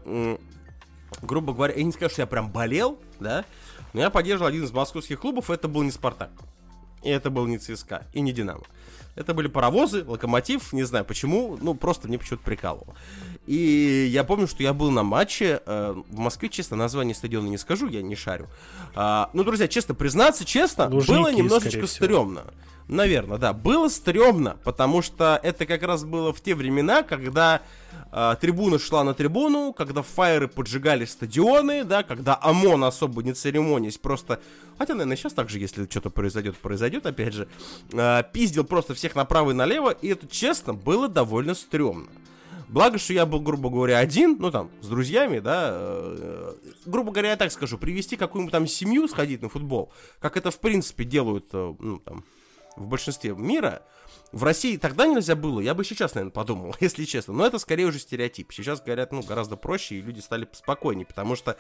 грубо 1.21 1.53
говоря, 1.53 1.75
я 1.75 1.83
не 1.83 1.93
скажу, 1.93 2.13
что 2.13 2.23
я 2.23 2.27
прям 2.27 2.51
болел, 2.51 2.99
да, 3.19 3.45
но 3.93 4.01
я 4.01 4.11
поддерживал 4.11 4.49
один 4.49 4.65
из 4.65 4.73
московских 4.73 5.21
клубов, 5.21 5.51
это 5.51 5.69
был 5.69 5.83
не 5.83 5.91
Спартак. 5.91 6.31
И 7.03 7.09
это 7.09 7.31
был 7.31 7.47
не 7.47 7.59
ЦСКА, 7.59 8.07
и 8.13 8.21
не 8.21 8.33
Динамо. 8.33 8.65
Это 9.15 9.35
были 9.35 9.49
паровозы, 9.49 10.05
локомотив, 10.05 10.73
не 10.73 10.85
знаю 10.85 11.05
почему, 11.05 11.59
ну 11.61 11.75
просто 11.75 12.09
мне 12.09 12.19
почему-то 12.19 12.45
прикалывало. 12.45 12.95
И 13.47 14.09
я 14.13 14.23
помню, 14.23 14.47
что 14.47 14.63
я 14.63 14.73
был 14.73 14.91
на 14.91 15.03
матче 15.03 15.63
э, 15.65 15.95
в 16.09 16.19
Москве, 16.19 16.49
честно, 16.49 16.77
название 16.77 17.15
стадиона 17.15 17.49
не 17.49 17.59
скажу, 17.59 17.89
я 17.89 18.03
не 18.03 18.15
шарю. 18.15 18.49
А, 18.95 19.31
ну, 19.33 19.45
друзья, 19.45 19.67
честно 19.67 19.95
признаться, 19.95 20.45
честно, 20.45 20.89
Лужники, 20.89 21.17
было 21.19 21.33
немножечко 21.33 21.87
стрёмно. 21.87 22.45
Наверное, 22.87 23.39
да. 23.39 23.53
Было 23.53 23.89
стрёмно, 23.89 24.57
потому 24.65 25.01
что 25.01 25.41
это 25.43 25.65
как 25.65 25.83
раз 25.83 26.05
было 26.05 26.33
в 26.33 26.41
те 26.41 26.55
времена, 26.55 27.03
когда 27.03 27.63
э, 28.13 28.35
трибуна 28.41 28.79
шла 28.79 29.05
на 29.05 29.15
трибуну, 29.15 29.73
когда 29.73 30.03
фаеры 30.03 30.49
поджигали 30.49 31.05
стадионы, 31.05 31.85
да, 31.85 32.03
когда 32.03 32.39
ОМОН 32.43 32.85
особо 32.85 33.23
не 33.23 33.33
церемонясь, 33.33 33.97
просто... 33.97 34.41
Хотя, 34.77 34.95
наверное, 34.95 35.17
сейчас 35.17 35.33
так 35.33 35.49
же, 35.49 35.59
если 35.61 35.87
что-то 35.89 36.11
произойдет, 36.11 36.57
произойдет, 36.57 37.07
опять 37.07 37.33
же. 37.33 37.49
э, 37.93 38.23
пиздил 38.33 38.65
просто 38.65 38.95
всех 38.95 39.15
направо 39.15 39.53
и 39.53 39.55
налево, 39.55 39.91
и 39.91 40.09
это, 40.09 40.27
честно, 40.27 40.75
было 40.75 41.09
довольно 41.09 41.55
стрёмно. 41.55 42.11
Благо, 42.71 42.99
что 42.99 43.13
я 43.13 43.27
был, 43.27 43.41
грубо 43.41 43.69
говоря, 43.69 43.99
один, 43.99 44.37
ну 44.39 44.53
там, 44.53 44.71
с 44.81 44.87
друзьями, 44.87 45.41
да, 45.41 45.71
э, 45.73 46.55
грубо 46.87 47.11
говоря, 47.11 47.31
я 47.31 47.37
так 47.37 47.51
скажу, 47.51 47.79
привести 47.79 48.17
какую-нибудь 48.17 48.53
там 48.53 48.69
семью, 48.69 49.09
сходить 49.09 49.43
на 49.43 49.49
футбол, 49.49 49.93
как 50.21 50.37
это, 50.37 50.53
в 50.53 50.61
принципе, 50.61 51.03
делают, 51.03 51.47
э, 51.53 51.75
ну, 51.81 51.99
там, 51.99 52.25
в 52.77 52.87
большинстве 52.87 53.35
мира, 53.35 53.83
в 54.31 54.45
России 54.45 54.77
тогда 54.77 55.09
нельзя 55.09 55.35
было, 55.35 55.59
я 55.59 55.75
бы 55.75 55.85
сейчас, 55.85 56.15
наверное, 56.15 56.33
подумал, 56.33 56.77
если 56.81 57.05
честно. 57.05 57.35
Но 57.35 57.45
это 57.45 57.59
скорее 57.59 57.87
уже 57.87 57.99
стереотип. 57.99 58.53
Сейчас 58.53 58.81
говорят, 58.81 59.13
ну, 59.13 59.23
гораздо 59.23 59.57
проще, 59.57 59.97
и 59.97 60.01
люди 60.01 60.21
стали 60.21 60.49
спокойнее, 60.53 61.07
потому 61.07 61.35
что 61.35 61.57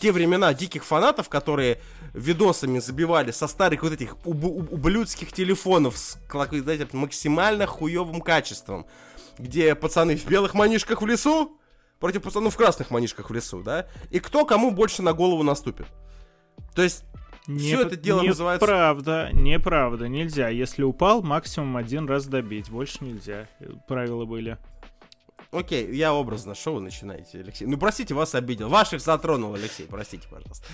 те 0.00 0.12
времена 0.12 0.54
диких 0.54 0.84
фанатов, 0.84 1.28
которые 1.28 1.80
видосами 2.14 2.78
забивали 2.78 3.32
со 3.32 3.48
старых 3.48 3.82
вот 3.82 3.92
этих 3.92 4.16
уб- 4.24 4.44
уб- 4.44 4.72
ублюдских 4.72 5.32
телефонов 5.32 5.96
с 5.98 6.18
знаете, 6.30 6.86
максимально 6.92 7.66
хуевым 7.66 8.20
качеством, 8.20 8.86
где 9.38 9.74
пацаны 9.74 10.16
в 10.16 10.26
белых 10.26 10.54
манишках 10.54 11.02
в 11.02 11.06
лесу 11.06 11.58
против 12.00 12.22
пацанов 12.22 12.54
в 12.54 12.56
красных 12.56 12.90
манишках 12.90 13.30
в 13.30 13.34
лесу, 13.34 13.62
да? 13.62 13.86
И 14.10 14.20
кто 14.20 14.44
кому 14.44 14.70
больше 14.70 15.02
на 15.02 15.12
голову 15.12 15.42
наступит. 15.42 15.86
То 16.74 16.82
есть 16.82 17.04
Все 17.46 17.82
это 17.82 17.96
дело 17.96 18.22
называется- 18.22 18.66
Неправда, 18.66 19.30
неправда, 19.32 20.08
нельзя. 20.08 20.48
Если 20.48 20.82
упал, 20.82 21.22
максимум 21.22 21.76
один 21.76 22.06
раз 22.08 22.26
добить, 22.26 22.70
больше 22.70 22.98
нельзя. 23.04 23.46
Э, 23.60 23.70
Правила 23.88 24.24
были. 24.24 24.58
Окей, 25.52 25.94
я 25.94 26.12
образно, 26.12 26.54
что 26.54 26.74
вы 26.74 26.80
начинаете, 26.80 27.38
Алексей? 27.40 27.66
Ну, 27.66 27.78
простите, 27.78 28.14
вас 28.14 28.34
обидел. 28.34 28.68
Ваших 28.68 29.00
затронул, 29.00 29.54
Алексей, 29.54 29.86
простите, 29.88 30.26
пожалуйста. 30.28 30.66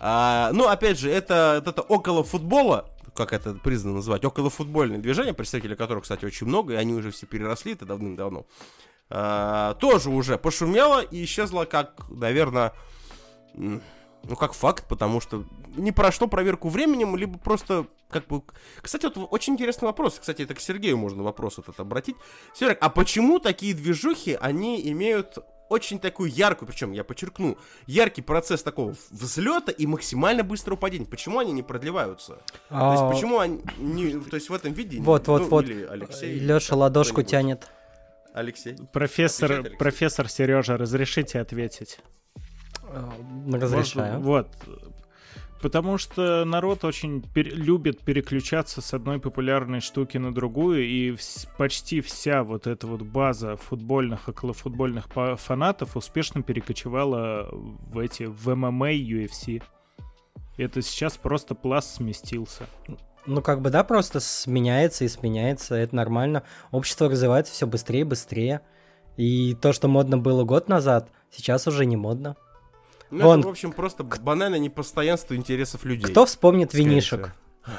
А, 0.00 0.50
ну, 0.52 0.66
опять 0.66 0.98
же, 0.98 1.10
это, 1.10 1.62
это 1.64 1.82
около 1.82 2.24
футбола, 2.24 2.90
как 3.14 3.32
это 3.32 3.54
признано 3.54 3.96
называть, 3.96 4.24
около 4.24 4.50
футбольное 4.50 4.98
движение, 4.98 5.34
представителей 5.34 5.76
которых, 5.76 6.02
кстати, 6.02 6.24
очень 6.24 6.46
много, 6.46 6.74
и 6.74 6.76
они 6.76 6.94
уже 6.94 7.10
все 7.10 7.26
переросли 7.26 7.72
это 7.72 7.86
давным-давно. 7.86 8.46
А, 9.10 9.74
тоже 9.74 10.10
уже 10.10 10.38
пошумело 10.38 11.00
и 11.00 11.24
исчезло 11.24 11.64
как, 11.64 12.08
наверное, 12.08 12.72
ну, 13.54 14.36
как 14.38 14.54
факт, 14.54 14.86
потому 14.88 15.20
что 15.20 15.44
не 15.76 15.92
прошло 15.92 16.26
проверку 16.26 16.68
временем, 16.68 17.16
либо 17.16 17.38
просто 17.38 17.86
как 18.08 18.26
бы... 18.26 18.42
Кстати, 18.80 19.06
вот 19.06 19.28
очень 19.30 19.54
интересный 19.54 19.86
вопрос. 19.86 20.18
Кстати, 20.18 20.42
это 20.42 20.54
к 20.54 20.60
Сергею 20.60 20.96
можно 20.96 21.22
вопрос 21.22 21.58
этот 21.58 21.78
обратить. 21.80 22.16
Серег, 22.54 22.78
а 22.80 22.88
почему 22.88 23.38
такие 23.38 23.74
движухи, 23.74 24.38
они 24.40 24.88
имеют 24.90 25.38
очень 25.68 25.98
такую 25.98 26.30
яркую, 26.30 26.68
причем 26.68 26.92
я 26.92 27.04
подчеркну, 27.04 27.56
яркий 27.86 28.22
процесс 28.22 28.62
такого 28.62 28.94
взлета 29.10 29.72
и 29.72 29.86
максимально 29.86 30.44
быстрого 30.44 30.76
падения. 30.76 31.06
Почему 31.06 31.38
они 31.38 31.52
не 31.52 31.62
продлеваются? 31.62 32.34
То 32.68 32.90
есть 32.90 33.02
А, 33.02 33.10
почему 33.10 33.38
они 33.38 33.60
не, 33.78 34.20
то 34.20 34.36
есть 34.36 34.50
в 34.50 34.54
этом 34.54 34.72
виде? 34.72 35.00
Вот, 35.00 35.26
вот, 35.28 35.42
ну, 35.42 35.48
вот. 35.48 35.64
или 35.64 35.84
Алексей. 35.84 36.38
Леша 36.38 36.76
ладошку 36.76 37.22
тянет. 37.22 37.66
Алексей. 38.34 38.76
Профессор, 38.92 39.44
Отвечает 39.44 39.66
Алексей. 39.66 39.78
профессор 39.78 40.28
Сережа, 40.28 40.76
разрешите 40.76 41.40
ответить? 41.40 42.00
Э, 42.82 43.10
Разрешаю. 43.50 44.20
Вот. 44.20 44.48
Потому 45.64 45.96
что 45.96 46.44
народ 46.44 46.84
очень 46.84 47.24
пер- 47.34 47.48
любит 47.48 48.00
переключаться 48.00 48.82
с 48.82 48.92
одной 48.92 49.18
популярной 49.18 49.80
штуки 49.80 50.18
на 50.18 50.30
другую, 50.30 50.86
и 50.86 51.12
вс- 51.12 51.48
почти 51.56 52.02
вся 52.02 52.44
вот 52.44 52.66
эта 52.66 52.86
вот 52.86 53.00
база 53.00 53.56
футбольных, 53.56 54.28
околофутбольных 54.28 55.06
фанатов 55.38 55.96
успешно 55.96 56.42
перекочевала 56.42 57.48
в 57.50 57.98
эти, 57.98 58.24
в 58.24 58.54
ММА, 58.54 58.92
UFC. 58.92 59.62
Это 60.58 60.82
сейчас 60.82 61.16
просто 61.16 61.54
пласт 61.54 61.94
сместился. 61.94 62.66
Ну, 63.24 63.40
как 63.40 63.62
бы, 63.62 63.70
да, 63.70 63.84
просто 63.84 64.20
сменяется 64.20 65.06
и 65.06 65.08
сменяется, 65.08 65.76
это 65.76 65.96
нормально. 65.96 66.42
Общество 66.72 67.08
развивается 67.08 67.54
все 67.54 67.66
быстрее 67.66 68.00
и 68.00 68.04
быстрее. 68.04 68.60
И 69.16 69.54
то, 69.54 69.72
что 69.72 69.88
модно 69.88 70.18
было 70.18 70.44
год 70.44 70.68
назад, 70.68 71.08
сейчас 71.30 71.66
уже 71.66 71.86
не 71.86 71.96
модно. 71.96 72.36
Ну, 73.14 73.24
Вон. 73.24 73.38
это, 73.38 73.48
в 73.48 73.50
общем, 73.50 73.72
просто 73.72 74.02
банальное 74.02 74.58
непостоянство 74.58 75.36
интересов 75.36 75.84
людей. 75.84 76.10
Кто 76.10 76.26
вспомнит 76.26 76.70
скорее 76.70 76.88
винишек? 76.88 77.20
всего. 77.20 77.76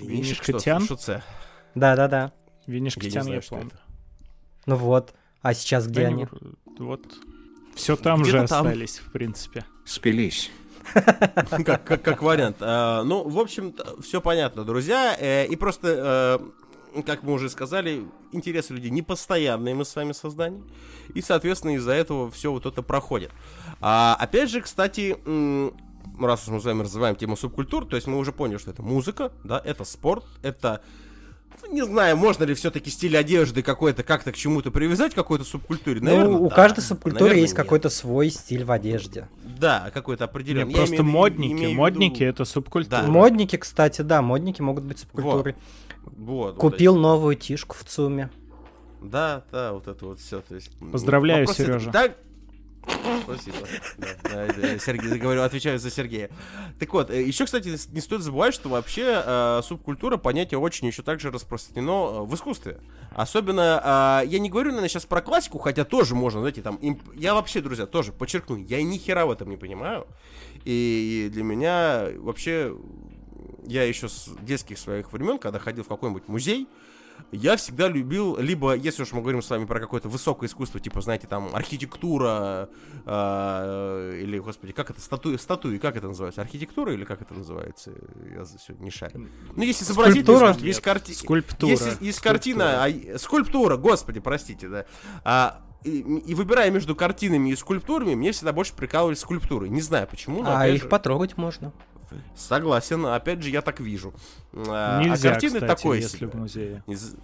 Винишек 0.00 0.48
Винишек? 0.48 0.62
Тян? 0.62 0.98
Це? 0.98 1.22
Да-да-да. 1.74 2.32
Винишкотян 2.66 3.22
знаю, 3.22 3.36
я 3.36 3.42
что 3.42 3.56
помню. 3.56 3.70
Ну 4.66 4.76
вот. 4.76 5.14
А 5.42 5.54
сейчас 5.54 5.86
где 5.86 6.06
они? 6.06 6.26
Вот. 6.78 7.00
Все 7.74 7.96
там 7.96 8.24
же 8.24 8.46
там. 8.46 8.66
остались, 8.66 8.98
в 8.98 9.12
принципе. 9.12 9.64
Спились. 9.84 10.50
как, 11.64 11.84
как, 11.84 12.02
как 12.02 12.22
вариант. 12.22 12.56
А, 12.60 13.02
ну, 13.04 13.28
в 13.28 13.38
общем, 13.38 13.74
все 14.02 14.20
понятно, 14.20 14.64
друзья. 14.64 15.16
Э, 15.18 15.46
и 15.46 15.56
просто, 15.56 16.40
э, 16.42 16.67
как 17.06 17.22
мы 17.22 17.32
уже 17.32 17.48
сказали, 17.50 18.04
интересы 18.32 18.74
людей 18.74 18.90
непостоянные 18.90 19.74
мы 19.74 19.84
с 19.84 19.94
вами 19.94 20.12
создание. 20.12 20.62
И, 21.14 21.22
соответственно, 21.22 21.72
из-за 21.76 21.92
этого 21.92 22.30
все 22.30 22.52
вот 22.52 22.66
это 22.66 22.82
проходит. 22.82 23.30
А, 23.80 24.16
опять 24.18 24.50
же, 24.50 24.60
кстати, 24.60 25.16
раз 26.20 26.42
уж 26.44 26.48
мы 26.48 26.60
с 26.60 26.64
вами 26.64 26.82
развиваем 26.82 27.16
тему 27.16 27.36
субкультур, 27.36 27.86
то 27.86 27.96
есть 27.96 28.06
мы 28.06 28.18
уже 28.18 28.32
поняли, 28.32 28.58
что 28.58 28.70
это 28.70 28.82
музыка, 28.82 29.32
да, 29.44 29.60
это 29.64 29.84
спорт, 29.84 30.24
это 30.42 30.82
ну, 31.62 31.72
не 31.72 31.84
знаю, 31.84 32.16
можно 32.16 32.44
ли 32.44 32.54
все-таки 32.54 32.90
стиль 32.90 33.16
одежды 33.16 33.62
какой-то 33.62 34.02
как-то 34.02 34.32
к 34.32 34.36
чему-то 34.36 34.70
привязать, 34.70 35.12
к 35.12 35.16
какой-то 35.16 35.44
субкультуре. 35.44 36.00
Наверное, 36.00 36.38
ну, 36.38 36.44
у 36.44 36.48
да. 36.48 36.54
каждой 36.54 36.80
субкультуры 36.80 37.24
Наверное, 37.24 37.42
есть 37.42 37.54
нет. 37.54 37.62
какой-то 37.62 37.90
свой 37.90 38.30
стиль 38.30 38.64
в 38.64 38.70
одежде. 38.70 39.28
Да, 39.58 39.90
какой-то 39.92 40.24
определенный. 40.24 40.70
Я 40.70 40.76
просто 40.76 40.96
имею 40.96 41.04
модники. 41.06 41.52
имею 41.52 41.58
в 41.58 41.70
виду- 41.70 41.76
Модники 41.78 42.22
это 42.22 42.44
субкультура. 42.44 43.02
Да. 43.02 43.08
Модники, 43.08 43.56
кстати, 43.56 44.02
да, 44.02 44.22
модники 44.22 44.62
могут 44.62 44.84
быть 44.84 45.00
субкультурой. 45.00 45.54
Вот, 45.54 45.62
вот 46.16 46.56
Купил 46.56 46.96
новую 46.96 47.36
тишку 47.36 47.76
в 47.76 47.84
ЦУМе. 47.84 48.30
Да, 49.02 49.44
да, 49.52 49.72
вот 49.72 49.86
это 49.86 50.04
вот 50.06 50.20
все. 50.20 50.40
То 50.40 50.54
есть, 50.54 50.70
Поздравляю, 50.92 51.46
вопросы- 51.46 51.62
Сережа. 51.64 51.90
Да, 51.90 52.14
Спасибо. 53.24 53.56
Да, 53.98 54.06
да, 54.22 54.46
да, 54.46 54.78
Сергей, 54.78 55.18
говорю, 55.18 55.42
отвечаю 55.42 55.78
за 55.78 55.90
Сергея. 55.90 56.30
Так 56.78 56.92
вот, 56.94 57.10
еще, 57.10 57.44
кстати, 57.44 57.68
не 57.92 58.00
стоит 58.00 58.22
забывать, 58.22 58.54
что 58.54 58.70
вообще 58.70 59.22
э, 59.24 59.60
субкультура 59.62 60.16
понятие 60.16 60.58
очень 60.58 60.86
еще 60.86 61.02
также 61.02 61.30
распространено 61.30 61.90
э, 61.90 62.20
в 62.24 62.34
искусстве. 62.34 62.78
Особенно, 63.14 64.22
э, 64.24 64.28
я 64.28 64.38
не 64.38 64.48
говорю, 64.48 64.68
наверное, 64.70 64.88
сейчас 64.88 65.04
про 65.04 65.20
классику, 65.20 65.58
хотя 65.58 65.84
тоже 65.84 66.14
можно, 66.14 66.40
знаете, 66.40 66.62
там, 66.62 66.76
имп- 66.76 67.14
я 67.14 67.34
вообще, 67.34 67.60
друзья, 67.60 67.84
тоже 67.84 68.12
подчеркну, 68.12 68.56
я 68.56 68.82
ни 68.82 68.96
хера 68.96 69.26
в 69.26 69.30
этом 69.32 69.50
не 69.50 69.56
понимаю. 69.58 70.06
И 70.64 71.28
для 71.32 71.42
меня 71.44 72.06
вообще, 72.16 72.74
я 73.64 73.84
еще 73.84 74.08
с 74.08 74.30
детских 74.40 74.78
своих 74.78 75.12
времен, 75.12 75.38
когда 75.38 75.58
ходил 75.58 75.84
в 75.84 75.88
какой-нибудь 75.88 76.28
музей, 76.28 76.68
я 77.32 77.56
всегда 77.56 77.88
любил, 77.88 78.36
либо, 78.38 78.74
если 78.74 79.02
уж 79.02 79.12
мы 79.12 79.20
говорим 79.20 79.42
с 79.42 79.50
вами 79.50 79.64
про 79.64 79.80
какое-то 79.80 80.08
высокое 80.08 80.48
искусство, 80.48 80.80
типа, 80.80 81.00
знаете, 81.00 81.26
там, 81.26 81.50
архитектура, 81.52 82.68
э, 83.04 84.20
или, 84.22 84.38
господи, 84.38 84.72
как 84.72 84.90
это, 84.90 85.00
статуи, 85.00 85.36
статуи, 85.36 85.78
как 85.78 85.96
это 85.96 86.08
называется, 86.08 86.40
архитектура 86.40 86.92
или 86.92 87.04
как 87.04 87.20
это 87.22 87.34
называется, 87.34 87.92
я 88.34 88.44
сегодня 88.44 88.84
не 88.84 88.90
шарю. 88.90 89.28
Ну, 89.54 89.62
если 89.62 89.84
изобразительное 89.84 90.24
Скульптура? 90.24 90.46
искусство, 90.46 90.66
есть 90.66 90.80
карти... 90.80 91.12
Скульптура. 91.12 91.70
Есть, 91.70 92.00
есть 92.00 92.20
картина, 92.20 92.84
а, 92.84 93.18
скульптура, 93.18 93.76
господи, 93.76 94.20
простите, 94.20 94.68
да. 94.68 94.86
А, 95.24 95.62
и, 95.84 95.98
и 95.98 96.34
выбирая 96.34 96.70
между 96.70 96.96
картинами 96.96 97.50
и 97.50 97.56
скульптурами, 97.56 98.14
мне 98.14 98.32
всегда 98.32 98.52
больше 98.52 98.74
прикалывали 98.74 99.14
скульптуры. 99.14 99.68
Не 99.68 99.80
знаю 99.80 100.08
почему, 100.08 100.42
но 100.42 100.56
а 100.56 100.66
их 100.66 100.82
же, 100.82 100.88
потрогать 100.88 101.36
можно. 101.36 101.72
Согласен, 102.36 103.04
опять 103.06 103.42
же, 103.42 103.50
я 103.50 103.62
так 103.62 103.80
вижу. 103.80 104.12
А, 104.54 104.98
а 104.98 105.04
Нельзя, 105.04 105.30
картины 105.30 105.60
кстати, 105.60 105.76
такое 105.76 105.98
если 105.98 106.16
себе. 106.18 106.28
в 106.28 106.34
музее. 106.34 106.82
Из- 106.86 107.16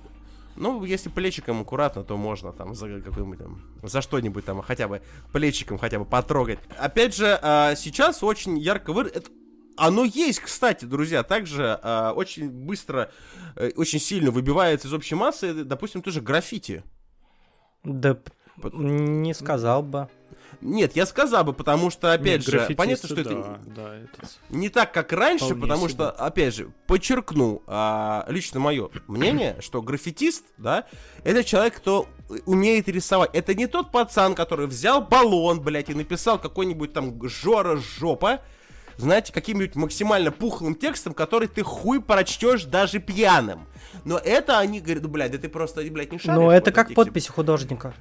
Ну, 0.57 0.85
если 0.85 1.09
плечиком 1.09 1.63
аккуратно, 1.63 2.05
то 2.05 2.17
можно 2.17 2.53
там 2.53 2.75
за 2.75 3.01
какой-нибудь 3.01 3.39
там, 3.39 3.61
за 3.83 4.01
что-нибудь 4.01 4.45
там, 4.45 4.63
хотя 4.63 4.87
бы 4.87 5.03
плечиком 5.33 5.79
хотя 5.79 5.99
бы 5.99 6.05
потрогать. 6.05 6.59
Опять 6.79 7.17
же, 7.17 7.39
а, 7.43 7.75
сейчас 7.75 8.23
очень 8.23 8.59
ярко 8.59 8.93
вы... 8.93 9.03
это- 9.03 9.31
Оно 9.77 10.05
есть, 10.05 10.39
кстати, 10.39 10.85
друзья, 10.85 11.25
также 11.25 11.79
а, 11.83 12.13
очень 12.13 12.49
быстро, 12.51 13.11
э, 13.57 13.73
очень 13.75 13.99
сильно 13.99 14.31
выбивается 14.31 14.87
из 14.87 14.93
общей 14.95 15.17
массы, 15.17 15.65
допустим, 15.65 16.03
тоже 16.03 16.21
граффити. 16.21 16.85
Да 17.83 18.17
не 18.73 19.35
сказал 19.35 19.83
бы. 19.83 20.09
Нет, 20.61 20.97
я 20.97 21.07
сказал 21.07 21.45
бы, 21.45 21.53
потому 21.53 21.91
что, 21.91 22.13
опять 22.13 22.47
Нет, 22.47 22.69
же, 22.69 22.75
понятно, 22.75 23.09
что 23.09 23.17
да, 23.17 23.21
это 23.23 23.61
да, 23.67 23.95
это 23.97 24.29
не 24.51 24.69
так, 24.69 24.93
как 24.93 25.13
раньше, 25.13 25.47
Вполне 25.47 25.61
потому 25.63 25.89
себе. 25.89 25.95
что, 25.95 26.11
опять 26.11 26.55
же, 26.55 26.71
подчеркну 26.87 27.63
а, 27.67 28.25
лично 28.29 28.61
мое 28.61 28.91
мнение, 29.07 29.57
что 29.61 29.83
граффитист, 29.83 30.45
да, 30.57 30.85
это 31.23 31.45
человек, 31.45 31.77
кто 31.77 32.07
умеет 32.47 32.89
рисовать. 32.89 33.31
Это 33.33 33.55
не 33.55 33.67
тот 33.67 33.91
пацан, 33.91 34.35
который 34.35 34.67
взял 34.67 35.03
баллон, 35.03 35.61
блядь, 35.61 35.91
и 35.91 35.95
написал 35.95 36.39
какой-нибудь 36.39 36.93
там 36.93 37.21
жора 37.29 37.77
жопа, 37.77 38.41
знаете, 38.97 39.33
каким-нибудь 39.33 39.75
максимально 39.77 40.31
пухлым 40.31 40.75
текстом, 40.75 41.15
который 41.15 41.49
ты 41.49 41.63
хуй 41.63 42.01
прочтешь 42.01 42.65
даже 42.65 43.01
пьяным. 43.01 43.67
Но 44.05 44.19
это 44.19 44.59
они 44.59 44.81
говорят, 44.81 45.09
блядь, 45.09 45.33
да 45.33 45.39
ты 45.39 45.49
просто, 45.49 45.83
блядь, 45.83 46.13
не 46.13 46.19
шаришь. 46.19 46.41
Ну, 46.41 46.51
это 46.51 46.73
как 46.73 46.89
тексте». 46.89 46.95
подпись 46.95 47.31
у 47.31 47.33
художника. 47.33 47.95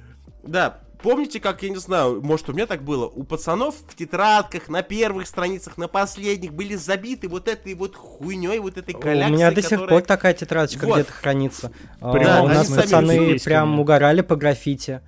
Да, 0.46 0.80
помните, 1.02 1.40
как, 1.40 1.62
я 1.62 1.70
не 1.70 1.76
знаю, 1.76 2.20
может, 2.22 2.48
у 2.48 2.52
меня 2.52 2.66
так 2.66 2.82
было, 2.82 3.06
у 3.06 3.24
пацанов 3.24 3.74
в 3.88 3.94
тетрадках, 3.94 4.68
на 4.68 4.82
первых 4.82 5.26
страницах, 5.26 5.76
на 5.78 5.88
последних 5.88 6.52
были 6.52 6.74
забиты 6.76 7.28
вот 7.28 7.48
этой 7.48 7.74
вот 7.74 7.96
хуйней, 7.96 8.58
вот 8.58 8.76
этой 8.76 8.94
У 8.94 8.98
коллекцией, 8.98 9.34
меня 9.34 9.50
до 9.50 9.60
сих 9.62 9.70
которая- 9.70 9.88
пор 9.88 10.02
такая 10.02 10.34
тетрадочка 10.34 10.86
Вот. 10.86 10.94
где-то 10.96 11.12
хранится. 11.12 11.72
А, 12.00 12.12
Прям 12.12 12.44
у 12.44 12.48
нас 12.48 12.68
пацаны 12.68 13.38
прям 13.38 13.78
угорали 13.80 14.20
по 14.20 14.36
граффити. 14.36 15.00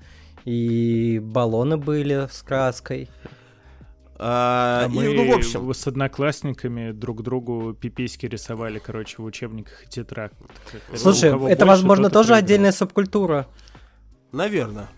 И 0.45 1.18
баллоны 1.22 1.76
были 1.76 2.28
с 2.30 2.41
краской. 2.43 3.09
А, 4.18 4.84
А 4.84 4.87
и, 4.87 4.89
мы 4.95 5.12
ну, 5.12 5.30
в 5.32 5.34
общем, 5.37 5.74
с 5.74 5.87
одноклассниками 5.87 6.93
друг 6.93 7.22
другу 7.22 7.74
пиписьки 7.74 8.26
рисовали, 8.26 8.78
короче, 8.78 9.16
в 9.18 9.24
учебниках 9.24 9.84
и 9.84 9.89
тетрадках. 9.89 10.47
У 10.93 10.97
Слушай, 10.97 11.30
это, 11.30 11.37
больше, 11.39 11.64
возможно, 11.66 12.09
тоже 12.11 12.28
проиграл. 12.28 12.45
отдельная 12.45 12.72
субкультура. 12.72 13.47
наверное. 14.32 14.89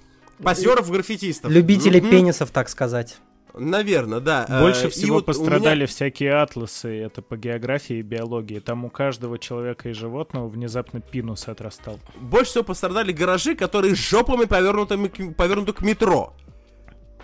Позеров 0.43 0.91
граффитистов. 0.91 1.51
Любители 1.51 2.01
Мгм. 2.01 2.11
пенисов, 2.11 2.51
так 2.51 2.69
сказать. 2.69 3.17
Наверное, 3.55 4.21
да. 4.21 4.47
Больше 4.61 4.85
Э, 4.85 4.87
и 4.87 4.91
всего 4.91 5.15
вот 5.17 5.29
у 5.29 5.33
меня- 5.33 5.39
пострадали 5.41 5.87
всякие 5.87 6.35
атласы, 6.35 6.97
это 7.01 7.23
по 7.23 7.37
географии 7.37 7.97
и 7.97 8.03
биологии. 8.03 8.61
Там 8.61 8.85
у 8.85 8.91
каждого 8.91 9.39
человека 9.39 9.89
и 9.89 9.93
животного 9.93 10.47
внезапно 10.49 11.01
пинус 11.01 11.49
отрастал. 11.49 11.99
Больше 12.21 12.51
всего 12.53 12.65
пострадали 12.65 13.11
гаражи, 13.11 13.57
которые 13.57 13.95
жопами 13.97 14.45
повернутыми 14.45 15.09
к, 15.09 15.35
повернуты 15.35 15.73
к 15.73 15.81
метро 15.81 16.35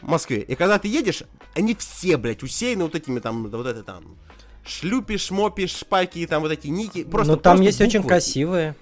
в 0.03 0.09
Москве. 0.09 0.41
И 0.41 0.55
когда 0.57 0.79
ты 0.79 0.89
едешь, 0.89 1.23
они 1.55 1.75
все, 1.77 2.17
блядь, 2.17 2.43
усеяны 2.43 2.85
вот 2.85 2.97
этими 2.97 3.21
там, 3.21 3.49
вот 3.49 3.67
это 3.67 3.85
там, 3.85 4.17
шлюпи, 4.67 5.19
шмопи, 5.19 5.67
шпаки, 5.69 6.19
и 6.21 6.27
там 6.27 6.43
вот 6.43 6.51
эти 6.51 6.67
ники. 6.67 7.05
Просто, 7.05 7.33
Но 7.33 7.37
Ну, 7.37 7.43
там 7.43 7.57
просто 7.59 7.65
есть 7.67 7.81
очень 7.81 8.01
буквы. 8.01 8.09
красивые. 8.09 8.75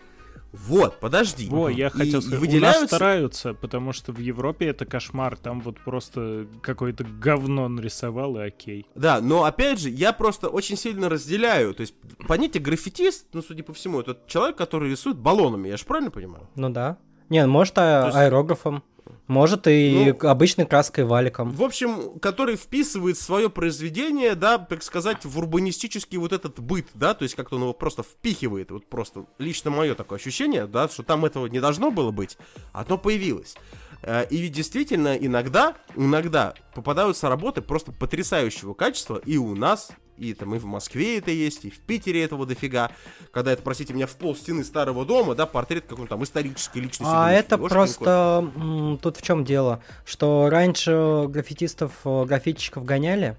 Вот, 0.52 1.00
подожди. 1.00 1.48
Во, 1.48 1.68
я 1.68 1.86
И- 1.86 1.90
хотел 1.90 2.20
и 2.20 2.22
сказать, 2.22 2.28
у 2.28 2.32
нас 2.32 2.40
выделяются- 2.40 2.86
стараются, 2.86 3.54
потому 3.54 3.92
что 3.92 4.12
в 4.12 4.18
Европе 4.18 4.66
это 4.66 4.84
кошмар. 4.84 5.36
Там 5.36 5.60
вот 5.60 5.78
просто 5.80 6.46
какое-то 6.60 7.04
говно 7.04 7.68
нарисовал, 7.68 8.36
и 8.36 8.42
окей. 8.42 8.86
Да, 8.94 9.20
но 9.20 9.44
опять 9.44 9.80
же, 9.80 9.88
я 9.88 10.12
просто 10.12 10.48
очень 10.48 10.76
сильно 10.76 11.08
разделяю. 11.08 11.74
То 11.74 11.80
есть, 11.80 11.94
понятие 12.28 12.62
граффитист, 12.62 13.26
ну, 13.32 13.42
судя 13.42 13.62
по 13.62 13.72
всему, 13.72 14.00
это 14.00 14.18
человек, 14.26 14.56
который 14.56 14.90
рисует 14.90 15.16
баллонами, 15.16 15.68
я 15.68 15.76
же 15.76 15.84
правильно 15.84 16.10
понимаю? 16.10 16.48
Ну 16.54 16.68
да. 16.70 16.98
Не, 17.30 17.46
может 17.46 17.78
а- 17.78 18.06
есть- 18.06 18.16
аэрографом. 18.16 18.82
Может 19.26 19.66
и 19.66 20.14
Ну- 20.20 20.28
обычной 20.28 20.66
краской 20.66 21.04
валиком. 21.04 21.50
В 21.50 21.62
общем, 21.62 22.18
который 22.20 22.56
вписывает 22.56 23.18
свое 23.18 23.48
произведение, 23.50 24.34
да, 24.34 24.58
так 24.58 24.82
сказать, 24.82 25.24
в 25.24 25.38
урбанистический 25.38 26.18
вот 26.18 26.32
этот 26.32 26.60
быт, 26.60 26.86
да, 26.94 27.14
то 27.14 27.22
есть 27.22 27.34
как-то 27.34 27.56
он 27.56 27.62
его 27.62 27.72
просто 27.72 28.02
впихивает, 28.02 28.70
вот 28.70 28.86
просто 28.86 29.26
лично 29.38 29.70
мое 29.70 29.94
такое 29.94 30.18
ощущение, 30.18 30.66
да, 30.66 30.88
что 30.88 31.02
там 31.02 31.24
этого 31.24 31.46
не 31.46 31.60
должно 31.60 31.90
было 31.90 32.10
быть, 32.10 32.36
а 32.72 32.82
оно 32.86 32.98
появилось. 32.98 33.56
Э, 34.02 34.26
И 34.30 34.38
ведь 34.38 34.52
действительно 34.52 35.14
иногда, 35.14 35.76
иногда 35.96 36.54
попадаются 36.74 37.28
работы 37.28 37.62
просто 37.62 37.92
потрясающего 37.92 38.74
качества 38.74 39.20
и 39.24 39.36
у 39.36 39.54
нас, 39.54 39.92
и 40.18 40.34
там 40.34 40.54
и 40.54 40.58
в 40.58 40.64
Москве 40.66 41.18
это 41.18 41.30
есть, 41.30 41.64
и 41.64 41.70
в 41.70 41.80
Питере 41.80 42.22
этого 42.22 42.46
дофига. 42.46 42.90
Когда 43.32 43.52
это, 43.52 43.62
простите 43.62 43.94
меня, 43.94 44.06
в 44.06 44.14
пол 44.16 44.36
стены 44.36 44.62
старого 44.64 45.04
дома, 45.04 45.34
да, 45.34 45.46
портрет 45.46 45.86
какой-то 45.88 46.10
там 46.10 46.22
исторической 46.22 46.78
личности. 46.78 47.12
А 47.14 47.32
это 47.32 47.58
просто 47.58 48.91
тут 48.98 49.16
в 49.16 49.22
чем 49.22 49.44
дело, 49.44 49.80
что 50.04 50.48
раньше 50.50 51.24
граффитистов, 51.28 51.92
э, 52.04 52.24
граффитчиков 52.24 52.84
гоняли, 52.84 53.36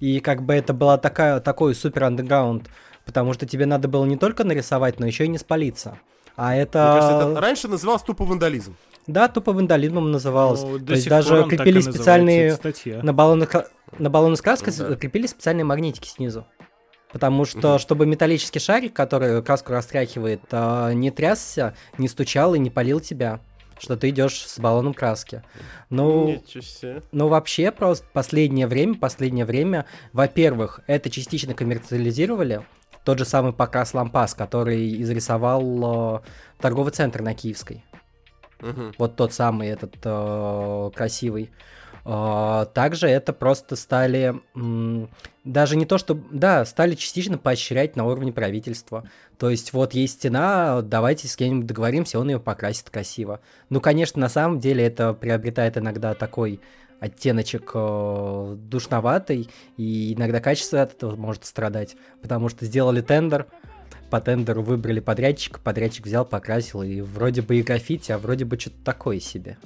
и 0.00 0.20
как 0.20 0.42
бы 0.42 0.54
это 0.54 0.72
была 0.74 0.98
такая 0.98 1.40
такой 1.40 1.74
супер 1.74 2.04
андеграунд, 2.04 2.68
потому 3.04 3.32
что 3.32 3.46
тебе 3.46 3.66
надо 3.66 3.88
было 3.88 4.04
не 4.04 4.16
только 4.16 4.44
нарисовать, 4.44 5.00
но 5.00 5.06
еще 5.06 5.24
и 5.24 5.28
не 5.28 5.38
спалиться. 5.38 5.98
А 6.36 6.54
это, 6.54 6.78
Мне 6.92 7.00
кажется, 7.00 7.30
это 7.32 7.40
раньше 7.40 7.68
называлось 7.68 8.02
тупо 8.02 8.24
вандализм. 8.24 8.76
да, 9.06 9.28
тупо 9.28 9.52
вандализмом 9.52 10.10
называлось. 10.10 10.62
Ну, 10.62 10.78
То 10.78 10.92
есть 10.92 11.08
даже 11.08 11.44
крепили 11.44 11.80
специальные 11.80 12.58
на 13.02 13.12
баллонах 13.14 13.54
на 13.98 14.10
баллоны 14.10 14.36
с 14.36 14.42
краской 14.42 14.72
Ну 14.76 14.88
да. 14.90 14.96
крепили 14.96 15.26
специальные 15.26 15.64
магнитики 15.64 16.08
снизу. 16.08 16.46
Потому 17.12 17.44
что, 17.46 17.70
Мгм. 17.70 17.78
чтобы 17.78 18.04
металлический 18.04 18.58
шарик, 18.58 18.92
который 18.92 19.40
краску 19.42 19.72
растряхивает, 19.72 20.40
а, 20.50 20.90
не 20.92 21.10
трясся, 21.10 21.74
не 21.96 22.08
стучал 22.08 22.54
и 22.54 22.58
не 22.58 22.68
палил 22.68 23.00
тебя, 23.00 23.40
что 23.78 23.96
ты 23.96 24.10
идешь 24.10 24.46
с 24.46 24.58
баллоном 24.58 24.94
краски. 24.94 25.42
Ну, 25.90 26.42
ну, 27.12 27.28
вообще, 27.28 27.70
просто 27.70 28.06
последнее 28.12 28.66
время, 28.66 28.94
последнее 28.94 29.44
время, 29.44 29.86
во-первых, 30.12 30.80
это 30.86 31.10
частично 31.10 31.54
коммерциализировали. 31.54 32.62
Тот 33.04 33.18
же 33.18 33.24
самый 33.24 33.52
покрас 33.52 33.94
лампас, 33.94 34.34
который 34.34 35.00
изрисовал 35.00 36.16
э, 36.16 36.20
торговый 36.58 36.92
центр 36.92 37.22
на 37.22 37.34
Киевской. 37.34 37.84
Мгм. 38.60 38.94
Вот 38.98 39.16
тот 39.16 39.32
самый 39.32 39.68
этот 39.68 39.94
э, 40.02 40.90
красивый. 40.94 41.50
Э, 42.04 42.66
также 42.74 43.06
это 43.06 43.32
просто 43.32 43.76
стали 43.76 44.34
даже 45.46 45.76
не 45.76 45.86
то, 45.86 45.96
что 45.96 46.20
да, 46.30 46.64
стали 46.64 46.94
частично 46.94 47.38
поощрять 47.38 47.96
на 47.96 48.04
уровне 48.04 48.32
правительства. 48.32 49.08
То 49.38 49.48
есть 49.48 49.72
вот 49.72 49.94
есть 49.94 50.14
стена, 50.14 50.82
давайте 50.82 51.28
с 51.28 51.36
кем-нибудь 51.36 51.66
договоримся, 51.66 52.18
он 52.18 52.28
ее 52.28 52.40
покрасит 52.40 52.90
красиво. 52.90 53.40
Ну, 53.70 53.80
конечно, 53.80 54.20
на 54.20 54.28
самом 54.28 54.60
деле 54.60 54.84
это 54.84 55.14
приобретает 55.14 55.78
иногда 55.78 56.14
такой 56.14 56.60
оттеночек 56.98 57.70
э, 57.74 58.56
душноватый, 58.58 59.48
и 59.76 60.14
иногда 60.14 60.40
качество 60.40 60.82
от 60.82 60.94
этого 60.94 61.14
может 61.14 61.44
страдать, 61.44 61.96
потому 62.22 62.48
что 62.48 62.64
сделали 62.64 63.00
тендер, 63.00 63.46
по 64.10 64.20
тендеру 64.20 64.62
выбрали 64.62 65.00
подрядчика, 65.00 65.60
подрядчик 65.60 66.06
взял, 66.06 66.24
покрасил, 66.24 66.82
и 66.82 67.00
вроде 67.00 67.42
бы 67.42 67.56
и 67.56 67.62
граффити, 67.62 68.12
а 68.12 68.18
вроде 68.18 68.44
бы 68.44 68.58
что-то 68.58 68.76
такое 68.84 69.20
себе. 69.20 69.58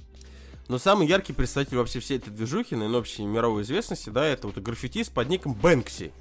Но 0.71 0.79
самый 0.79 1.09
яркий 1.09 1.33
представитель 1.33 1.79
вообще 1.79 1.99
всей 1.99 2.19
этой 2.19 2.31
движухи, 2.31 2.77
наверное, 2.77 3.01
общей 3.01 3.25
мировой 3.25 3.65
известности, 3.65 4.09
да, 4.09 4.25
это 4.25 4.47
вот 4.47 4.57
граффитист 4.59 5.13
под 5.13 5.29
ником 5.29 5.53
Бэнкси, 5.53 6.13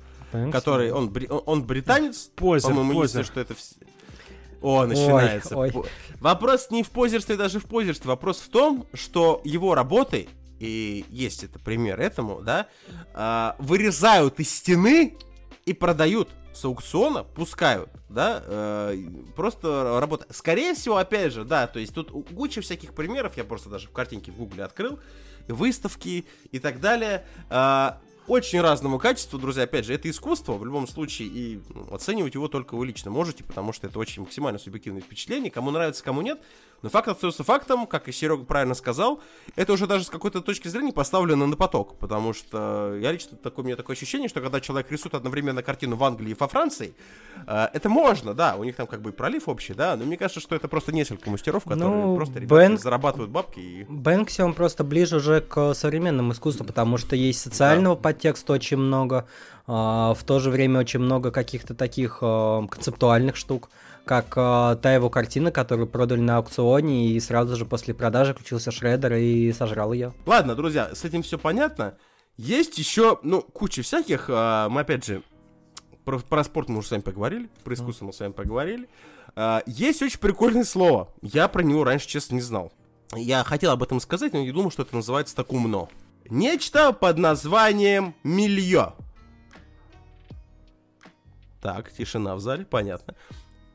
который, 0.52 0.92
он, 0.92 1.16
он, 1.30 1.44
он 1.46 1.64
британец, 1.66 2.32
Позер, 2.36 2.70
по-моему, 2.72 3.00
позер. 3.00 3.20
единственное, 3.20 3.26
что 3.26 3.54
это... 3.54 3.56
О, 4.64 4.88
начинается. 4.88 5.56
ой. 5.56 5.72
По- 5.72 5.86
Вопрос 6.20 6.72
не 6.72 6.82
в 6.82 6.90
позерстве, 6.90 7.38
даже 7.38 7.60
в 7.60 7.66
позерстве. 7.66 8.08
Вопрос 8.10 8.40
в 8.40 8.50
том, 8.50 8.88
что 8.96 9.40
его 9.44 9.76
работы, 9.76 10.28
и 10.58 11.06
есть 11.10 11.44
это 11.44 11.60
пример 11.60 12.02
этому, 12.02 12.42
да, 12.42 12.66
а, 13.14 13.56
вырезают 13.60 14.40
из 14.40 14.50
стены 14.50 15.16
и 15.66 15.74
продают 15.74 16.28
с 16.54 16.66
аукциона, 16.66 17.24
пускают, 17.24 17.90
да, 18.10 18.44
э, 18.46 18.98
просто 19.36 20.00
работа. 20.00 20.26
Скорее 20.32 20.74
всего, 20.74 20.98
опять 20.98 21.34
же, 21.34 21.44
да, 21.44 21.68
то 21.68 21.80
есть 21.80 21.94
тут 21.94 22.12
куча 22.36 22.62
всяких 22.62 22.94
примеров, 22.94 23.38
я 23.38 23.44
просто 23.44 23.70
даже 23.70 23.88
в 23.88 23.92
картинке 23.92 24.32
в 24.32 24.38
гугле 24.38 24.64
открыл, 24.64 25.00
выставки 25.48 26.26
и 26.52 26.60
так 26.60 26.80
далее. 26.80 27.26
А, 27.50 28.00
очень 28.30 28.62
разного 28.62 29.00
качества, 29.00 29.40
друзья, 29.40 29.64
опять 29.64 29.86
же, 29.86 29.94
это 29.94 30.08
искусство 30.08 30.54
в 30.54 30.64
любом 30.64 30.88
случае, 30.88 31.28
и 31.30 31.60
ну, 31.74 31.92
оценивать 31.94 32.36
его 32.36 32.48
только 32.48 32.76
вы 32.76 32.86
лично 32.86 33.10
можете, 33.10 33.44
потому 33.44 33.74
что 33.74 33.88
это 33.88 33.98
очень 33.98 34.22
максимально 34.22 34.60
субъективное 34.60 35.02
впечатление, 35.02 35.50
кому 35.50 35.72
нравится, 35.72 36.04
кому 36.04 36.22
нет, 36.22 36.40
но 36.82 36.90
факт 36.90 37.08
остается 37.08 37.44
фактом, 37.44 37.88
как 37.88 38.08
и 38.08 38.12
Серега 38.12 38.44
правильно 38.44 38.74
сказал, 38.74 39.22
это 39.56 39.74
уже 39.74 39.88
даже 39.88 40.06
с 40.06 40.10
какой-то 40.10 40.42
точки 40.42 40.68
зрения 40.68 40.94
поставлено 40.94 41.46
на 41.46 41.56
поток, 41.56 41.98
потому 42.00 42.34
что 42.34 42.96
я 42.96 43.12
лично, 43.12 43.38
такое, 43.38 43.64
у 43.64 43.66
меня 43.68 43.76
такое 43.76 43.96
ощущение, 43.96 44.30
что 44.30 44.42
когда 44.42 44.60
человек 44.62 44.92
рисует 44.92 45.16
одновременно 45.16 45.62
картину 45.64 45.96
в 45.96 46.04
Англии 46.04 46.32
и 46.32 46.36
во 46.40 46.48
Франции, 46.48 46.94
э, 47.48 47.68
это 47.74 47.90
можно, 47.90 48.34
да, 48.34 48.56
у 48.56 48.64
них 48.64 48.76
там 48.76 48.88
как 48.88 49.02
бы 49.02 49.12
пролив 49.12 49.48
общий, 49.50 49.74
да, 49.74 49.96
но 49.96 50.06
мне 50.06 50.18
кажется, 50.18 50.40
что 50.40 50.56
это 50.56 50.68
просто 50.68 50.92
несколько 50.92 51.30
мастеров, 51.30 51.64
которые 51.64 52.06
Ну, 52.06 52.16
просто 52.16 52.40
ребята, 52.40 52.56
Бен- 52.56 52.78
зарабатывают 52.78 53.32
бабки 53.32 53.60
и... 53.60 53.86
Бэнкси, 53.90 54.42
он 54.42 54.54
просто 54.54 54.84
ближе 54.84 55.18
уже 55.18 55.42
к 55.42 55.74
современному 55.74 56.32
искусству, 56.34 56.66
потому 56.66 56.98
что 56.98 57.16
есть 57.16 57.42
социального 57.42 57.96
подтекста 57.96 58.54
очень 58.54 58.78
много, 58.78 59.28
а, 59.68 60.14
в 60.14 60.24
то 60.24 60.40
же 60.40 60.50
время 60.50 60.80
очень 60.80 61.00
много 61.00 61.32
каких-то 61.32 61.76
таких 61.76 62.20
а, 62.22 62.66
концептуальных 62.68 63.36
штук, 63.36 63.70
как 64.10 64.34
а, 64.38 64.76
та 64.78 64.92
его 64.92 65.12
картина, 65.12 65.52
которую 65.52 65.86
продали 65.86 66.20
на 66.20 66.38
аукционе, 66.38 67.10
и 67.10 67.20
сразу 67.20 67.56
же 67.56 67.64
после 67.64 67.94
продажи 67.94 68.34
включился 68.34 68.72
шредер 68.72 69.14
и 69.14 69.54
сожрал 69.54 69.94
ее. 69.94 70.16
Ладно, 70.26 70.56
друзья, 70.56 70.96
с 70.96 71.06
этим 71.06 71.22
все 71.22 71.38
понятно. 71.38 71.96
Есть 72.36 72.80
еще, 72.80 73.20
ну, 73.22 73.44
куча 73.44 73.84
всяких. 73.84 74.26
а, 74.30 74.68
мы 74.70 74.82
опять 74.82 75.06
же 75.06 75.22
про, 76.06 76.18
про 76.18 76.44
спорт 76.44 76.70
мы 76.70 76.80
уже 76.80 76.88
с 76.88 76.92
вами 76.92 77.02
поговорили, 77.02 77.52
про 77.64 77.76
искусство 77.76 78.06
мы 78.06 78.14
с 78.14 78.20
вами 78.20 78.32
поговорили. 78.32 78.90
А, 79.36 79.62
есть 79.68 80.02
очень 80.02 80.18
прикольное 80.18 80.64
слово. 80.64 81.14
Я 81.22 81.48
про 81.48 81.62
него 81.62 81.84
раньше, 81.84 82.08
честно, 82.08 82.34
не 82.34 82.42
знал. 82.42 82.74
Я 83.16 83.44
хотел 83.44 83.70
об 83.70 83.84
этом 83.84 84.00
сказать, 84.00 84.34
но 84.34 84.40
не 84.40 84.52
думал, 84.52 84.72
что 84.72 84.82
это 84.82 84.96
называется 84.96 85.36
так 85.36 85.54
умно. 85.54 85.88
Нечто 86.32 86.94
под 86.94 87.20
названием 87.20 88.16
милье. 88.24 88.94
Так, 91.62 91.92
тишина 91.92 92.34
в 92.34 92.40
зале, 92.40 92.66
понятно. 92.66 93.14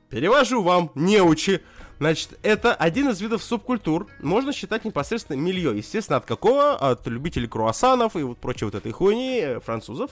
Перевожу 0.08 0.62
вам, 0.62 0.90
неучи. 0.94 1.62
Значит, 1.98 2.38
это 2.42 2.74
один 2.74 3.10
из 3.10 3.20
видов 3.20 3.42
субкультур. 3.42 4.08
Можно 4.20 4.52
считать 4.52 4.84
непосредственно 4.84 5.36
милье. 5.36 5.76
Естественно, 5.76 6.18
от 6.18 6.26
какого? 6.26 6.74
От 6.74 7.06
любителей 7.06 7.48
круассанов 7.48 8.16
и 8.16 8.22
вот 8.22 8.38
прочей 8.38 8.64
вот 8.64 8.74
этой 8.74 8.92
хуйни 8.92 9.40
э, 9.40 9.60
французов. 9.60 10.10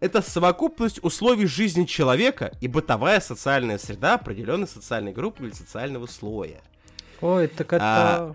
Это 0.00 0.20
совокупность 0.20 1.02
условий 1.04 1.46
жизни 1.46 1.84
человека 1.84 2.52
и 2.60 2.66
бытовая 2.66 3.20
социальная 3.20 3.78
среда 3.78 4.14
определенной 4.14 4.66
социальной 4.66 5.12
группы 5.12 5.44
или 5.44 5.52
социального 5.52 6.06
слоя. 6.06 6.60
Ой, 7.20 7.46
так 7.46 7.72
это... 7.72 7.84
А, 7.84 8.34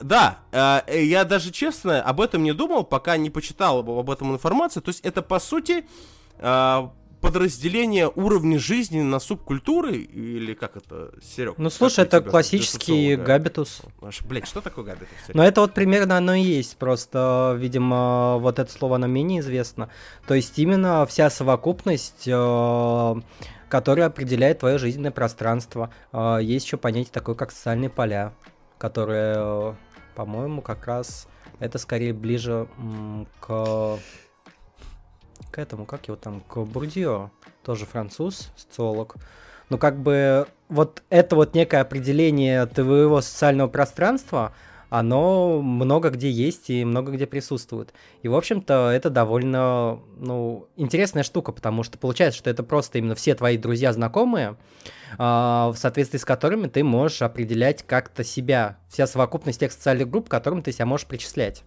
Да, 0.00 0.38
э, 0.50 1.04
я 1.04 1.24
даже 1.24 1.52
честно 1.52 2.02
об 2.02 2.20
этом 2.20 2.42
не 2.42 2.52
думал, 2.52 2.84
пока 2.84 3.16
не 3.16 3.30
почитал 3.30 3.78
об, 3.78 3.90
об 3.90 4.10
этом 4.10 4.32
информацию. 4.32 4.82
То 4.82 4.88
есть 4.88 5.00
это 5.00 5.22
по 5.22 5.38
сути 5.38 5.86
э, 6.38 6.88
подразделение 7.20 8.08
уровня 8.08 8.58
жизни 8.58 9.02
на 9.02 9.20
субкультуры? 9.20 9.96
Или 9.96 10.54
как 10.54 10.76
это, 10.76 11.12
Серег? 11.22 11.54
Ну, 11.58 11.70
слушай, 11.70 12.04
это 12.04 12.20
классический 12.20 13.16
габитус. 13.16 13.82
Блять, 14.28 14.46
что 14.46 14.60
такое 14.60 14.84
габитус? 14.84 15.08
Ну, 15.32 15.42
это 15.42 15.60
вот 15.60 15.74
примерно 15.74 16.16
оно 16.16 16.34
и 16.34 16.42
есть, 16.42 16.76
просто, 16.76 17.56
видимо, 17.58 18.38
вот 18.38 18.58
это 18.58 18.70
слово 18.70 18.96
нам 18.98 19.10
менее 19.10 19.40
известно. 19.40 19.90
То 20.26 20.34
есть 20.34 20.58
именно 20.58 21.06
вся 21.06 21.30
совокупность 21.30 22.26
э, 22.26 23.14
которая 23.68 24.06
определяет 24.08 24.58
твое 24.58 24.78
жизненное 24.78 25.12
пространство. 25.12 25.90
Э, 26.12 26.38
есть 26.42 26.66
еще 26.66 26.76
понятие 26.76 27.12
такое, 27.12 27.34
как 27.34 27.52
социальные 27.52 27.90
поля, 27.90 28.32
которые, 28.78 29.34
э, 29.36 29.74
по-моему, 30.14 30.60
как 30.60 30.86
раз 30.86 31.28
это 31.60 31.78
скорее 31.78 32.12
ближе 32.12 32.66
к 33.40 33.98
к 35.50 35.58
этому, 35.58 35.84
как 35.84 36.06
его 36.08 36.16
там, 36.16 36.40
к 36.40 36.58
Бурдио, 36.64 37.30
тоже 37.64 37.86
француз, 37.86 38.50
социолог. 38.56 39.16
Ну, 39.68 39.78
как 39.78 40.00
бы, 40.00 40.46
вот 40.68 41.02
это 41.10 41.36
вот 41.36 41.54
некое 41.54 41.80
определение 41.80 42.66
твоего 42.66 43.20
социального 43.20 43.68
пространства, 43.68 44.52
оно 44.88 45.62
много 45.62 46.10
где 46.10 46.28
есть 46.28 46.68
и 46.68 46.84
много 46.84 47.12
где 47.12 47.26
присутствует. 47.26 47.94
И, 48.22 48.28
в 48.28 48.34
общем-то, 48.34 48.90
это 48.90 49.08
довольно, 49.08 50.00
ну, 50.18 50.66
интересная 50.76 51.22
штука, 51.22 51.52
потому 51.52 51.84
что 51.84 51.96
получается, 51.96 52.38
что 52.38 52.50
это 52.50 52.64
просто 52.64 52.98
именно 52.98 53.14
все 53.14 53.36
твои 53.36 53.56
друзья, 53.56 53.92
знакомые, 53.92 54.56
э, 55.12 55.16
в 55.18 55.74
соответствии 55.76 56.18
с 56.18 56.24
которыми 56.24 56.66
ты 56.66 56.82
можешь 56.82 57.22
определять 57.22 57.84
как-то 57.84 58.24
себя, 58.24 58.78
вся 58.88 59.06
совокупность 59.06 59.60
тех 59.60 59.70
социальных 59.70 60.10
групп, 60.10 60.26
к 60.28 60.30
которым 60.30 60.62
ты 60.62 60.72
себя 60.72 60.86
можешь 60.86 61.06
причислять. 61.06 61.62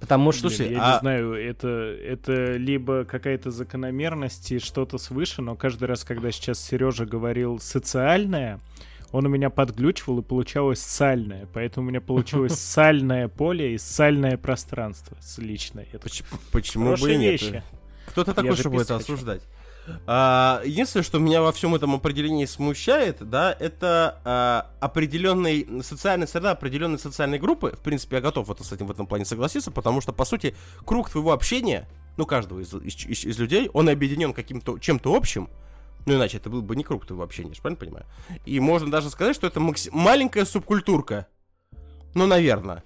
Потому 0.00 0.32
что... 0.32 0.48
Слушай, 0.48 0.72
я 0.72 0.84
а... 0.84 0.94
не 0.94 1.00
знаю, 1.00 1.32
это, 1.34 1.68
это 1.68 2.52
либо 2.52 3.04
какая-то 3.04 3.50
закономерность 3.50 4.52
и 4.52 4.58
что-то 4.58 4.98
свыше, 4.98 5.42
но 5.42 5.56
каждый 5.56 5.84
раз, 5.84 6.04
когда 6.04 6.30
сейчас 6.30 6.60
Сережа 6.60 7.04
говорил 7.04 7.58
«социальное», 7.58 8.60
он 9.10 9.26
у 9.26 9.28
меня 9.28 9.48
подглючивал 9.50 10.18
и 10.18 10.22
получалось 10.22 10.80
сальное. 10.80 11.48
Поэтому 11.54 11.86
у 11.86 11.90
меня 11.90 12.00
получилось 12.00 12.54
сальное 12.58 13.28
поле 13.28 13.74
и 13.74 13.78
сальное 13.78 14.36
пространство 14.36 15.16
личное. 15.38 15.86
Это 15.92 16.00
почему, 16.00 16.28
почему 16.52 16.96
бы 16.96 17.14
и 17.14 17.16
нет? 17.16 17.64
Кто-то 18.06 18.34
такой, 18.34 18.56
чтобы 18.56 18.82
это 18.82 18.96
осуждать. 18.96 19.42
А, 20.06 20.62
единственное, 20.64 21.04
что 21.04 21.18
меня 21.18 21.42
во 21.42 21.52
всем 21.52 21.74
этом 21.74 21.94
определении 21.94 22.44
смущает, 22.44 23.28
да, 23.28 23.56
это 23.58 24.20
а, 24.24 24.70
определенный 24.80 25.82
социальная 25.82 26.26
среда, 26.26 26.52
определенной 26.52 26.98
социальной 26.98 27.38
группы. 27.38 27.74
В 27.76 27.80
принципе, 27.80 28.16
я 28.16 28.22
готов 28.22 28.50
это, 28.50 28.64
с 28.64 28.72
этим 28.72 28.86
в 28.86 28.90
этом 28.90 29.06
плане 29.06 29.24
согласиться, 29.24 29.70
потому 29.70 30.00
что, 30.00 30.12
по 30.12 30.24
сути, 30.24 30.54
круг 30.84 31.10
твоего 31.10 31.32
общения, 31.32 31.88
ну, 32.16 32.26
каждого 32.26 32.60
из, 32.60 32.72
из, 32.74 33.06
из, 33.06 33.24
из 33.24 33.38
людей, 33.38 33.70
он 33.72 33.88
объединен 33.88 34.32
каким-то 34.32 34.78
чем-то 34.78 35.14
общим. 35.14 35.48
Ну, 36.06 36.14
иначе 36.14 36.38
это 36.38 36.48
был 36.48 36.62
бы 36.62 36.74
не 36.74 36.84
круг 36.84 37.06
твоего 37.06 37.22
общения, 37.22 37.52
я 37.54 37.60
правильно 37.60 37.78
понимаю? 37.78 38.06
И 38.46 38.60
можно 38.60 38.90
даже 38.90 39.10
сказать, 39.10 39.36
что 39.36 39.46
это 39.46 39.60
максим... 39.60 39.92
маленькая 39.94 40.44
субкультурка. 40.44 41.26
Ну, 42.14 42.26
наверное. 42.26 42.82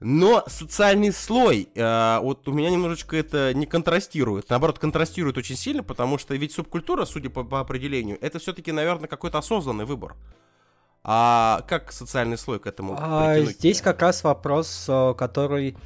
Но 0.00 0.44
социальный 0.46 1.12
слой, 1.12 1.68
э, 1.74 2.18
вот 2.20 2.46
у 2.46 2.52
меня 2.52 2.70
немножечко 2.70 3.16
это 3.16 3.52
не 3.52 3.66
контрастирует. 3.66 4.48
Наоборот, 4.48 4.78
контрастирует 4.78 5.36
очень 5.36 5.56
сильно, 5.56 5.82
потому 5.82 6.18
что 6.18 6.36
ведь 6.36 6.52
субкультура, 6.52 7.04
судя 7.04 7.30
по, 7.30 7.42
по 7.42 7.58
определению, 7.58 8.16
это 8.20 8.38
все-таки, 8.38 8.70
наверное, 8.70 9.08
какой-то 9.08 9.38
осознанный 9.38 9.86
выбор. 9.86 10.14
А 11.02 11.64
как 11.68 11.90
социальный 11.90 12.38
слой 12.38 12.60
к 12.60 12.66
этому 12.66 12.96
а, 12.98 13.40
Здесь 13.40 13.80
как 13.80 14.00
раз 14.02 14.22
вопрос, 14.22 14.86
э, 14.88 15.14
который, 15.18 15.76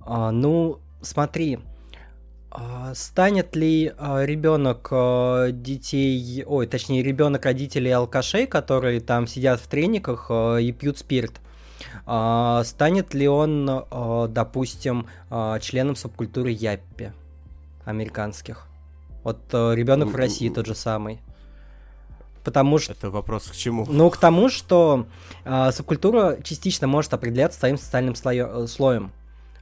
а, 0.00 0.30
ну, 0.30 0.78
смотри, 1.02 1.58
а, 2.52 2.94
станет 2.94 3.56
ли 3.56 3.92
ребенок 3.98 4.90
детей, 5.60 6.44
ой, 6.46 6.68
точнее, 6.68 7.02
ребенок 7.02 7.44
родителей 7.44 7.90
алкашей, 7.90 8.46
которые 8.46 9.00
там 9.00 9.26
сидят 9.26 9.58
в 9.60 9.66
трениках 9.66 10.30
и 10.30 10.70
пьют 10.70 10.98
спирт, 10.98 11.40
станет 12.04 13.14
ли 13.14 13.28
он, 13.28 13.68
а, 13.68 14.28
допустим, 14.28 15.06
а, 15.30 15.58
членом 15.60 15.96
субкультуры 15.96 16.50
Яппи 16.50 17.12
американских? 17.84 18.66
Вот 19.24 19.38
ребенок 19.52 20.08
в 20.08 20.16
России 20.16 20.48
тот 20.48 20.66
же 20.66 20.74
самый. 20.74 21.20
Потому 22.46 22.78
что... 22.78 22.92
Это 22.92 23.10
вопрос 23.10 23.48
к 23.48 23.56
чему? 23.56 23.86
Ну, 23.88 24.08
к 24.08 24.18
тому, 24.18 24.48
что 24.48 25.06
э, 25.44 25.72
субкультура 25.72 26.38
частично 26.44 26.86
может 26.86 27.12
определяться 27.12 27.58
своим 27.58 27.76
социальным 27.76 28.14
слоё- 28.14 28.62
э, 28.62 28.66
слоем. 28.68 29.10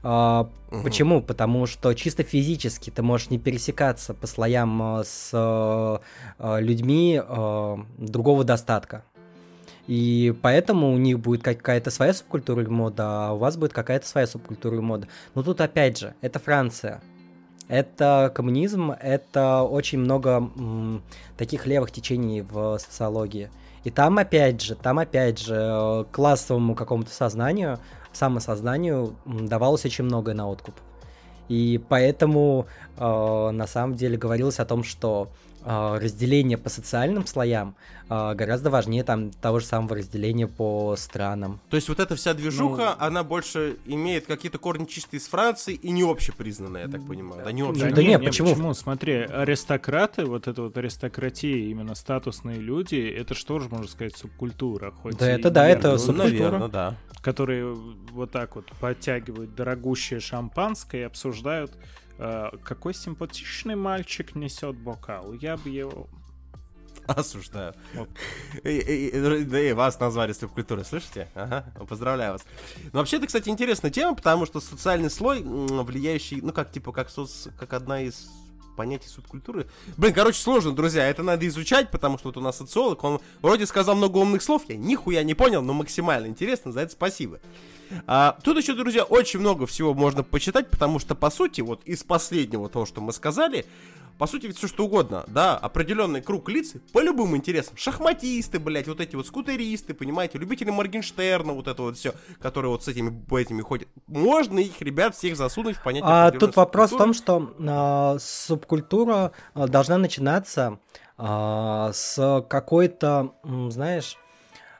Uh, 0.03 0.47
угу. 0.69 0.83
Почему? 0.83 1.19
Потому 1.23 1.65
что 1.65 1.95
чисто 1.95 2.21
физически 2.21 2.91
ты 2.91 3.01
можешь 3.01 3.31
не 3.31 3.39
пересекаться 3.39 4.13
по 4.13 4.27
слоям 4.27 5.01
с 5.03 5.31
uh, 5.33 5.99
людьми 6.61 7.19
uh, 7.19 7.83
другого 7.97 8.43
достатка. 8.43 9.03
И 9.87 10.33
поэтому 10.41 10.91
у 10.91 10.97
них 10.97 11.19
будет 11.19 11.43
какая-то 11.43 11.91
своя 11.91 12.13
субкультура 12.13 12.67
мода, 12.69 13.03
а 13.27 13.33
у 13.33 13.37
вас 13.37 13.57
будет 13.57 13.73
какая-то 13.73 14.07
своя 14.07 14.27
субкультура 14.27 14.81
мода. 14.81 15.07
Но 15.35 15.43
тут 15.43 15.61
опять 15.61 15.99
же, 15.99 16.15
это 16.21 16.39
Франция. 16.39 17.01
Это 17.67 18.31
коммунизм, 18.33 18.91
это 18.91 19.63
очень 19.63 19.99
много 19.99 20.51
м, 20.55 21.03
таких 21.37 21.65
левых 21.65 21.91
течений 21.91 22.41
в 22.41 22.77
социологии. 22.77 23.49
И 23.83 23.91
там 23.91 24.17
опять 24.17 24.61
же, 24.61 24.75
там 24.75 24.99
опять 24.99 25.39
же 25.39 26.05
классовому 26.11 26.75
какому-то 26.75 27.11
сознанию, 27.11 27.79
самосознанию 28.11 29.15
давалось 29.25 29.85
очень 29.85 30.05
многое 30.05 30.35
на 30.35 30.47
откуп. 30.49 30.75
И 31.47 31.79
поэтому 31.89 32.65
э, 32.97 33.49
на 33.51 33.67
самом 33.67 33.95
деле 33.95 34.17
говорилось 34.17 34.59
о 34.59 34.65
том, 34.65 34.83
что 34.83 35.29
э, 35.54 35.54
разделение 35.65 36.57
по 36.57 36.69
социальным 36.69 37.25
слоям 37.25 37.75
э, 38.09 38.33
гораздо 38.35 38.69
важнее 38.69 39.03
там 39.03 39.31
того 39.31 39.59
же 39.59 39.65
самого 39.65 39.95
разделения 39.95 40.47
по 40.47 40.95
странам. 40.97 41.59
То 41.69 41.75
есть 41.75 41.89
вот 41.89 41.99
эта 41.99 42.15
вся 42.15 42.33
движуха, 42.33 42.95
ну, 42.97 43.05
она 43.05 43.23
больше 43.23 43.77
имеет 43.85 44.27
какие-то 44.27 44.59
корни 44.59 44.85
чистые 44.85 45.19
из 45.19 45.27
Франции 45.27 45.73
и 45.73 45.91
не 45.91 46.03
общепризнанная, 46.03 46.85
я 46.85 46.87
так 46.87 47.05
понимаю. 47.05 47.43
Да, 47.43 47.51
не 47.51 47.61
общепризнанная. 47.61 47.95
Да, 47.95 48.01
да 48.01 48.07
нет, 48.07 48.23
почему? 48.23 48.49
почему? 48.49 48.73
Смотри, 48.73 49.13
аристократы, 49.13 50.25
вот 50.25 50.47
эта 50.47 50.61
вот 50.61 50.77
аристократия, 50.77 51.69
именно 51.69 51.95
статусные 51.95 52.59
люди, 52.59 52.95
это 52.95 53.33
что 53.33 53.59
же, 53.59 53.69
можно 53.69 53.87
сказать, 53.87 54.15
субкультура. 54.15 54.91
Хоть 54.91 55.17
да, 55.17 55.29
это 55.29 55.49
да, 55.49 55.67
это 55.67 55.97
субкультура. 55.97 56.29
Наверное, 56.29 56.67
да 56.67 56.95
которые 57.25 57.73
вот 57.73 58.29
так 58.29 58.55
вот 58.55 58.67
подтягивают 58.79 59.55
дорогущее 59.55 60.19
шампанское 60.19 61.01
и 61.01 61.03
обсуждают, 61.05 61.71
какой 62.17 62.93
симпатичный 62.93 63.75
мальчик 63.75 64.35
несет 64.35 64.75
бокал. 64.75 65.33
Я 65.33 65.57
бы 65.57 65.69
его 65.69 66.07
Осуждаю. 67.07 67.73
Вот. 67.93 68.09
И, 68.63 68.69
и, 68.69 69.07
и, 69.09 69.43
да 69.43 69.59
и 69.59 69.73
вас 69.73 69.99
назвали 69.99 70.33
субкультурой, 70.33 70.85
слышите? 70.85 71.27
Ага, 71.35 71.65
поздравляю 71.87 72.33
вас. 72.33 72.43
Ну, 72.85 72.99
вообще, 72.99 73.17
это, 73.17 73.27
кстати, 73.27 73.49
интересная 73.49 73.91
тема, 73.91 74.15
потому 74.15 74.45
что 74.45 74.59
социальный 74.59 75.11
слой, 75.11 75.43
влияющий, 75.43 76.41
ну, 76.41 76.51
как, 76.51 76.71
типа, 76.71 76.91
как, 76.91 77.09
соц, 77.09 77.47
как 77.59 77.73
одна 77.73 78.01
из 78.01 78.27
понятие 78.75 79.09
субкультуры. 79.09 79.67
Блин, 79.97 80.13
короче, 80.13 80.39
сложно, 80.39 80.73
друзья, 80.73 81.07
это 81.07 81.23
надо 81.23 81.47
изучать, 81.47 81.91
потому 81.91 82.17
что 82.17 82.29
вот 82.29 82.37
у 82.37 82.41
нас 82.41 82.57
социолог, 82.57 83.03
он 83.03 83.19
вроде 83.41 83.65
сказал 83.65 83.95
много 83.95 84.17
умных 84.17 84.43
слов, 84.43 84.63
я 84.67 84.75
нихуя 84.75 85.23
не 85.23 85.33
понял, 85.33 85.61
но 85.61 85.73
максимально 85.73 86.27
интересно, 86.27 86.71
за 86.71 86.81
это 86.81 86.91
спасибо. 86.91 87.39
А, 88.07 88.37
тут 88.43 88.57
еще, 88.57 88.73
друзья, 88.73 89.03
очень 89.03 89.39
много 89.39 89.65
всего 89.67 89.93
можно 89.93 90.23
почитать, 90.23 90.69
потому 90.69 90.99
что, 90.99 91.15
по 91.15 91.29
сути, 91.29 91.61
вот 91.61 91.81
из 91.85 92.03
последнего 92.03 92.69
того, 92.69 92.85
что 92.85 93.01
мы 93.01 93.13
сказали, 93.13 93.65
по 94.17 94.27
сути, 94.27 94.47
ведь 94.47 94.57
все 94.57 94.67
что 94.67 94.85
угодно, 94.85 95.25
да, 95.27 95.57
определенный 95.57 96.21
круг 96.21 96.49
лиц 96.49 96.73
по 96.93 97.01
любым 97.01 97.35
интересам. 97.35 97.75
Шахматисты, 97.75 98.59
блядь, 98.59 98.87
вот 98.87 99.01
эти 99.01 99.15
вот 99.15 99.27
скутеристы, 99.27 99.93
понимаете, 99.93 100.37
любители 100.37 100.69
Моргенштерна, 100.69 101.53
вот 101.53 101.67
это 101.67 101.81
вот 101.81 101.97
все, 101.97 102.13
которые 102.39 102.71
вот 102.71 102.83
с 102.83 102.87
этими 102.87 103.09
этими 103.39 103.61
ходят. 103.61 103.87
Можно 104.07 104.59
их, 104.59 104.81
ребят, 104.81 105.15
всех 105.15 105.35
засунуть 105.35 105.77
в 105.77 105.83
понятие 105.83 106.09
А 106.09 106.31
тут 106.31 106.55
вопрос 106.55 106.91
в 106.91 106.97
том, 106.97 107.13
что 107.13 107.53
э, 107.59 108.19
субкультура 108.19 109.31
а, 109.53 109.67
должна 109.67 109.97
начинаться 109.97 110.79
э, 111.17 111.91
с 111.93 112.45
какой-то, 112.49 113.35
знаешь, 113.69 114.17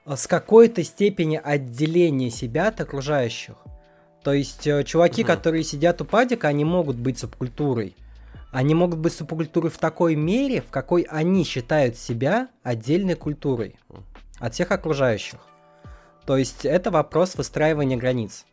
с 0.06 0.28
какой-то 0.28 0.84
степени 0.84 1.40
отделения 1.44 2.30
себя 2.30 2.68
от 2.68 2.80
окружающих. 2.80 3.56
То 4.24 4.34
есть 4.34 4.66
э, 4.66 4.84
чуваки, 4.84 5.24
угу. 5.24 5.28
которые 5.28 5.64
сидят 5.64 6.02
у 6.02 6.06
падика, 6.06 6.48
они 6.48 6.64
могут 6.64 6.98
быть 6.98 7.20
субкультурой. 7.20 7.96
Они 8.56 8.74
могут 8.74 9.00
быть 9.00 9.12
субкультурой 9.12 9.70
в 9.70 9.78
такой 9.78 10.16
мере, 10.16 10.62
в 10.62 10.70
какой 10.70 11.02
они 11.02 11.44
считают 11.44 11.98
себя 11.98 12.48
отдельной 12.64 13.16
культурой 13.16 13.76
от 14.40 14.54
всех 14.54 14.72
окружающих. 14.72 15.40
То 16.26 16.38
есть 16.38 16.64
это 16.64 16.90
вопрос 16.90 17.36
выстраивания 17.36 17.98
границ. 17.98 18.46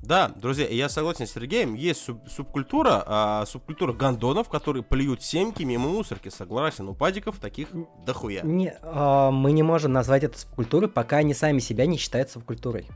Да, 0.00 0.28
друзья, 0.36 0.68
я 0.68 0.88
согласен 0.88 1.26
с 1.26 1.32
Сергеем. 1.32 1.74
Есть 1.74 2.04
суб 2.04 2.20
субкультура, 2.28 3.02
а, 3.04 3.46
субкультура 3.46 3.92
гандонов, 3.92 4.48
которые 4.48 4.84
плюют 4.84 5.24
семки 5.24 5.64
мимо 5.64 5.88
мусорки. 5.88 6.28
Согласен, 6.28 6.88
у 6.88 6.94
падиков 6.94 7.38
таких 7.40 7.70
дохуя. 8.06 8.42
Не, 8.42 8.76
а, 8.80 9.32
мы 9.32 9.50
не 9.50 9.64
можем 9.64 9.92
назвать 9.92 10.22
это 10.22 10.38
субкультурой, 10.38 10.88
пока 10.88 11.16
они 11.16 11.34
сами 11.34 11.58
себя 11.58 11.86
не 11.86 11.96
считают 11.96 12.30
субкультурой. 12.30 12.86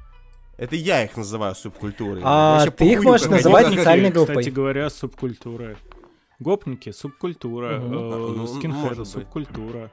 Это 0.59 0.77
я 0.77 1.03
их 1.03 1.17
называю 1.17 1.57
субкультурой. 1.57 2.23
А 2.25 2.65
ты 2.71 2.93
их 2.93 3.03
можешь 3.03 3.27
называть 3.27 3.67
социальной 3.75 4.11
группой. 4.11 4.37
Кстати 4.37 4.51
говоря, 4.51 4.89
субкультурой. 4.89 5.77
Гопники— 6.39 6.91
субкультура, 6.93 7.79
Мгм. 7.79 7.95
э, 7.95 7.99
Ну, 7.99 8.35
может 8.37 8.57
скинхеды— 8.57 9.05
субкультура. 9.05 9.91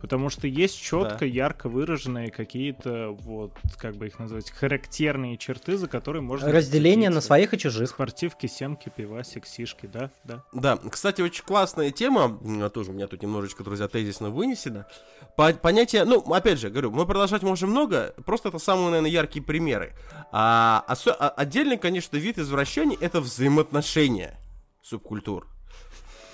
Потому 0.00 0.30
что 0.30 0.48
есть 0.48 0.82
четко, 0.82 1.24
ярко 1.24 1.68
выраженные 1.68 2.32
какие-то, 2.32 3.10
вот, 3.20 3.52
как 3.78 3.94
бы 3.94 4.08
их 4.08 4.18
назвать, 4.18 4.50
характерные 4.50 5.36
черты, 5.38 5.76
за 5.76 5.86
которые 5.86 6.22
можно 6.22 6.50
Разделение 6.50 7.08
на 7.08 7.20
своих 7.20 7.54
и 7.54 7.58
чужих. 7.58 7.88
Спортивки, 7.88 8.48
семки, 8.48 8.90
пивасик, 8.94 9.46
сишки, 9.46 9.86
да, 9.86 10.10
да. 10.24 10.42
Да, 10.52 10.76
кстати, 10.90 11.22
очень 11.22 11.44
классная 11.44 11.92
тема, 11.92 12.40
тоже 12.70 12.90
у 12.90 12.94
меня 12.94 13.06
тут 13.06 13.22
немножечко, 13.22 13.62
друзья, 13.62 13.86
тезисно 13.86 14.30
вынесено. 14.30 14.86
По- 15.36 15.52
понятие, 15.54 16.04
ну, 16.04 16.18
опять 16.32 16.58
же, 16.58 16.68
говорю, 16.70 16.90
мы 16.90 17.06
продолжать 17.06 17.44
можем 17.44 17.70
много, 17.70 18.12
просто 18.26 18.48
это 18.48 18.58
самые, 18.58 18.86
наверное, 18.86 19.10
яркие 19.10 19.44
примеры. 19.44 19.94
А, 20.32 20.84
осо- 20.88 21.16
а- 21.16 21.28
отдельный, 21.28 21.78
конечно, 21.78 22.16
вид 22.16 22.38
извращений— 22.38 22.98
это 23.00 23.20
взаимоотношения 23.20 24.36
субкультур. 24.82 25.46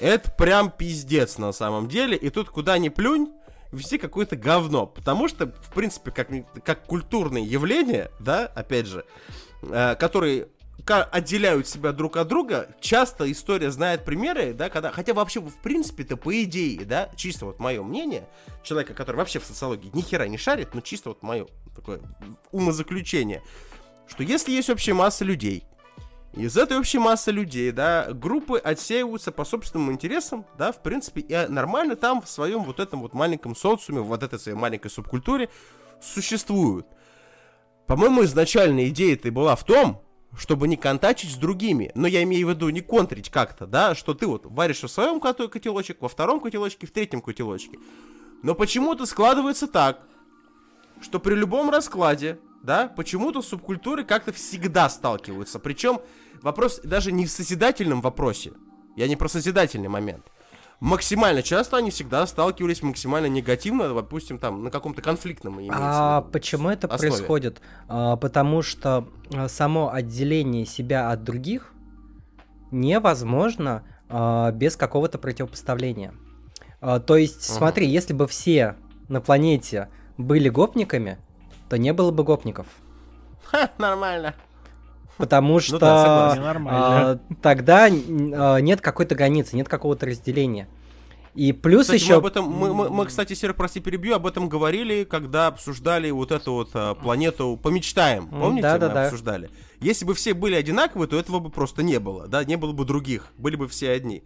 Это 0.00 0.30
прям 0.30 0.70
пиздец 0.70 1.38
на 1.38 1.52
самом 1.52 1.88
деле, 1.88 2.16
и 2.16 2.30
тут 2.30 2.50
куда 2.50 2.78
ни 2.78 2.88
плюнь, 2.88 3.32
везде 3.72 3.98
какое-то 3.98 4.36
говно, 4.36 4.86
потому 4.86 5.28
что, 5.28 5.46
в 5.46 5.72
принципе, 5.74 6.10
как, 6.10 6.28
как 6.64 6.84
культурные 6.84 7.44
явления, 7.44 8.10
да, 8.20 8.46
опять 8.46 8.86
же, 8.86 9.04
э, 9.62 9.96
которые 9.96 10.48
отделяют 10.86 11.68
себя 11.68 11.92
друг 11.92 12.16
от 12.16 12.28
друга, 12.28 12.74
часто 12.80 13.30
история 13.30 13.70
знает 13.70 14.04
примеры, 14.04 14.54
да, 14.54 14.70
когда, 14.70 14.90
хотя 14.90 15.12
вообще, 15.12 15.40
в 15.40 15.60
принципе-то, 15.60 16.16
по 16.16 16.42
идее, 16.42 16.84
да, 16.84 17.10
чисто 17.16 17.46
вот 17.46 17.58
мое 17.58 17.82
мнение, 17.82 18.26
человека, 18.62 18.94
который 18.94 19.16
вообще 19.16 19.38
в 19.38 19.44
социологии 19.44 19.90
ни 19.92 20.00
хера 20.00 20.28
не 20.28 20.38
шарит, 20.38 20.74
но 20.74 20.80
чисто 20.80 21.10
вот 21.10 21.22
мое 21.22 21.46
такое 21.74 22.00
умозаключение, 22.52 23.42
что 24.06 24.22
если 24.22 24.52
есть 24.52 24.70
общая 24.70 24.94
масса 24.94 25.24
людей, 25.24 25.64
из 26.34 26.56
этой 26.56 26.78
общей 26.78 26.98
массы 26.98 27.30
людей, 27.30 27.72
да, 27.72 28.08
группы 28.12 28.58
отсеиваются 28.58 29.32
по 29.32 29.44
собственным 29.44 29.92
интересам, 29.92 30.44
да, 30.56 30.72
в 30.72 30.82
принципе, 30.82 31.20
и 31.22 31.46
нормально 31.48 31.96
там 31.96 32.20
в 32.20 32.28
своем 32.28 32.64
вот 32.64 32.80
этом 32.80 33.00
вот 33.00 33.14
маленьком 33.14 33.56
социуме, 33.56 34.00
вот 34.00 34.22
этой 34.22 34.38
своей 34.38 34.56
маленькой 34.56 34.90
субкультуре 34.90 35.48
существуют. 36.00 36.86
По-моему, 37.86 38.24
изначальная 38.24 38.88
идея-то 38.88 39.28
и 39.28 39.30
была 39.30 39.56
в 39.56 39.64
том, 39.64 40.02
чтобы 40.36 40.68
не 40.68 40.76
контачить 40.76 41.30
с 41.30 41.36
другими. 41.36 41.90
Но 41.94 42.06
я 42.06 42.22
имею 42.22 42.46
в 42.46 42.50
виду 42.50 42.68
не 42.68 42.82
контрить 42.82 43.30
как-то, 43.30 43.66
да, 43.66 43.94
что 43.94 44.12
ты 44.14 44.26
вот 44.26 44.44
варишь 44.44 44.82
в 44.82 44.88
своем 44.88 45.20
котелочек, 45.20 46.02
во 46.02 46.08
втором 46.08 46.40
котелочке, 46.40 46.86
в 46.86 46.90
третьем 46.90 47.22
котелочке. 47.22 47.78
Но 48.42 48.54
почему-то 48.54 49.06
складывается 49.06 49.66
так, 49.66 50.02
что 51.00 51.18
при 51.18 51.34
любом 51.34 51.70
раскладе, 51.70 52.38
да, 52.62 52.88
почему-то 52.88 53.42
субкультуры 53.42 54.04
как-то 54.04 54.32
всегда 54.32 54.88
сталкиваются. 54.88 55.58
Причем 55.58 56.00
вопрос 56.42 56.80
даже 56.82 57.12
не 57.12 57.26
в 57.26 57.30
созидательном 57.30 58.00
вопросе. 58.00 58.52
Я 58.96 59.08
не 59.08 59.16
про 59.16 59.28
созидательный 59.28 59.88
момент. 59.88 60.26
Максимально 60.80 61.42
часто 61.42 61.76
они 61.76 61.90
всегда 61.90 62.24
сталкивались 62.26 62.82
максимально 62.82 63.26
негативно, 63.26 63.92
допустим, 63.92 64.38
там, 64.38 64.62
на 64.62 64.70
каком-то 64.70 65.02
конфликтном 65.02 65.58
А 65.70 66.20
почему 66.20 66.68
это 66.68 66.86
основе. 66.86 67.10
происходит? 67.10 67.60
А, 67.88 68.16
потому 68.16 68.62
что 68.62 69.08
а, 69.34 69.48
само 69.48 69.92
отделение 69.92 70.64
себя 70.66 71.10
от 71.10 71.24
других 71.24 71.72
невозможно 72.70 73.82
а, 74.08 74.52
без 74.52 74.76
какого-то 74.76 75.18
противопоставления. 75.18 76.14
А, 76.80 77.00
то 77.00 77.16
есть, 77.16 77.48
Ага. 77.50 77.58
смотри, 77.58 77.88
если 77.88 78.12
бы 78.12 78.28
все 78.28 78.76
на 79.08 79.20
планете 79.20 79.88
были 80.16 80.48
гопниками, 80.48 81.18
то 81.68 81.78
не 81.78 81.92
было 81.92 82.10
бы 82.10 82.24
гопников. 82.24 82.66
Ха, 83.44 83.70
нормально. 83.78 84.34
Потому 85.16 85.58
что 85.58 85.72
Ну 85.74 85.78
да. 85.80 86.34
Нормально. 86.36 87.10
а, 87.10 87.18
тогда 87.42 87.86
а, 87.86 88.58
нет 88.58 88.80
какой-то 88.80 89.14
границы, 89.14 89.56
нет 89.56 89.68
какого-то 89.68 90.06
разделения. 90.06 90.68
И 91.34 91.52
плюс 91.52 91.82
Кстати, 91.82 92.02
еще... 92.02 92.12
мы 92.14 92.18
об 92.18 92.26
этом, 92.26 92.44
мы, 92.50 92.74
мы- 92.74 92.88
мы, 92.88 93.06
кстати, 93.06 93.32
Серег, 93.34 93.56
прости, 93.56 93.80
перебью, 93.80 94.14
об 94.14 94.26
этом 94.26 94.48
говорили, 94.48 95.04
когда 95.04 95.46
обсуждали 95.48 96.10
вот 96.10 96.32
эту 96.32 96.52
вот 96.52 96.70
а, 96.74 96.94
планету 96.94 97.58
«Помечтаем». 97.62 98.28
Помните, 98.28 98.62
да-да-да. 98.62 98.94
мы 98.94 99.06
обсуждали? 99.06 99.50
Если 99.80 100.04
бы 100.04 100.14
все 100.14 100.34
были 100.34 100.54
одинаковые, 100.54 101.08
то 101.08 101.16
этого 101.18 101.38
бы 101.38 101.50
просто 101.50 101.82
не 101.82 101.98
было, 102.00 102.26
да, 102.26 102.44
не 102.44 102.56
было 102.56 102.72
бы 102.72 102.84
других, 102.84 103.28
были 103.38 103.56
бы 103.56 103.68
все 103.68 103.90
одни. 103.92 104.24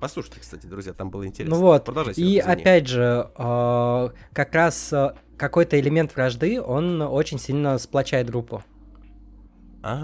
Послушайте, 0.00 0.40
кстати, 0.40 0.66
друзья, 0.66 0.92
там 0.92 1.10
было 1.10 1.26
интересно. 1.26 1.56
Ну 1.56 1.62
вот, 1.62 1.84
Продолжай, 1.84 2.14
и 2.14 2.38
извини. 2.38 2.40
опять 2.40 2.88
же, 2.88 3.30
э, 3.36 4.08
как 4.32 4.54
раз 4.54 4.92
какой-то 5.36 5.78
элемент 5.78 6.14
вражды, 6.14 6.60
он 6.60 7.00
очень 7.02 7.38
сильно 7.38 7.78
сплочает 7.78 8.28
группу. 8.28 8.62
А, 9.82 10.02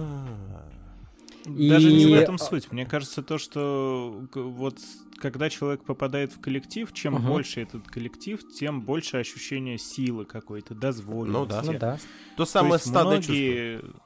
Даже 1.46 1.90
не 1.90 2.04
в 2.04 2.08
И- 2.08 2.12
этом 2.12 2.36
суть. 2.38 2.70
Мне 2.70 2.84
кажется, 2.84 3.22
то, 3.22 3.38
что 3.38 4.26
вот 4.34 4.76
когда 5.16 5.48
человек 5.48 5.82
попадает 5.84 6.32
в 6.34 6.40
коллектив, 6.40 6.92
чем 6.92 7.14
Мгм. 7.14 7.26
больше 7.28 7.62
этот 7.62 7.88
коллектив, 7.88 8.40
тем 8.58 8.82
больше 8.82 9.16
ощущение 9.16 9.78
силы 9.78 10.26
какой-то, 10.26 10.74
дозволенности. 10.74 11.32
Ну 11.32 11.46
да. 11.46 11.62
Ну 11.72 11.78
да. 11.78 11.94
То 12.36 12.44
То 12.44 12.44
самое 12.44 12.74
есть 12.74 12.86
стадное 12.88 13.22
чувство. 13.22 14.00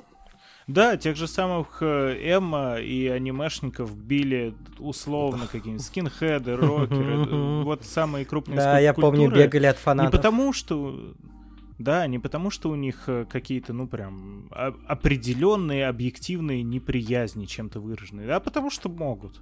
Да, 0.67 0.97
тех 0.97 1.17
же 1.17 1.27
самых 1.29 1.79
э, 1.83 2.17
Эмма 2.37 2.77
и 2.77 3.07
анимешников 3.07 3.95
били 3.97 4.55
условно 4.79 5.47
какие-нибудь 5.47 5.85
скинхеды, 5.85 6.57
рокеры, 6.57 7.62
вот 7.65 7.85
самые 7.85 8.25
крупные 8.25 8.57
Да, 8.57 8.79
я 8.79 8.95
помню, 8.95 9.31
бегали 9.31 9.67
от 9.67 9.77
Не 9.77 9.83
фанатов. 9.83 10.12
потому, 10.12 10.53
что... 10.53 11.15
Да, 11.79 12.07
не 12.07 12.21
потому, 12.21 12.51
что 12.51 12.71
у 12.71 12.77
них 12.77 13.05
э, 13.09 13.27
какие-то, 13.29 13.73
ну, 13.73 13.89
прям 13.89 14.49
определенные 14.87 15.89
объективные 15.89 16.62
неприязни 16.62 17.47
чем-то 17.47 17.81
выраженные, 17.81 18.31
а 18.31 18.41
потому 18.41 18.71
что 18.71 18.89
могут. 18.89 19.41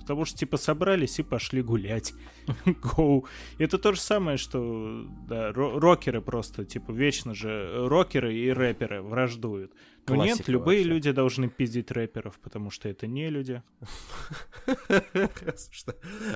Потому 0.00 0.24
что, 0.24 0.38
типа, 0.38 0.56
собрались 0.56 1.18
и 1.18 1.22
пошли 1.22 1.62
гулять. 1.62 2.14
Гоу. 2.66 3.26
Это 3.58 3.78
то 3.78 3.92
же 3.92 4.00
самое, 4.00 4.36
что, 4.38 5.04
да, 5.28 5.50
ро- 5.50 5.78
рокеры 5.78 6.20
просто, 6.20 6.64
типа, 6.64 6.90
вечно 6.92 7.34
же 7.34 7.48
э, 7.48 7.86
рокеры 7.86 8.34
и 8.34 8.50
рэперы 8.50 9.02
враждуют. 9.02 9.72
Нет, 10.08 10.16
Классика 10.16 10.50
любые 10.52 10.78
вообще. 10.78 10.90
люди 10.90 11.12
должны 11.12 11.48
пиздить 11.48 11.90
рэперов, 11.90 12.38
потому 12.40 12.70
что 12.70 12.88
это 12.88 13.06
не 13.06 13.28
люди. 13.28 13.62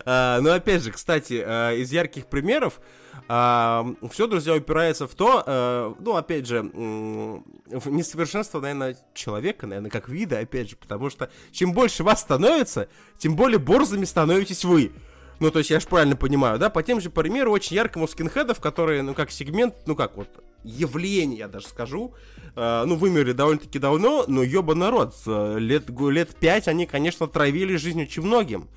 А, 0.05 0.41
Ну, 0.41 0.51
опять 0.51 0.83
же, 0.83 0.93
кстати, 0.93 1.43
а, 1.45 1.73
из 1.73 1.93
ярких 1.93 2.27
примеров, 2.27 2.81
все, 3.27 4.27
друзья, 4.29 4.55
упирается 4.55 5.07
в 5.07 5.15
то, 5.15 5.43
а, 5.47 5.95
ну, 5.99 6.15
опять 6.17 6.47
же, 6.47 6.63
в 6.63 7.91
несовершенство, 7.91 8.61
наверное, 8.61 8.97
человека, 9.15 9.67
наверное, 9.67 9.91
как 9.91 10.09
вида, 10.09 10.39
опять 10.39 10.71
же, 10.71 10.77
потому 10.77 11.11
что 11.11 11.31
чем 11.51 11.73
больше 11.73 12.05
вас 12.05 12.21
становится, 12.21 12.89
тем 13.19 13.35
более 13.37 13.59
борзыми 13.59 14.05
становитесь 14.05 14.65
вы. 14.65 14.93
Ну, 15.41 15.51
то 15.51 15.59
есть, 15.59 15.71
я 15.71 15.81
же 15.81 15.89
правильно 15.89 16.17
понимаю, 16.17 16.59
да? 16.59 16.71
По 16.71 16.83
тем 16.83 17.01
же 17.01 17.11
примеру 17.11 17.51
очень 17.51 17.75
яркому 17.77 18.07
скинхедов, 18.07 18.61
которые, 18.61 19.03
ну, 19.03 19.15
как 19.15 19.31
сегмент, 19.31 19.75
ну, 19.87 19.97
как 19.97 20.17
вот, 20.17 20.29
явление, 20.65 21.39
я 21.39 21.49
даже 21.49 21.69
скажу, 21.69 22.15
э, 22.57 22.85
ну, 22.87 22.97
вымерли 22.97 23.33
довольно-таки 23.33 23.79
давно, 23.79 24.25
но 24.27 24.43
ёба 24.43 24.75
народ, 24.75 25.15
э, 25.27 25.59
лет, 25.59 25.89
лет 25.89 26.35
пять 26.35 26.67
они, 26.69 26.87
конечно, 26.87 27.27
травили 27.29 27.77
жизнь 27.77 28.03
очень 28.03 28.23
многим. 28.23 28.69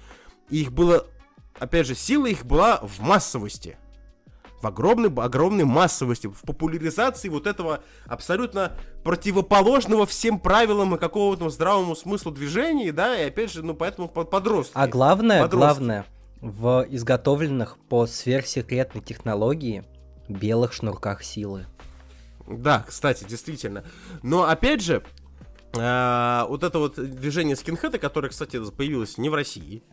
И 0.50 0.62
их 0.62 0.72
было, 0.72 1.06
опять 1.60 1.88
же, 1.88 1.96
сила 1.96 2.28
их 2.28 2.46
была 2.46 2.80
в 2.82 3.00
массовости. 3.00 3.78
В 4.62 4.66
огромной, 4.66 5.12
огромной 5.24 5.66
массовости, 5.66 6.26
в 6.28 6.42
популяризации 6.42 7.30
вот 7.30 7.46
этого 7.46 7.84
абсолютно 8.08 8.76
противоположного 9.04 10.06
всем 10.08 10.40
правилам 10.40 10.96
и 10.96 11.00
какому-то 11.00 11.50
здравому 11.50 11.96
смыслу 11.96 12.32
движения, 12.32 12.92
да, 12.92 13.18
и 13.22 13.28
опять 13.28 13.52
же, 13.52 13.64
ну, 13.64 13.76
поэтому 13.76 14.08
по- 14.10 14.24
подростки. 14.24 14.74
А 14.74 14.88
главное, 14.88 15.44
Подростки. 15.44 15.58
главное, 15.78 16.06
в 16.42 16.86
изготовленных 16.90 17.78
по 17.88 18.08
сверхсекретной 18.08 19.02
технологии 19.02 19.84
белых 20.28 20.74
шнурках 20.74 21.24
силы. 21.24 21.66
Да, 22.48 22.86
кстати, 22.88 23.24
действительно. 23.26 23.84
Но 24.24 24.44
опять 24.48 24.82
же, 24.82 25.04
а, 25.78 26.46
вот 26.50 26.64
это 26.64 26.80
вот 26.80 26.96
движение 26.96 27.56
скинхеда, 27.56 28.00
которое, 28.00 28.30
кстати, 28.30 28.60
появилось 28.72 29.18
не 29.18 29.30
в 29.30 29.36
России. 29.36 29.84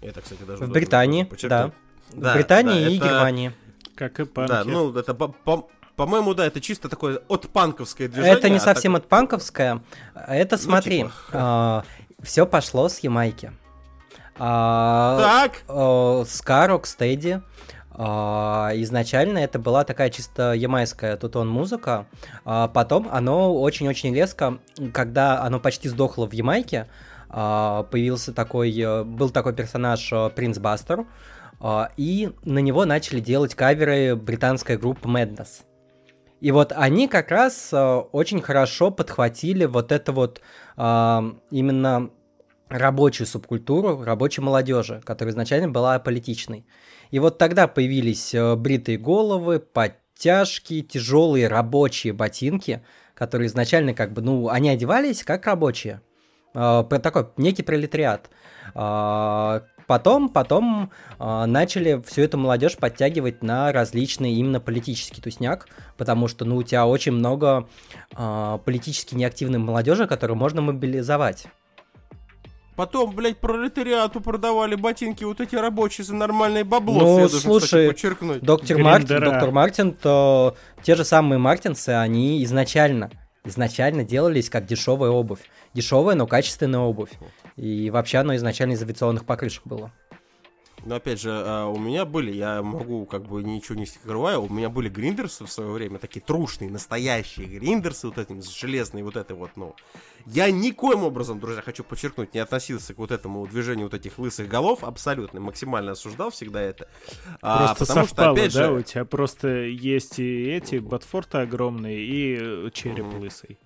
Это, 0.00 0.20
кстати, 0.20 0.42
даже 0.42 0.64
В 0.64 0.70
Британии, 0.70 1.24
подчеркнуть. 1.24 1.72
в 2.10 2.32
Британии 2.34 2.84
да, 2.84 2.88
и 2.90 2.96
это- 2.96 3.04
Германии. 3.06 3.52
Как 3.96 4.18
и 4.20 4.24
панки. 4.24 4.48
Да, 4.50 4.64
ну 4.64 4.96
это 4.96 5.12
по- 5.14 5.28
по- 5.28 5.68
по-моему, 5.96 6.32
да, 6.32 6.46
это 6.46 6.60
чисто 6.62 6.88
такое 6.88 7.20
отпанковское 7.28 8.08
движение. 8.08 8.32
Это 8.32 8.48
не 8.48 8.56
а 8.56 8.60
совсем 8.60 8.94
так- 8.94 9.02
от 9.02 9.08
панковское. 9.08 9.82
Это 10.14 10.56
смотри, 10.56 11.02
типа. 11.02 11.84
все 12.22 12.46
пошло 12.46 12.88
с 12.88 13.00
Ямайки. 13.00 13.52
А, 14.38 15.18
Так, 15.20 15.62
э, 15.68 16.24
Ска, 16.26 16.66
Рокстеди. 16.68 17.42
А, 18.02 18.70
Изначально 18.76 19.38
это 19.38 19.58
была 19.58 19.84
такая 19.84 20.08
чисто 20.08 20.54
ямайская 20.54 21.18
тутон 21.18 21.50
музыка. 21.50 22.06
А 22.46 22.66
Потом 22.68 23.06
оно 23.12 23.54
очень-очень 23.54 24.14
резко, 24.14 24.58
когда 24.94 25.42
оно 25.42 25.60
почти 25.60 25.90
сдохло 25.90 26.26
в 26.26 26.32
Ямайке, 26.32 26.86
а, 27.28 27.82
появился 27.82 28.32
такой, 28.32 28.74
э, 28.74 29.04
был 29.04 29.28
такой 29.28 29.52
персонаж 29.54 30.10
э, 30.12 30.30
Принц 30.30 30.58
Бастер, 30.58 31.04
и 31.98 32.32
на 32.42 32.60
него 32.60 32.86
начали 32.86 33.20
делать 33.20 33.54
каверы 33.54 34.16
британская 34.16 34.78
группа 34.78 35.06
Madness. 35.06 35.62
И 36.40 36.52
вот 36.52 36.72
они 36.74 37.06
как 37.06 37.30
раз 37.30 37.68
э, 37.70 37.96
очень 38.12 38.40
хорошо 38.40 38.90
подхватили 38.90 39.66
вот 39.66 39.92
это 39.92 40.12
вот 40.12 40.40
именно 40.78 42.10
рабочую 42.70 43.26
субкультуру, 43.26 44.02
рабочей 44.02 44.40
молодежи, 44.40 45.02
которая 45.04 45.32
изначально 45.32 45.68
была 45.68 45.98
политичной. 45.98 46.64
И 47.10 47.18
вот 47.18 47.36
тогда 47.36 47.68
появились 47.68 48.32
э, 48.32 48.54
бритые 48.54 48.96
головы, 48.96 49.58
подтяжки, 49.58 50.82
тяжелые 50.82 51.48
рабочие 51.48 52.12
ботинки, 52.12 52.82
которые 53.14 53.48
изначально 53.48 53.92
как 53.92 54.12
бы, 54.12 54.22
ну, 54.22 54.48
они 54.48 54.70
одевались 54.70 55.24
как 55.24 55.46
рабочие. 55.46 56.00
Э, 56.54 56.84
такой 57.02 57.26
некий 57.36 57.62
пролетариат. 57.62 58.30
Э, 58.74 59.60
Потом, 59.90 60.28
потом 60.28 60.92
э, 61.18 61.44
начали 61.46 62.00
всю 62.06 62.22
эту 62.22 62.38
молодежь 62.38 62.76
подтягивать 62.76 63.42
на 63.42 63.72
различный 63.72 64.34
именно 64.34 64.60
политический 64.60 65.20
тусняк, 65.20 65.66
потому 65.96 66.28
что, 66.28 66.44
ну, 66.44 66.58
у 66.58 66.62
тебя 66.62 66.86
очень 66.86 67.10
много 67.10 67.68
э, 68.16 68.58
политически 68.64 69.16
неактивной 69.16 69.58
молодежи, 69.58 70.06
которую 70.06 70.36
можно 70.36 70.62
мобилизовать. 70.62 71.48
Потом, 72.80 73.14
блядь, 73.14 73.36
пролетариату 73.36 74.22
продавали 74.22 74.74
ботинки 74.74 75.22
вот 75.22 75.38
эти 75.38 75.54
рабочие 75.54 76.02
за 76.02 76.14
нормальное 76.14 76.64
бабло. 76.64 76.98
Ну, 76.98 77.10
я 77.10 77.28
должен, 77.28 77.40
слушай, 77.40 77.64
кстати, 77.66 77.88
подчеркнуть. 77.88 78.40
Доктор 78.40 78.78
Мартин, 78.78 79.20
доктор 79.20 79.50
Мартин, 79.50 79.92
то 79.92 80.56
те 80.82 80.94
же 80.94 81.04
самые 81.04 81.38
Мартинсы, 81.38 81.90
они 81.90 82.42
изначально, 82.44 83.10
изначально 83.44 84.02
делались 84.02 84.48
как 84.48 84.64
дешевая 84.64 85.10
обувь. 85.10 85.40
Дешевая, 85.74 86.16
но 86.16 86.26
качественная 86.26 86.80
обувь. 86.80 87.10
И 87.56 87.90
вообще 87.90 88.16
оно 88.16 88.34
изначально 88.36 88.72
из 88.72 88.82
авиационных 88.82 89.26
покрышек 89.26 89.66
было. 89.66 89.92
Но 90.84 90.94
опять 90.96 91.20
же, 91.20 91.30
а, 91.30 91.66
у 91.66 91.78
меня 91.78 92.04
были, 92.04 92.32
я 92.32 92.62
могу 92.62 93.04
как 93.04 93.26
бы 93.26 93.42
ничего 93.42 93.78
не 93.78 93.86
скрываю, 93.86 94.42
у 94.42 94.48
меня 94.48 94.70
были 94.70 94.88
гриндерсы 94.88 95.44
в 95.44 95.52
свое 95.52 95.70
время, 95.70 95.98
такие 95.98 96.20
трушные, 96.20 96.70
настоящие 96.70 97.46
гриндерсы, 97.46 98.06
вот 98.06 98.18
этим 98.18 98.42
железные, 98.42 99.04
вот 99.04 99.16
это 99.16 99.34
вот, 99.34 99.50
ну. 99.56 99.74
Я 100.26 100.50
никоим 100.50 101.04
образом, 101.04 101.40
друзья, 101.40 101.62
хочу 101.62 101.84
подчеркнуть, 101.84 102.34
не 102.34 102.40
относился 102.40 102.94
к 102.94 102.98
вот 102.98 103.10
этому 103.10 103.46
движению 103.46 103.86
вот 103.86 103.94
этих 103.94 104.18
лысых 104.18 104.48
голов, 104.48 104.84
абсолютно, 104.84 105.40
максимально 105.40 105.92
осуждал 105.92 106.30
всегда 106.30 106.60
это. 106.60 106.88
А, 107.42 107.74
Просто 107.74 107.86
потому 107.86 108.06
совпало, 108.06 108.36
что, 108.36 108.42
опять 108.42 108.54
да? 108.54 108.64
же, 108.66 108.72
У 108.72 108.82
тебя 108.82 109.04
просто 109.04 109.48
есть 109.64 110.18
и 110.18 110.44
эти 110.50 110.76
ботфорты 110.76 111.38
огромные, 111.38 111.98
и 112.00 112.70
череп 112.72 113.12
лысый. 113.14 113.58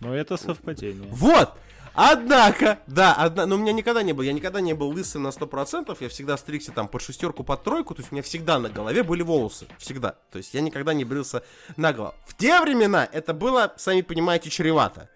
Но 0.00 0.14
это 0.14 0.36
совпадение. 0.36 1.08
Вот! 1.10 1.52
Однако, 1.94 2.78
да, 2.86 3.14
одна, 3.14 3.44
но 3.46 3.56
у 3.56 3.58
меня 3.58 3.72
никогда 3.72 4.02
не 4.02 4.12
было, 4.12 4.24
я 4.24 4.32
никогда 4.32 4.60
не 4.60 4.72
был 4.72 4.88
лысым 4.88 5.24
на 5.24 5.28
100%, 5.28 5.96
я 6.00 6.08
всегда 6.08 6.36
стригся 6.36 6.72
там 6.72 6.88
под 6.88 7.02
шестерку, 7.02 7.44
под 7.44 7.62
тройку, 7.62 7.94
то 7.94 8.00
есть 8.00 8.12
у 8.12 8.14
меня 8.14 8.22
всегда 8.22 8.58
на 8.58 8.70
голове 8.70 9.02
были 9.02 9.22
волосы, 9.22 9.66
всегда, 9.78 10.16
то 10.30 10.38
есть 10.38 10.54
я 10.54 10.62
никогда 10.62 10.94
не 10.94 11.04
брился 11.04 11.42
наголо. 11.76 12.14
В 12.26 12.34
те 12.36 12.60
времена 12.60 13.06
это 13.12 13.34
было, 13.34 13.74
сами 13.76 14.00
понимаете, 14.00 14.48
чревато. 14.48 15.10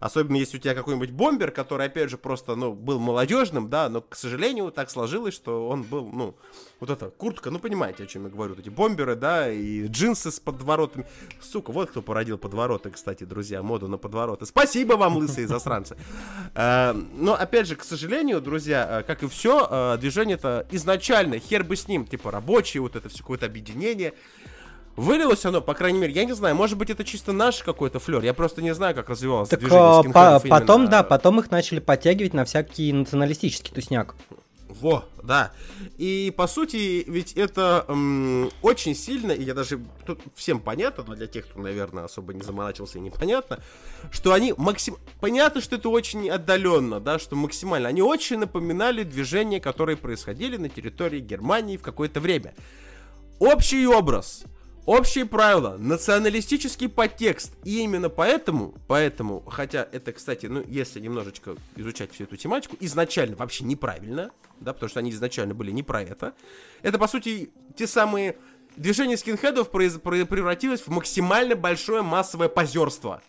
Особенно 0.00 0.36
если 0.36 0.56
у 0.56 0.60
тебя 0.60 0.74
какой-нибудь 0.74 1.10
бомбер, 1.10 1.50
который, 1.50 1.86
опять 1.86 2.08
же, 2.08 2.16
просто, 2.16 2.54
ну, 2.56 2.72
был 2.72 2.98
молодежным, 2.98 3.68
да, 3.68 3.88
но, 3.90 4.00
к 4.00 4.16
сожалению, 4.16 4.72
так 4.72 4.90
сложилось, 4.90 5.34
что 5.34 5.68
он 5.68 5.82
был, 5.82 6.06
ну, 6.06 6.34
вот 6.80 6.88
эта 6.88 7.10
куртка, 7.10 7.50
ну, 7.50 7.58
понимаете, 7.58 8.04
о 8.04 8.06
чем 8.06 8.24
я 8.24 8.30
говорю, 8.30 8.54
вот 8.54 8.60
эти 8.60 8.70
бомберы, 8.70 9.14
да, 9.14 9.50
и 9.52 9.86
джинсы 9.86 10.30
с 10.30 10.40
подворотами. 10.40 11.06
Сука, 11.40 11.70
вот 11.70 11.90
кто 11.90 12.00
породил 12.00 12.38
подвороты, 12.38 12.90
кстати, 12.90 13.24
друзья, 13.24 13.62
моду 13.62 13.88
на 13.88 13.98
подвороты. 13.98 14.46
Спасибо 14.46 14.94
вам, 14.94 15.18
лысые 15.18 15.46
засранцы. 15.46 15.96
Э, 16.54 16.94
Но, 16.94 17.34
опять 17.34 17.66
же, 17.66 17.76
к 17.76 17.84
сожалению, 17.84 18.40
друзья, 18.40 19.00
э, 19.00 19.02
как 19.02 19.22
и 19.22 19.28
все, 19.28 19.98
движение-то 19.98 20.66
изначально, 20.70 21.38
хер 21.38 21.62
бы 21.62 21.76
с 21.76 21.86
ним, 21.88 22.06
типа, 22.06 22.30
рабочие, 22.30 22.80
вот 22.80 22.96
это 22.96 23.10
все 23.10 23.18
какое-то 23.18 23.44
объединение, 23.44 24.14
Вылилось 25.00 25.46
оно, 25.46 25.62
по 25.62 25.72
крайней 25.72 25.98
мере, 25.98 26.12
я 26.12 26.24
не 26.26 26.34
знаю, 26.34 26.54
может 26.54 26.76
быть, 26.76 26.90
это 26.90 27.04
чисто 27.04 27.32
наш 27.32 27.62
какой-то 27.62 27.98
флер. 27.98 28.22
Я 28.22 28.34
просто 28.34 28.60
не 28.60 28.74
знаю, 28.74 28.94
как 28.94 29.08
развивалось 29.08 29.48
Так 29.48 29.60
движение 29.60 30.10
а, 30.14 30.38
по- 30.38 30.46
потом, 30.48 30.82
именно. 30.82 30.90
да, 30.90 31.02
потом 31.02 31.40
их 31.40 31.50
начали 31.50 31.78
подтягивать 31.80 32.34
на 32.34 32.44
всякий 32.44 32.92
националистический 32.92 33.72
тусняк. 33.72 34.14
Во, 34.68 35.04
да. 35.22 35.52
И 35.96 36.32
по 36.36 36.46
сути, 36.46 37.02
ведь 37.06 37.32
это 37.32 37.84
м, 37.88 38.50
очень 38.62 38.94
сильно, 38.94 39.32
и 39.32 39.42
я 39.42 39.54
даже 39.54 39.80
тут 40.06 40.20
всем 40.34 40.60
понятно, 40.60 41.04
но 41.08 41.14
для 41.14 41.26
тех, 41.26 41.46
кто, 41.48 41.60
наверное, 41.60 42.04
особо 42.04 42.34
не 42.34 42.42
заморачивался 42.42 42.98
и 42.98 43.00
непонятно, 43.00 43.58
что 44.10 44.32
они 44.34 44.52
максим... 44.56 44.96
Понятно, 45.20 45.60
что 45.62 45.76
это 45.76 45.88
очень 45.88 46.28
отдаленно, 46.30 47.00
да, 47.00 47.18
что 47.18 47.36
максимально. 47.36 47.88
Они 47.88 48.02
очень 48.02 48.38
напоминали 48.38 49.02
движения, 49.02 49.60
которые 49.60 49.96
происходили 49.96 50.56
на 50.58 50.68
территории 50.68 51.20
Германии 51.20 51.76
в 51.78 51.82
какое-то 51.82 52.20
время. 52.20 52.54
Общий 53.38 53.86
образ, 53.86 54.44
общие 54.86 55.26
правила, 55.26 55.76
националистический 55.78 56.88
подтекст. 56.88 57.54
И 57.64 57.80
именно 57.80 58.08
поэтому, 58.08 58.74
поэтому, 58.88 59.42
хотя 59.46 59.86
это, 59.92 60.12
кстати, 60.12 60.46
ну, 60.46 60.64
если 60.66 61.00
немножечко 61.00 61.56
изучать 61.76 62.12
всю 62.12 62.24
эту 62.24 62.36
тематику, 62.36 62.76
изначально 62.80 63.36
вообще 63.36 63.64
неправильно, 63.64 64.30
да, 64.60 64.72
потому 64.72 64.90
что 64.90 65.00
они 65.00 65.10
изначально 65.10 65.54
были 65.54 65.70
не 65.70 65.82
про 65.82 66.02
это. 66.02 66.34
Это, 66.82 66.98
по 66.98 67.06
сути, 67.06 67.50
те 67.76 67.86
самые... 67.86 68.36
Движение 68.76 69.16
скинхедов 69.16 69.68
превратилось 69.70 70.82
в 70.82 70.88
максимально 70.88 71.56
большое 71.56 72.02
массовое 72.02 72.48
позерство. 72.48 73.20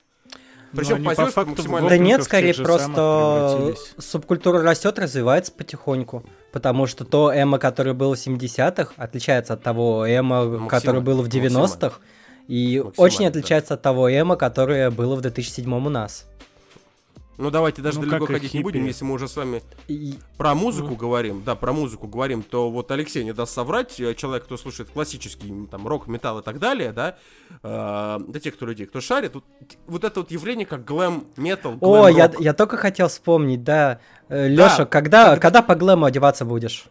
Причем 0.73 1.07
они 1.07 1.31
по 1.31 1.45
максимально... 1.45 1.89
Да 1.89 1.97
нет, 1.97 2.23
скорее 2.23 2.53
просто 2.53 3.73
субкультура 3.97 4.61
растет, 4.61 4.99
развивается 4.99 5.51
потихоньку. 5.51 6.23
Потому 6.51 6.87
что 6.87 7.05
то 7.05 7.31
эмо, 7.33 7.57
которое 7.57 7.93
было 7.93 8.15
в 8.15 8.19
70-х, 8.19 8.93
отличается 8.97 9.53
от 9.53 9.63
того 9.63 10.05
эмо, 10.07 10.43
Максимально, 10.43 10.69
которое 10.69 10.99
было 11.01 11.21
в 11.21 11.27
90-х. 11.27 11.99
И 12.47 12.83
очень 12.97 13.21
да. 13.21 13.27
отличается 13.27 13.75
от 13.75 13.81
того 13.81 14.11
эмо, 14.11 14.35
которое 14.35 14.91
было 14.91 15.15
в 15.15 15.21
2007 15.21 15.73
у 15.73 15.89
нас. 15.89 16.27
Ну, 17.41 17.49
давайте 17.49 17.81
даже 17.81 17.99
Ну, 17.99 18.05
далеко 18.07 18.27
ходить 18.27 18.53
не 18.53 18.61
будем, 18.61 18.81
хиппи. 18.81 18.87
если 18.89 19.03
мы 19.03 19.15
уже 19.15 19.27
с 19.27 19.35
вами 19.35 19.63
И- 19.87 20.13
Про 20.37 20.53
музыку 20.53 20.95
говорим, 20.95 21.41
да, 21.43 21.55
про 21.55 21.73
музыку 21.73 22.07
говорим, 22.07 22.43
то 22.43 22.69
вот 22.69 22.91
Алексей 22.91 23.23
не 23.23 23.33
даст 23.33 23.53
соврать, 23.53 23.99
э, 23.99 24.13
человек, 24.13 24.43
кто 24.43 24.57
слушает 24.57 24.89
классический, 24.91 25.67
там, 25.71 25.87
рок, 25.87 26.05
металл 26.07 26.39
и 26.39 26.43
так 26.43 26.59
далее, 26.59 26.91
да, 26.91 27.17
э, 27.63 28.19
для 28.27 28.39
тех, 28.39 28.53
кто 28.55 28.67
людей, 28.67 28.85
кто 28.85 29.01
шарит, 29.01 29.33
вот, 29.33 29.43
вот 29.87 30.03
это 30.03 30.19
вот 30.19 30.29
явление, 30.29 30.67
как 30.67 30.85
глэм 30.85 31.25
метал, 31.35 31.77
О, 31.81 32.07
я, 32.07 32.31
я 32.39 32.53
только 32.53 32.77
хотел 32.77 33.07
вспомнить, 33.07 33.63
да. 33.63 33.99
Леша, 34.29 34.85
когда, 34.85 35.29
когда- 35.31 35.35
когда 35.39 35.61
по 35.63 35.73
глэму 35.73 36.05
одеваться 36.05 36.45
будешь? 36.45 36.85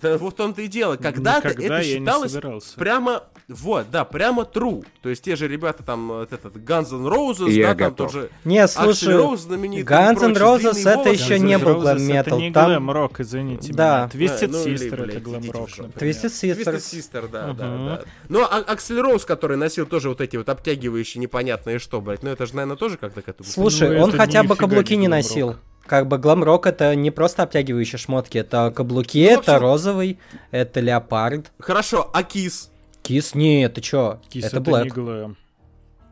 Да 0.00 0.16
вот 0.16 0.32
в 0.34 0.36
том-то 0.36 0.62
и 0.62 0.68
дело, 0.68 0.96
когда-то 0.96 1.48
Никогда 1.50 1.80
это 1.80 1.84
считалось 1.84 2.32
прямо, 2.76 3.24
вот, 3.48 3.90
да, 3.90 4.04
прямо 4.04 4.42
true, 4.42 4.84
то 5.02 5.08
есть 5.08 5.22
те 5.24 5.36
же 5.36 5.48
ребята 5.48 5.82
там, 5.82 6.08
вот 6.08 6.32
этот 6.32 6.56
Guns 6.56 6.90
N' 6.92 7.06
Roses, 7.06 7.50
Я 7.50 7.68
да, 7.68 7.74
там 7.74 7.90
готов. 7.90 8.12
тоже 8.12 8.30
Не, 8.44 8.66
слушай, 8.68 9.14
Guns 9.14 10.22
N' 10.22 10.32
Roses 10.36 10.88
это 10.88 11.10
еще 11.10 11.38
не 11.38 11.58
был 11.58 11.82
Roses 11.82 11.96
glam 11.96 12.14
Это 12.20 12.36
не 12.36 12.50
там- 12.52 12.66
глэм-рок, 12.66 13.20
извините 13.20 13.72
Да. 13.72 14.08
меня. 14.12 14.26
Twisted 14.26 14.48
ну 14.48 14.64
или, 14.64 14.74
Sister 14.90 14.94
это 14.94 15.04
идите 15.06 15.20
глэм-рок, 15.20 15.64
уже. 15.68 15.82
например. 15.82 16.14
Twisted 16.14 16.26
Twisted 16.26 16.76
Sister. 16.76 16.76
Sister, 16.76 17.28
да, 17.30 17.52
да, 17.52 17.66
Мгм. 17.66 17.86
да. 17.86 18.02
Ну, 18.28 18.42
а 18.42 18.58
Аксель 18.58 19.00
Роуз, 19.00 19.24
который 19.24 19.56
носил 19.56 19.86
тоже 19.86 20.08
вот 20.08 20.20
эти 20.20 20.36
вот 20.36 20.48
обтягивающие 20.48 21.20
непонятные 21.20 21.78
что, 21.78 22.00
блядь, 22.00 22.22
ну 22.22 22.30
это 22.30 22.46
же, 22.46 22.54
наверное, 22.54 22.76
тоже 22.76 22.96
как-то 22.96 23.22
к 23.22 23.28
этому. 23.28 23.48
Слушай, 23.48 23.96
Ну, 23.98 24.04
он 24.04 24.08
это 24.10 24.18
хотя 24.18 24.42
бы 24.42 24.56
каблуки 24.56 24.94
не 24.96 25.08
носил. 25.08 25.56
Как 25.86 26.06
бы 26.06 26.16
глэм-рок 26.18 26.66
это 26.68 26.94
не 26.94 27.10
просто 27.10 27.42
обтягивающие 27.42 27.98
шмотки, 27.98 28.38
это 28.38 28.70
каблуки, 28.74 29.24
Ну, 29.28 29.40
это 29.40 29.56
общем- 29.56 29.62
розовый, 29.66 30.18
это 30.52 30.78
леопард. 30.80 31.50
Хорошо, 31.58 32.08
а 32.12 32.22
Кис? 32.22 32.70
Кис, 33.02 33.34
не, 33.34 33.68
ты 33.68 33.80
чё? 33.80 34.20
Кис 34.28 34.44
это 34.44 34.58
это 34.58 34.82
не 34.82 34.88
глэм. 34.88 35.36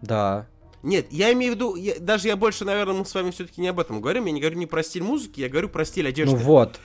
Да. 0.03 0.47
Нет, 0.83 1.09
я 1.11 1.33
имею 1.33 1.53
в 1.53 1.57
виду, 1.57 1.75
я- 1.77 1.99
даже 2.01 2.29
я 2.29 2.37
больше, 2.37 2.65
наверное, 2.65 2.95
мы 2.95 3.05
с 3.05 3.15
вами 3.15 3.31
все-таки 3.31 3.61
не 3.61 3.69
об 3.69 3.79
этом 3.79 4.01
говорим, 4.01 4.25
я 4.25 4.33
не 4.33 4.41
говорю 4.41 4.57
не 4.59 4.67
про 4.67 4.83
стиль 4.83 5.03
музыки, 5.03 5.41
я 5.41 5.51
говорю 5.51 5.69
про 5.69 5.85
стиль 5.85 6.09
одежды. 6.09 6.37
Ну 6.37 6.43
вот. 6.43 6.81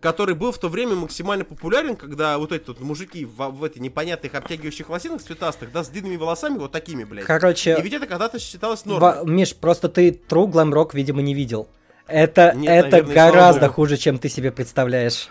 который 0.00 0.36
был 0.36 0.52
в 0.52 0.58
то 0.58 0.68
время 0.68 0.94
максимально 0.94 1.44
популярен, 1.44 1.96
когда 1.96 2.38
вот 2.38 2.52
эти 2.52 2.68
вот 2.68 2.80
мужики 2.80 3.24
в, 3.24 3.48
в 3.48 3.64
этой 3.64 3.78
непонятных 3.80 4.34
обтягивающих 4.34 4.88
лосинах 4.88 5.20
цветастых, 5.20 5.72
да, 5.72 5.82
с 5.82 5.88
длинными 5.88 6.16
волосами, 6.16 6.58
вот 6.58 6.70
такими, 6.70 7.02
блядь. 7.02 7.24
Короче, 7.24 7.76
И 7.76 7.82
ведь 7.82 7.92
это 7.92 8.06
когда-то 8.06 8.38
считалось 8.38 8.84
нормой. 8.84 9.24
Миш, 9.24 9.56
просто 9.56 9.88
ты 9.88 10.10
True 10.10 10.46
Glam 10.48 10.72
Rock, 10.72 10.90
видимо, 10.92 11.22
не 11.22 11.34
видел. 11.34 11.68
Это, 12.06 12.52
Нет, 12.54 12.70
это 12.70 12.90
наверное, 12.90 13.12
и 13.12 13.14
гораздо 13.14 13.68
хуже, 13.68 13.96
чем 13.96 14.18
ты 14.18 14.28
себе 14.28 14.52
представляешь. 14.52 15.28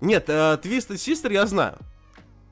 Нет, 0.00 0.24
э, 0.28 0.58
Twisted 0.62 0.96
Sister 0.96 1.32
я 1.32 1.46
знаю. 1.46 1.78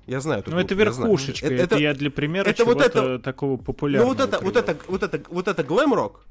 Я 0.07 0.20
знаю 0.20 0.42
Ну, 0.46 0.59
это 0.59 0.74
верхушечка. 0.74 1.46
Это- 1.46 1.55
Это, 1.55 1.64
это- 1.64 1.78
я 1.78 1.94
для 1.94 2.11
примера 2.11 2.48
это 2.48 2.64
вот 2.64 2.74
чего-то 2.78 2.98
это- 3.14 3.18
такого 3.20 3.53
Ну 3.53 3.59
популярного. 3.59 4.09
вот 4.09 4.20
это, 4.20 4.38
вот 4.44 4.57
это, 4.57 4.76
вот 4.88 5.03
это, 5.03 5.22
вот 5.28 5.48
это 5.48 5.62
глэм-рок, 5.62 6.26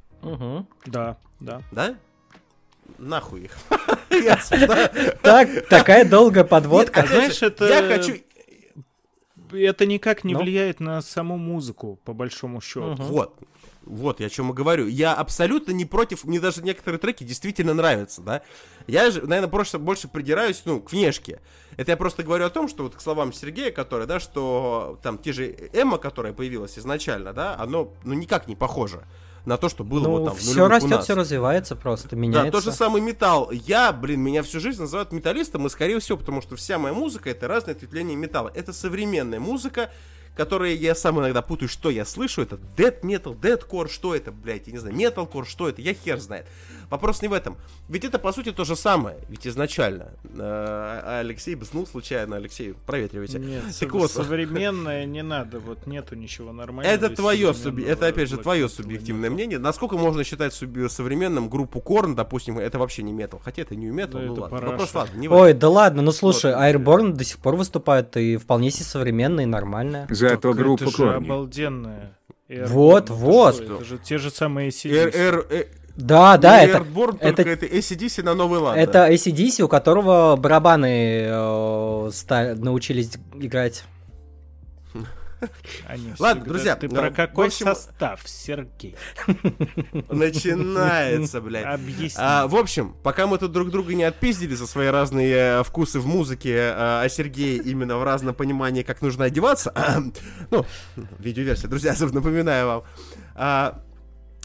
Да, 0.85 1.17
да. 1.39 1.61
да? 1.71 1.95
Нахуй 2.97 3.41
их. 3.45 3.57
Так, 5.21 5.67
такая 5.69 6.05
долгая 6.05 6.43
подводка. 6.43 6.99
Опять 7.01 7.11
знаешь, 7.15 7.41
это- 7.41 7.67
Я 7.67 7.83
хочу... 7.83 8.15
Это 9.53 9.85
никак 9.85 10.23
не 10.23 10.33
Ну? 10.33 10.39
влияет 10.41 10.79
на 10.79 11.01
саму 11.01 11.37
музыку, 11.37 11.99
по 12.05 12.13
большому 12.13 12.61
счету. 12.61 12.95
Вот. 12.99 13.37
Вот, 13.83 14.19
я 14.19 14.27
о 14.27 14.29
чем 14.29 14.51
и 14.51 14.53
говорю. 14.53 14.87
Я 14.87 15.13
абсолютно 15.13 15.71
не 15.71 15.85
против, 15.85 16.23
мне 16.23 16.39
даже 16.39 16.61
некоторые 16.61 16.99
треки 16.99 17.23
действительно 17.23 17.73
нравятся, 17.73 18.21
да. 18.21 18.41
Я 18.87 19.09
же, 19.09 19.21
наверное, 19.21 19.49
просто 19.49 19.79
больше 19.79 20.07
придираюсь, 20.07 20.61
ну, 20.65 20.79
к 20.79 20.91
внешке. 20.91 21.41
Это 21.77 21.91
я 21.91 21.97
просто 21.97 22.23
говорю 22.23 22.45
о 22.45 22.49
том, 22.49 22.67
что 22.67 22.83
вот 22.83 22.95
к 22.95 23.01
словам 23.01 23.33
Сергея, 23.33 23.71
который, 23.71 24.05
да, 24.05 24.19
что 24.19 24.99
там 25.01 25.17
те 25.17 25.33
же 25.33 25.55
Эмма, 25.73 25.97
которая 25.97 26.33
появилась 26.33 26.77
изначально, 26.77 27.33
да, 27.33 27.55
оно, 27.57 27.93
ну, 28.03 28.13
никак 28.13 28.47
не 28.47 28.55
похоже 28.55 29.03
на 29.45 29.57
то, 29.57 29.69
что 29.69 29.83
было 29.83 30.07
вот 30.07 30.19
Ну, 30.19 30.25
там 30.27 30.35
в 30.35 30.39
все 30.39 30.67
растет, 30.67 31.03
все 31.03 31.15
развивается 31.15 31.75
просто, 31.75 32.09
Да, 32.09 32.15
меняется. 32.15 32.51
тот 32.51 32.63
же 32.63 32.71
самый 32.71 33.01
металл. 33.01 33.49
Я, 33.51 33.91
блин, 33.91 34.21
меня 34.21 34.43
всю 34.43 34.59
жизнь 34.59 34.79
называют 34.79 35.11
металлистом, 35.11 35.65
и 35.65 35.69
скорее 35.69 35.99
всего, 35.99 36.17
потому 36.17 36.41
что 36.41 36.55
вся 36.55 36.77
моя 36.77 36.93
музыка 36.93 37.29
это 37.29 37.47
разные 37.47 37.73
ответвления 37.75 38.15
металла. 38.15 38.51
Это 38.53 38.73
современная 38.73 39.39
музыка, 39.39 39.89
которая 40.35 40.73
я 40.73 40.95
сам 40.95 41.19
иногда 41.19 41.41
путаю, 41.41 41.69
что 41.69 41.89
я 41.89 42.05
слышу. 42.05 42.41
Это 42.41 42.59
dead 42.77 43.01
metal, 43.01 43.39
deadcore, 43.39 43.89
что 43.89 44.15
это, 44.15 44.31
блядь, 44.31 44.67
я 44.67 44.73
не 44.73 44.79
знаю, 44.79 44.95
metalcore, 44.95 45.45
что 45.45 45.67
это, 45.69 45.81
я 45.81 45.93
хер 45.93 46.19
знает. 46.19 46.45
Вопрос 46.91 47.21
не 47.21 47.29
в 47.29 47.33
этом. 47.33 47.55
Ведь 47.87 48.03
это, 48.03 48.19
по 48.19 48.33
сути, 48.33 48.51
то 48.51 48.65
же 48.65 48.75
самое. 48.75 49.15
Ведь 49.29 49.47
изначально. 49.47 50.09
э, 50.37 51.19
Алексей 51.21 51.55
бзнул 51.55 51.87
случайно. 51.87 52.35
Алексей, 52.35 52.75
проветривайте. 52.85 53.39
Нет, 53.39 53.63
Так 53.79 53.93
вот. 53.93 54.11
современное 54.11 55.05
не 55.05 55.23
надо, 55.23 55.59
вот 55.59 55.87
нету 55.87 56.15
ничего 56.15 56.51
нормального. 56.51 56.93
Это 56.93 57.09
твое, 57.09 57.53
суби- 57.53 57.85
это 57.85 58.07
опять 58.07 58.27
же 58.29 58.37
твое 58.37 58.67
субъективное 58.67 59.29
нету. 59.29 59.33
мнение. 59.35 59.57
Насколько 59.57 59.97
можно 59.97 60.23
считать 60.25 60.53
суби- 60.53 60.89
современным 60.89 61.47
группу 61.49 61.79
Корн, 61.79 62.13
допустим, 62.13 62.59
это 62.59 62.77
вообще 62.77 63.03
не 63.03 63.13
метал. 63.13 63.39
Хотя 63.43 63.61
это 63.61 63.73
не 63.75 63.85
метал, 63.85 64.19
Да 64.19 64.27
ну 64.27 64.33
ладно. 64.33 64.49
параша. 64.49 64.71
Вопрос 64.71 64.93
ладно, 64.93 65.17
не 65.17 65.29
Ой, 65.29 65.53
да 65.53 65.69
ладно, 65.69 66.01
ну 66.01 66.11
слушай, 66.11 66.53
Вот. 66.53 66.61
Airborne 66.61 67.13
до 67.13 67.23
сих 67.23 67.37
пор 67.37 67.55
выступает 67.55 68.17
и 68.17 68.35
вполне 68.35 68.69
себе 68.69 68.83
современная 68.83 69.45
и 69.45 69.47
нормальная. 69.47 70.07
Группа 70.09 70.83
это 70.83 70.91
же 70.91 70.97
Корни. 70.97 71.25
обалденная. 71.25 72.17
Airborne, 72.49 72.67
Вот, 72.67 73.09
вот. 73.09 73.59
Это 73.61 73.85
же 73.85 73.97
те 73.97 74.17
же 74.17 74.29
самые 74.29 74.71
Эр- 75.13 75.45
Да, 75.95 76.37
да, 76.37 76.61
это, 76.63 76.77
Airborne, 76.79 77.17
это- 77.19 77.43
только 77.43 77.51
это 77.51 77.65
ACDC 77.65 78.23
на 78.23 78.33
новый 78.33 78.59
лад. 78.59 78.77
это 78.77 78.93
да. 78.93 79.11
ACDC, 79.11 79.61
у 79.63 79.67
которого 79.67 80.35
барабаны 80.37 81.25
э, 81.27 82.09
ста- 82.13 82.55
научились 82.55 83.11
играть. 83.35 83.83
Они 85.87 86.13
Ладно, 86.19 86.41
всегда- 86.43 86.49
друзья, 86.53 86.75
Ты 86.75 86.87
ну, 86.87 86.95
про 86.95 87.09
какой 87.11 87.47
общем- 87.47 87.65
состав, 87.65 88.21
Сергей? 88.25 88.95
Начинается, 90.09 91.41
блядь. 91.41 91.65
Объясни. 91.65 92.11
А, 92.17 92.47
в 92.47 92.55
общем, 92.55 92.95
пока 93.03 93.27
мы 93.27 93.37
тут 93.37 93.51
друг 93.51 93.69
друга 93.71 93.93
не 93.93 94.03
отпиздили 94.03 94.53
за 94.55 94.67
свои 94.67 94.87
разные 94.87 95.59
э, 95.59 95.63
вкусы 95.63 95.99
в 95.99 96.05
музыке, 96.07 96.53
э, 96.55 96.71
а 96.75 97.07
Сергей 97.09 97.57
именно 97.57 97.97
в 97.97 98.03
разном 98.03 98.35
понимании, 98.35 98.83
как 98.83 99.01
нужно 99.01 99.25
одеваться, 99.25 99.73
ну, 100.51 100.65
видеоверсия, 101.19 101.69
друзья, 101.69 101.95
напоминаю 101.99 102.67
вам, 102.67 102.83
а, 103.35 103.81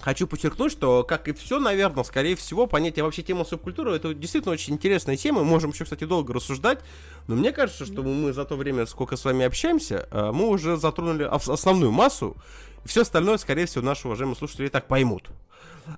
Хочу 0.01 0.27
подчеркнуть, 0.27 0.71
что, 0.71 1.05
как 1.05 1.27
и 1.27 1.33
все, 1.33 1.59
наверное, 1.59 2.05
скорее 2.05 2.37
всего, 2.37 2.67
понятие 2.67 3.05
вообще 3.05 3.23
темы 3.23 3.45
субкультуры, 3.45 3.97
это 3.97 4.15
действительно 4.15 4.53
очень 4.53 4.75
интересная 4.75 5.17
тема, 5.17 5.43
можем 5.43 5.71
еще, 5.71 5.85
кстати, 5.85 6.05
долго 6.05 6.33
рассуждать, 6.35 6.81
но 7.27 7.35
мне 7.35 7.51
кажется, 7.51 7.87
что 7.87 8.03
мы 8.03 8.33
за 8.33 8.45
то 8.45 8.57
время, 8.57 8.87
сколько 8.87 9.17
с 9.17 9.25
вами 9.25 9.45
общаемся, 9.45 10.07
э, 10.11 10.31
мы 10.33 10.49
уже 10.49 10.77
затронули 10.77 11.25
ос- 11.25 11.49
основную 11.49 11.93
массу, 11.93 12.37
все 12.85 13.03
остальное, 13.03 13.39
скорее 13.39 13.67
всего, 13.67 13.85
наши 13.85 14.07
уважаемые 14.07 14.37
слушатели 14.37 14.67
и 14.67 14.71
так 14.71 14.87
поймут. 14.87 15.31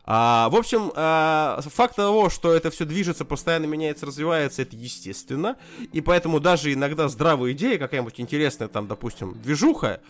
А, 0.05 0.49
в 0.51 0.57
общем, 0.57 0.93
а, 0.95 1.61
факт 1.75 1.97
того, 1.97 2.31
что 2.31 2.53
это 2.53 2.71
все 2.71 2.85
движется, 2.85 3.25
постоянно 3.25 3.67
меняется, 3.67 4.07
развивается, 4.07 4.63
это 4.63 4.77
естественно. 4.77 5.57
И 5.93 6.01
поэтому 6.01 6.41
даже 6.41 6.73
иногда 6.73 7.09
здравая 7.09 7.53
идея, 7.53 7.79
какая-нибудь 7.79 8.21
интересная, 8.21 8.69
там, 8.69 8.87
допустим, 8.87 9.41
движуха, 9.43 10.01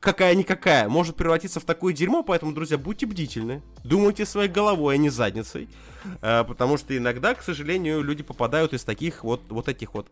какая-никакая, 0.00 0.88
может 0.88 1.16
превратиться 1.16 1.60
в 1.60 1.64
такое 1.64 1.92
дерьмо, 1.92 2.22
поэтому, 2.22 2.52
друзья, 2.52 2.78
будьте 2.78 3.06
бдительны, 3.06 3.62
думайте 3.84 4.26
своей 4.26 4.48
головой, 4.48 4.94
а 4.94 4.98
не 4.98 5.10
задницей, 5.10 5.68
А, 6.22 6.44
потому 6.44 6.76
что 6.76 6.96
иногда, 6.96 7.34
к 7.34 7.42
сожалению, 7.42 8.02
люди 8.02 8.22
попадают 8.22 8.72
из 8.72 8.84
таких 8.84 9.24
вот, 9.24 9.42
вот 9.48 9.68
этих 9.68 9.94
вот. 9.94 10.08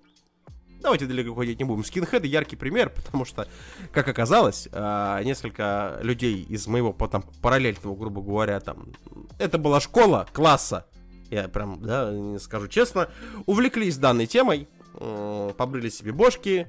Давайте 0.81 1.07
далеко 1.07 1.35
ходить 1.35 1.59
не 1.59 1.65
будем. 1.65 1.83
Скинхеды 1.83 2.27
яркий 2.27 2.57
пример, 2.57 2.91
потому 2.91 3.25
что, 3.25 3.49
как 3.93 4.07
оказалось, 4.09 4.69
а, 4.73 5.23
несколько 5.23 5.99
людей 6.03 6.43
из 6.43 6.67
моего 6.67 6.93
потом 6.93 7.25
параллельного, 7.41 7.95
грубо 7.95 8.21
говоря, 8.21 8.61
там, 8.61 8.89
это 9.39 9.59
была 9.59 9.81
школа 9.81 10.27
класса, 10.33 10.87
я 11.31 11.49
прям, 11.49 11.83
да, 11.83 12.39
скажу 12.39 12.69
честно, 12.69 13.09
увлеклись 13.47 13.97
данной 13.97 14.27
темой, 14.27 14.69
э, 14.95 15.53
побрили 15.57 15.89
себе 15.89 16.13
бошки, 16.13 16.67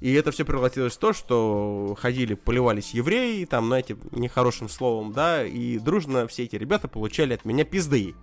и 0.00 0.12
это 0.12 0.30
все 0.30 0.44
превратилось 0.44 0.94
в 0.94 0.98
то, 0.98 1.12
что 1.12 1.96
ходили, 2.00 2.34
поливались 2.34 2.94
евреи, 2.94 3.44
там, 3.44 3.66
знаете, 3.66 3.96
нехорошим 4.12 4.68
словом, 4.68 5.12
да, 5.12 5.44
и 5.44 5.78
дружно 5.78 6.26
все 6.26 6.44
эти 6.44 6.56
ребята 6.56 6.88
получали 6.88 7.34
от 7.34 7.44
меня 7.44 7.64
пизды. 7.64 8.14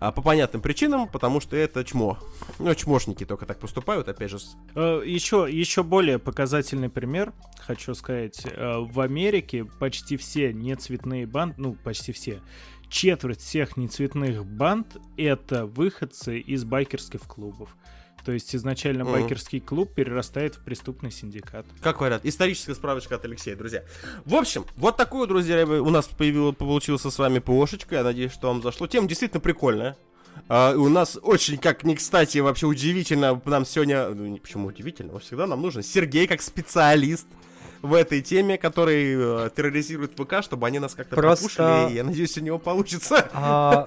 А, 0.00 0.12
по 0.12 0.22
понятным 0.22 0.62
причинам, 0.62 1.06
потому 1.08 1.40
что 1.40 1.56
это 1.56 1.84
чмо. 1.84 2.18
Ну, 2.58 2.74
чмошники 2.74 3.26
только 3.26 3.44
так 3.44 3.58
поступают, 3.58 4.08
опять 4.08 4.30
же. 4.30 4.38
с- 4.38 4.56
Э, 4.74 5.02
Еще, 5.04 5.46
еще 5.50 5.82
более 5.82 6.18
показательный 6.18 6.88
пример, 6.88 7.34
хочу 7.60 7.92
сказать. 7.94 8.46
Э, 8.46 8.78
В 8.80 9.00
Америке 9.00 9.66
почти 9.78 10.16
все 10.16 10.54
нецветные 10.54 11.26
банды, 11.26 11.56
ну, 11.58 11.74
почти 11.84 12.12
все, 12.12 12.40
четверть 12.88 13.40
всех 13.40 13.76
нецветных 13.76 14.46
банд— 14.46 14.96
это 15.18 15.66
выходцы 15.66 16.38
из 16.38 16.64
байкерских 16.64 17.20
клубов. 17.20 17.76
То 18.24 18.32
есть 18.32 18.54
изначально 18.56 19.04
Мгм. 19.04 19.12
байкерский 19.12 19.60
клуб 19.60 19.92
перерастает 19.94 20.54
в 20.54 20.60
преступный 20.64 21.10
синдикат. 21.10 21.66
Как 21.82 21.98
говорят, 21.98 22.24
историческая 22.24 22.74
справочка 22.74 23.16
от 23.16 23.24
Алексея, 23.24 23.54
друзья. 23.54 23.82
В 24.24 24.34
общем, 24.34 24.64
вот 24.76 24.96
такую, 24.96 25.26
друзья, 25.26 25.64
у 25.66 25.90
нас 25.90 26.06
появилось, 26.06 26.56
получился 26.56 27.10
с 27.10 27.18
вами 27.18 27.38
ПОшечка. 27.40 27.96
Я 27.96 28.02
надеюсь, 28.02 28.32
что 28.32 28.48
вам 28.48 28.62
зашло. 28.62 28.86
Тема 28.86 29.06
действительно 29.08 29.40
прикольная. 29.40 29.96
И 30.50 30.52
у 30.76 30.88
нас 30.88 31.16
очень, 31.22 31.58
как 31.58 31.84
ни 31.84 31.94
кстати, 31.94 32.38
вообще 32.38 32.66
удивительно, 32.66 33.40
нам 33.44 33.64
сегодня, 33.64 34.08
ну, 34.08 34.26
не- 34.26 34.40
почему 34.40 34.66
удивительно, 34.68 35.16
всегда 35.20 35.46
нам 35.46 35.62
нужен 35.62 35.82
Сергей 35.84 36.26
как 36.26 36.42
специалист 36.42 37.26
в 37.84 37.92
этой 37.94 38.22
теме, 38.22 38.56
который 38.58 39.14
э, 39.46 39.50
терроризирует 39.54 40.12
ВК, 40.18 40.42
чтобы 40.42 40.66
они 40.66 40.78
нас 40.78 40.94
как-то 40.94 41.14
Просто- 41.16 41.46
пропушили, 41.54 41.92
и 41.92 41.96
я 41.96 42.04
надеюсь, 42.04 42.36
у 42.38 42.40
него 42.40 42.58
получится. 42.58 43.28
А, 43.32 43.86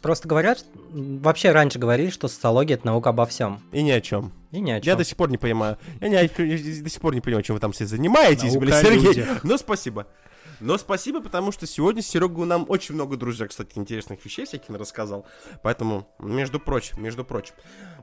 Просто 0.00 0.26
говорят, 0.28 0.64
вообще 0.90 1.52
раньше 1.52 1.78
говорили, 1.78 2.10
что 2.10 2.26
социология 2.28 2.76
это 2.76 2.86
наука 2.86 3.10
обо 3.10 3.24
всем. 3.26 3.60
И 3.72 3.82
ни 3.82 3.90
о 3.90 4.00
чем. 4.00 4.32
И 4.50 4.60
ни 4.60 4.70
о 4.70 4.74
Я 4.74 4.80
чем. 4.80 4.98
до 4.98 5.04
сих 5.04 5.16
пор 5.16 5.30
не 5.30 5.38
понимаю. 5.38 5.78
Я, 6.00 6.08
не- 6.08 6.16
я 6.16 6.82
до 6.82 6.90
сих 6.90 7.00
пор 7.00 7.14
не 7.14 7.20
понимаю, 7.20 7.42
чем 7.44 7.54
вы 7.54 7.60
там 7.60 7.70
все 7.72 7.86
занимаетесь, 7.86 8.56
блин, 8.56 8.74
Сергей. 8.74 9.24
Но 9.44 9.56
спасибо. 9.56 10.06
Но 10.60 10.78
спасибо, 10.78 11.20
потому 11.20 11.50
что 11.50 11.66
сегодня 11.66 12.02
Серега 12.02 12.44
нам 12.44 12.66
очень 12.68 12.94
много, 12.94 13.16
друзья, 13.16 13.48
кстати, 13.48 13.76
интересных 13.78 14.24
вещей 14.24 14.44
всяких 14.46 14.70
рассказал. 14.70 15.26
Поэтому, 15.62 16.06
между 16.20 16.60
прочим, 16.60 17.02
между 17.02 17.24
прочим. 17.24 17.54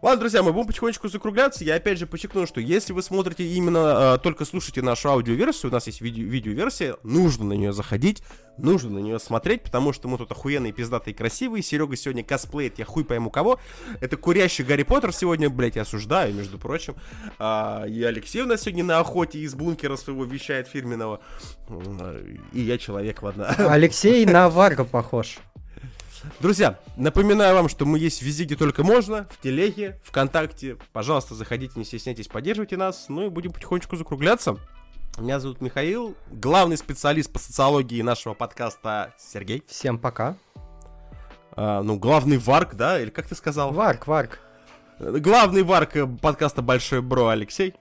Ладно, 0.02 0.22
друзья, 0.22 0.41
мы 0.43 0.54
будем 0.54 0.68
потихонечку 0.68 1.10
закругляться. 1.10 1.66
Я 1.66 1.76
опять 1.76 1.97
же 2.00 2.08
подчеркну, 2.08 2.47
что 2.47 2.62
если 2.62 2.93
вы 2.93 3.04
смотрите 3.04 3.43
именно, 3.45 4.16
э, 4.16 4.18
только 4.24 4.45
слушаете 4.45 4.82
нашу 4.82 5.10
аудиоверсию, 5.10 5.70
у 5.70 5.74
нас 5.74 5.88
есть 5.88 6.00
видео, 6.00 6.24
видеоверсия, 6.24 6.95
нужно 7.04 7.43
на 7.43 7.54
нее 7.54 7.74
заходить, 7.74 8.24
нужно 8.58 8.91
на 8.91 9.00
нее 9.00 9.20
смотреть, 9.20 9.62
потому 9.64 9.91
что 9.91 10.08
мы 10.08 10.18
тут 10.18 10.32
охуенные, 10.32 10.72
пиздатые, 10.72 11.14
красивые. 11.14 11.64
Серега 11.64 11.97
сегодня 11.97 12.24
косплеит, 12.24 12.80
я 12.80 12.86
хуй 12.86 13.04
пойму 13.04 13.30
кого. 13.30 13.60
Это 14.00 14.16
курящий 14.16 14.64
Гарри 14.64 14.84
Поттер 14.84 15.12
сегодня, 15.14 15.50
блять, 15.50 15.76
я 15.76 15.82
осуждаю, 15.82 16.34
между 16.34 16.58
прочим. 16.58 16.95
А, 17.38 17.84
и 17.86 18.02
Алексей 18.02 18.41
у 18.41 18.45
нас 18.45 18.62
сегодня 18.62 18.86
на 18.86 19.00
охоте 19.00 19.39
из 19.39 19.54
бункера 19.54 19.97
своего 19.97 20.24
вещает 20.24 20.70
фирменного. 20.70 21.20
М, 21.68 22.39
И 22.54 22.62
я 22.62 22.78
человек, 22.78 23.22
ладно. 23.22 23.54
Алексей 23.58 24.26
на 24.28 24.50
Варга 24.50 24.86
похож. 24.86 25.39
Друзья, 26.39 26.80
напоминаю 26.97 27.55
вам, 27.55 27.70
что 27.70 27.86
мы 27.86 27.99
есть 27.99 28.22
везде, 28.22 28.43
где 28.43 28.55
только 28.55 28.84
можно. 28.84 29.28
В 29.32 29.41
телеге, 29.41 29.99
ВКонтакте. 30.03 30.78
Пожалуйста, 30.91 31.36
заходите, 31.36 31.74
не 31.76 31.86
стесняйтесь, 31.86 32.28
поддерживайте 32.28 32.78
нас. 32.78 33.05
Ну 33.09 33.28
и 33.28 33.30
будем 33.30 33.51
потихонечку 33.51 33.95
закругляться. 33.95 34.57
Меня 35.17 35.39
зовут 35.39 35.61
Михаил, 35.61 36.15
главный 36.32 36.78
специалист 36.78 37.32
по 37.32 37.39
социологии 37.39 38.01
нашего 38.01 38.34
подкаста 38.34 39.13
Сергей. 39.17 39.63
Всем 39.67 39.97
пока. 39.99 40.38
А, 41.51 41.82
ну, 41.84 41.97
главный 41.97 42.38
варк, 42.38 42.76
да? 42.76 42.99
Или 42.99 43.09
как 43.09 43.28
ты 43.28 43.36
сказал? 43.36 43.72
Варк, 43.74 44.07
Варк. 44.07 44.39
Главный 44.99 45.63
варк 45.63 45.95
э, 45.95 46.05
подкаста 46.05 46.61
Большой 46.61 47.01
Бро 47.01 47.28
Алексей. 47.28 47.74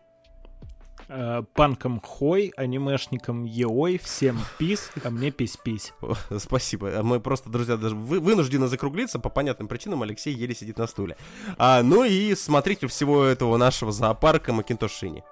Э, 1.11 1.43
Панком 1.55 2.01
Хой, 2.01 2.53
анимешником 2.57 3.45
Еой, 3.45 3.99
всем 3.99 4.39
пис, 4.59 4.91
а 5.03 5.11
мне 5.11 5.31
пись-пись. 5.31 5.95
Спасибо. 6.39 7.03
Мы 7.03 7.19
просто, 7.19 7.49
друзья, 7.49 7.77
даже 7.79 7.95
вы- 7.97 8.21
вынуждены 8.21 8.67
закруглиться. 8.69 9.19
По 9.19 9.31
понятным 9.31 9.69
причинам 9.69 10.03
Алексей 10.03 10.35
еле 10.35 10.55
сидит 10.55 10.77
на 10.79 10.87
стуле. 10.87 11.17
А, 11.57 11.83
ну 11.83 12.05
и 12.05 12.35
смотрите 12.35 12.87
всего 12.89 13.25
этого 13.25 13.57
нашего 13.57 13.91
зоопарка 13.91 14.53
Макинтошини. 14.53 15.25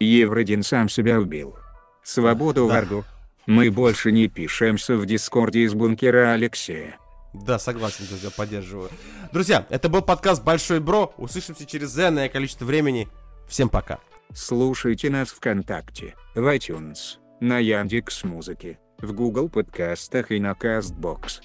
Евродин 0.00 0.62
сам 0.62 0.88
себя 0.90 1.18
убил. 1.18 1.56
Свободу 2.02 2.66
Да. 2.68 2.74
варгу. 2.74 3.04
Мы 3.46 3.70
больше 3.70 4.12
не 4.12 4.28
пишемся 4.28 4.96
в 4.96 5.06
дискорде 5.06 5.60
из 5.60 5.74
бункера 5.74 6.32
Алексея. 6.32 6.96
Да, 7.32 7.58
согласен, 7.58 8.04
друзья, 8.06 8.28
поддерживаю. 8.36 8.90
Друзья, 9.32 9.66
это 9.70 9.88
был 9.88 10.02
подкаст 10.02 10.44
Большой 10.44 10.80
Бро. 10.80 11.14
Услышимся 11.16 11.64
через 11.64 11.96
энное 11.98 12.28
количество 12.28 12.66
времени. 12.66 13.08
Всем 13.48 13.68
пока. 13.70 13.98
Слушайте 14.34 15.10
нас 15.10 15.28
ВКонтакте, 15.28 16.14
в 16.34 16.54
iTunes, 16.56 17.18
на 17.40 17.58
Яндекс 17.58 18.24
Музыке, 18.24 18.78
в 18.98 19.12
Google 19.12 19.50
подкастах 19.50 20.30
и 20.30 20.40
на 20.40 20.52
Castbox. 20.52 21.42